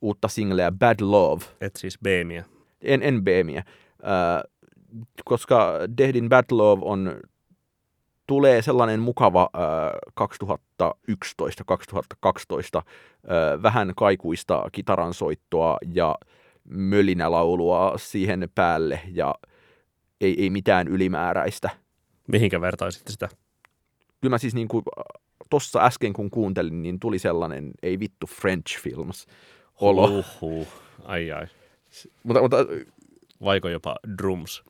uutta 0.00 0.28
singleä 0.28 0.72
Bad 0.72 0.96
Love. 1.00 1.44
Et 1.60 1.76
siis 1.76 1.98
Beemiä. 2.02 2.44
en, 2.82 3.02
en 3.02 3.24
BMiä, 3.24 3.58
äh, 3.58 3.64
koska 5.24 5.72
Dehdin 5.98 6.28
Bad 6.28 6.44
Love 6.50 6.82
on, 6.84 7.20
tulee 8.26 8.62
sellainen 8.62 9.00
mukava 9.00 9.50
äh, 9.54 9.60
2011-2012 10.82 10.84
äh, 12.78 12.84
vähän 13.62 13.92
kaikuista 13.96 14.62
kitaransoittoa 14.72 15.76
ja 15.94 16.14
mölinälaulua 16.64 17.92
siihen 17.96 18.48
päälle 18.54 19.00
ja 19.12 19.34
ei, 20.20 20.42
ei 20.42 20.50
mitään 20.50 20.88
ylimääräistä. 20.88 21.70
Mihinkä 22.26 22.60
vertaisitte 22.60 23.12
sitä? 23.12 23.28
Kyllä 24.20 24.34
mä 24.34 24.38
siis 24.38 24.54
niin 24.54 24.68
kuin, 24.68 24.84
tossa 25.50 25.84
äsken 25.84 26.12
kun 26.12 26.30
kuuntelin, 26.30 26.82
niin 26.82 27.00
tuli 27.00 27.18
sellainen 27.18 27.70
ei 27.82 28.00
vittu 28.00 28.26
French 28.26 28.80
films 28.80 29.26
olo. 29.80 30.04
Uhuh. 30.04 30.68
Ai 31.04 31.32
ai. 31.32 31.46
Mutta, 32.24 32.42
mutta 32.42 32.56
Vaiko 33.44 33.68
jopa 33.68 33.96
drums? 34.18 34.62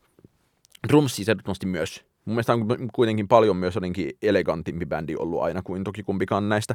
Drums 0.89 1.17
siis 1.17 1.29
ehdottomasti 1.29 1.67
myös. 1.67 2.05
Mun 2.25 2.35
mielestä 2.35 2.53
on 2.53 2.67
kuitenkin 2.93 3.29
paljon 3.29 3.57
myös 3.57 3.75
jotenkin 3.75 4.11
elegantimpi 4.23 4.87
bändi 4.87 5.15
ollut 5.19 5.43
aina 5.43 5.63
kuin 5.63 5.85
toki 5.85 6.03
kumpikaan 6.03 6.49
näistä 6.49 6.75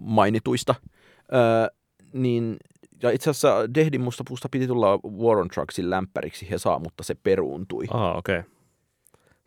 mainituista. 0.00 0.74
Öö, 1.34 1.76
niin, 2.12 2.56
ja 3.02 3.10
itse 3.10 3.30
asiassa 3.30 3.74
Dehdin 3.74 4.00
musta 4.00 4.24
puusta 4.28 4.48
piti 4.48 4.66
tulla 4.66 4.98
War 4.98 5.38
on 5.38 5.48
Trucksin 5.48 5.90
lämpäriksi 5.90 6.50
Hesa, 6.50 6.78
mutta 6.78 7.02
se 7.02 7.14
peruuntui. 7.14 7.84
Aha, 7.90 8.14
okei. 8.14 8.38
Okay. 8.38 8.50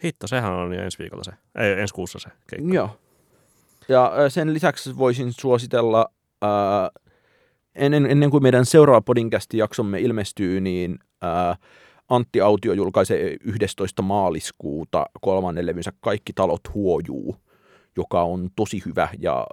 Hitto, 0.04 0.28
sehän 0.28 0.54
on 0.54 0.74
jo 0.74 0.82
ensi 0.82 0.99
viikolla 0.99 1.24
se. 1.24 1.32
Ei, 1.56 1.82
ensi 1.82 1.93
kuussa 1.93 2.20
se 2.20 2.30
keikka. 2.49 2.74
Joo. 2.74 2.89
Ja 3.89 4.14
ö, 4.20 4.30
sen 4.30 4.54
lisäksi 4.54 4.97
voisin 4.97 5.34
suositella, 5.34 6.06
ää, 6.41 6.89
ennen, 7.76 8.06
ennen 8.06 8.30
kuin 8.30 8.43
meidän 8.43 8.66
seuraava 8.66 9.02
podinkästi 9.02 9.58
jaksomme 9.58 9.99
ilmestyy, 9.99 10.62
niin 10.62 10.99
ää, 11.22 11.56
Antti 12.10 12.41
Autio 12.41 12.74
julkaisee 12.74 13.38
11. 13.43 14.02
maaliskuuta 14.02 15.06
kolmannen 15.22 15.66
levynsä 15.66 15.91
Kaikki 15.99 16.34
talot 16.34 16.62
huojuu, 16.74 17.36
joka 17.95 18.24
on 18.24 18.49
tosi 18.56 18.82
hyvä 18.86 19.10
ja 19.20 19.47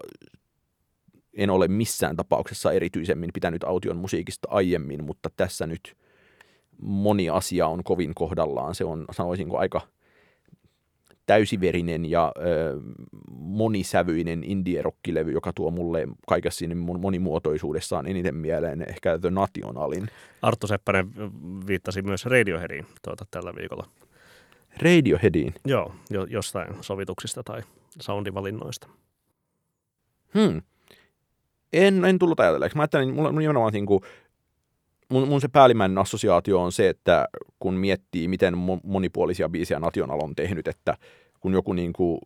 en 1.39 1.51
ole 1.51 1.69
missään 1.69 2.17
tapauksessa 2.17 2.73
erityisemmin 2.73 3.31
pitänyt 3.35 3.65
Aution 3.65 3.97
musiikista 3.97 4.49
aiemmin, 4.51 5.05
mutta 5.05 5.31
tässä 5.37 5.67
nyt 5.67 5.97
moni 6.83 7.31
asia 7.31 7.67
on 7.67 7.85
kovin 7.85 8.15
kohdallaan. 8.15 8.75
Se 8.75 8.85
on, 8.85 9.05
sanoisinko, 9.11 9.59
aika 9.59 9.81
täysiverinen 11.27 12.11
ja 12.11 12.33
ö, 12.37 12.81
monisävyinen 13.31 14.45
indie-rockilevy, 14.45 15.33
joka 15.33 15.53
tuo 15.53 15.71
mulle 15.71 16.09
kaikessa 16.29 16.59
siinä 16.59 16.75
monimuotoisuudessaan 16.75 18.07
eniten 18.07 18.35
mieleen 18.35 18.85
ehkä 18.89 19.19
The 19.19 19.31
Nationalin. 19.31 20.09
Arttu 20.43 20.67
Seppänen 20.67 21.11
viittasi 21.67 22.03
myös 22.03 22.27
Radioheadiin 22.27 22.87
tuota, 23.05 23.25
tällä 23.31 23.55
viikolla. 23.55 23.87
Radioheadiin? 24.83 25.55
Joo, 25.67 25.95
jo, 26.11 26.25
jostain 26.25 26.75
sovituksista 26.81 27.43
tai 27.43 27.63
soundivalinnoista. 28.01 28.89
Hmm. 30.35 30.63
En, 31.73 32.05
en 32.05 32.19
tullut 32.19 32.41
ajatelleeksi. 32.41 32.77
Mä 32.77 32.83
ajattelin, 32.83 33.15
mulla, 33.15 33.29
mulla 33.29 33.41
nimenomaan 33.41 33.73
niin 33.73 33.87
kuin, 33.87 34.01
mun, 35.09 35.29
mun 35.29 35.41
se 35.41 35.49
päällimmäinen 35.49 35.99
assosiaatio 35.99 36.63
on 36.63 36.73
se, 36.73 36.89
että 36.89 37.29
kun 37.59 37.75
miettii, 37.75 38.29
miten 38.29 38.55
monipuolisia 38.83 39.49
biisejä 39.49 39.81
National 39.81 40.21
on 40.23 40.35
tehnyt, 40.35 40.69
että 40.69 40.97
kun 41.41 41.53
joku 41.53 41.73
niin 41.73 41.93
kuin, 41.93 42.19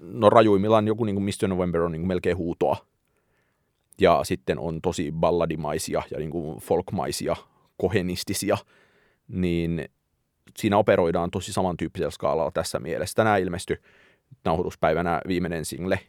no 0.00 0.30
rajuimmillaan 0.30 0.86
joku 0.86 1.04
niin 1.04 1.16
kuin 1.16 1.24
Mr. 1.24 1.48
November 1.48 1.82
on 1.82 1.92
niin 1.92 2.00
kuin 2.00 2.08
melkein 2.08 2.36
huutoa, 2.36 2.76
ja 4.00 4.20
sitten 4.24 4.58
on 4.58 4.80
tosi 4.82 5.12
balladimaisia 5.12 6.02
ja 6.10 6.18
niin 6.18 6.30
kuin 6.30 6.60
folkmaisia, 6.60 7.36
kohenistisia, 7.76 8.56
niin 9.28 9.88
siinä 10.58 10.78
operoidaan 10.78 11.30
tosi 11.30 11.52
samantyyppisellä 11.52 12.10
skaalalla 12.10 12.50
tässä 12.50 12.80
mielessä. 12.80 13.14
Tänään 13.14 13.40
ilmestyi 13.40 13.76
nauhoituspäivänä 14.44 15.20
viimeinen 15.28 15.64
single, 15.64 16.00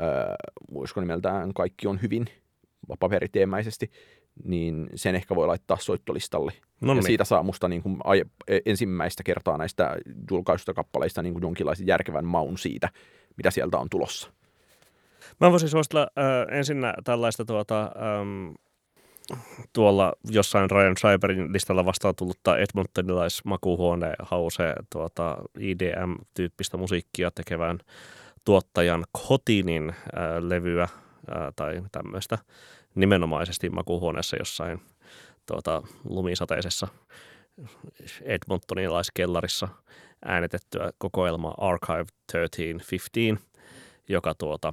öö, 0.00 0.34
muisko 0.70 1.00
nimeltään 1.00 1.54
Kaikki 1.54 1.86
on 1.86 2.02
hyvin, 2.02 2.26
paperiteemäisesti, 2.98 3.90
niin 4.44 4.90
sen 4.94 5.14
ehkä 5.14 5.34
voi 5.34 5.46
laittaa 5.46 5.76
soittolistalle. 5.80 6.52
No 6.80 6.92
niin. 6.92 6.96
Ja 6.96 7.02
siitä 7.02 7.24
saa 7.24 7.42
musta 7.42 7.68
niin 7.68 7.82
kuin 7.82 7.98
e, 8.48 8.58
ensimmäistä 8.66 9.22
kertaa 9.22 9.58
näistä 9.58 9.96
julkaisusta 10.30 10.74
kappaleista 10.74 11.22
niin 11.22 11.32
kuin 11.32 11.42
jonkinlaisen 11.42 11.86
järkevän 11.86 12.24
maun 12.24 12.58
siitä, 12.58 12.88
mitä 13.36 13.50
sieltä 13.50 13.78
on 13.78 13.90
tulossa. 13.90 14.30
Mä 15.40 15.50
voisin 15.50 15.68
suositella 15.68 16.08
äh, 16.18 16.58
ensinnä 16.58 16.94
tällaista 17.04 17.44
tuota, 17.44 17.82
ähm, 17.82 18.54
tuolla 19.72 20.12
jossain 20.30 20.70
Ryan 20.70 20.96
Schreiberin 20.96 21.52
listalla 21.52 21.84
vastaan 21.84 22.14
tullutta 22.14 22.58
Edmontonilaismakuuhuone 22.58 24.12
hause 24.18 24.74
tuota 24.92 25.36
IDM-tyyppistä 25.58 26.76
musiikkia 26.76 27.30
tekevän 27.30 27.78
tuottajan 28.44 29.04
Kotinin 29.28 29.90
äh, 29.90 29.96
levyä 30.40 30.82
äh, 30.82 30.90
tai 31.56 31.82
tämmöistä 31.92 32.38
nimenomaisesti 32.94 33.70
makuuhuoneessa 33.70 34.36
jossain 34.36 34.80
tuota, 35.46 35.82
lumisateisessa 36.04 36.88
Edmontonilaiskellarissa 38.22 39.68
äänetettyä 40.24 40.90
kokoelma 40.98 41.54
Archive 41.58 42.04
1315, 42.32 43.50
joka 44.08 44.34
tuota, 44.34 44.72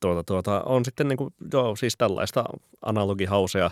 tuota, 0.00 0.24
tuota, 0.24 0.62
on 0.62 0.84
sitten 0.84 1.08
niin 1.08 1.16
kuin, 1.16 1.34
joo, 1.52 1.76
siis 1.76 1.96
tällaista 1.96 2.44
analogihausea 2.82 3.70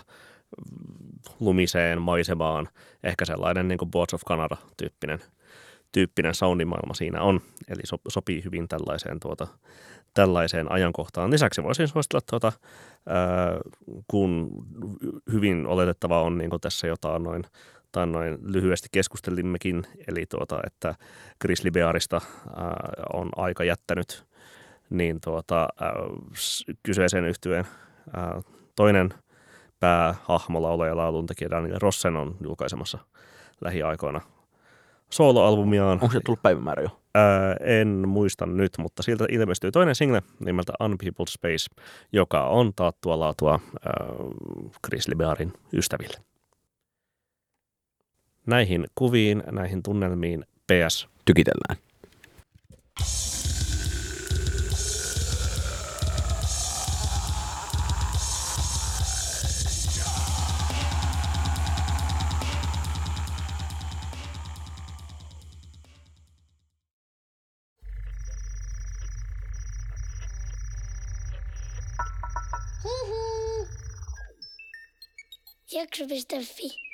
lumiseen 1.39 2.01
maisemaan, 2.01 2.69
ehkä 3.03 3.25
sellainen 3.25 3.67
niin 3.67 3.77
kuin 3.77 3.91
Boards 3.91 4.13
of 4.13 4.21
Canada-tyyppinen 4.25 5.19
tyyppinen 5.91 6.35
soundimaailma 6.35 6.93
siinä 6.93 7.21
on, 7.21 7.41
eli 7.67 7.81
so, 7.85 7.97
sopii 8.07 8.43
hyvin 8.43 8.67
tällaiseen, 8.67 9.19
tuota, 9.19 9.47
tällaiseen 10.13 10.71
ajankohtaan. 10.71 11.31
Lisäksi 11.31 11.63
voisin 11.63 11.87
suositella, 11.87 12.21
tuota, 12.29 12.51
ää, 13.05 13.57
kun 14.07 14.49
hyvin 15.31 15.67
oletettava 15.67 16.21
on 16.21 16.37
niin 16.37 16.51
tässä 16.61 16.87
jotain 16.87 17.23
noin, 17.23 17.43
tai 17.91 18.07
noin 18.07 18.37
lyhyesti 18.41 18.87
keskustelimmekin, 18.91 19.83
eli 20.07 20.25
tuota, 20.25 20.59
että 20.67 20.95
Grizzly 21.41 21.71
Bearista 21.71 22.21
ää, 22.55 22.75
on 23.13 23.29
aika 23.35 23.63
jättänyt 23.63 24.25
niin 24.89 25.21
tuota, 25.21 25.59
ää, 25.81 25.93
kyseisen 26.83 27.25
yhtyeen 27.25 27.67
ää, 28.13 28.41
toinen 28.75 29.13
päähahmo 29.79 30.61
laulaja 30.61 30.97
lauluntekijä 30.97 31.49
Daniel 31.49 31.79
Rossen 31.81 32.15
on 32.15 32.35
julkaisemassa 32.41 32.97
lähiaikoina 33.61 34.21
soloalbumiaan. 35.11 35.99
Onko 36.01 36.11
se 36.11 36.19
tullut 36.25 36.41
päivämäärä 36.41 36.83
jo? 36.83 36.99
Ää, 37.15 37.55
en 37.59 37.87
muista 38.07 38.45
nyt, 38.45 38.71
mutta 38.77 39.03
siltä 39.03 39.25
ilmestyy 39.29 39.71
toinen 39.71 39.95
single 39.95 40.23
nimeltä 40.39 40.73
Unpeopled 40.83 41.27
Space, 41.29 41.81
joka 42.11 42.47
on 42.47 42.71
taattua 42.75 43.19
laatua 43.19 43.59
ää, 43.85 43.93
Chris 44.87 45.07
Liberin 45.07 45.53
ystäville. 45.73 46.17
Näihin 48.45 48.85
kuviin, 48.95 49.43
näihin 49.51 49.83
tunnelmiin 49.83 50.45
PS. 50.67 51.07
Tykitellään. 51.25 51.86
Jakso.fi 75.77 76.86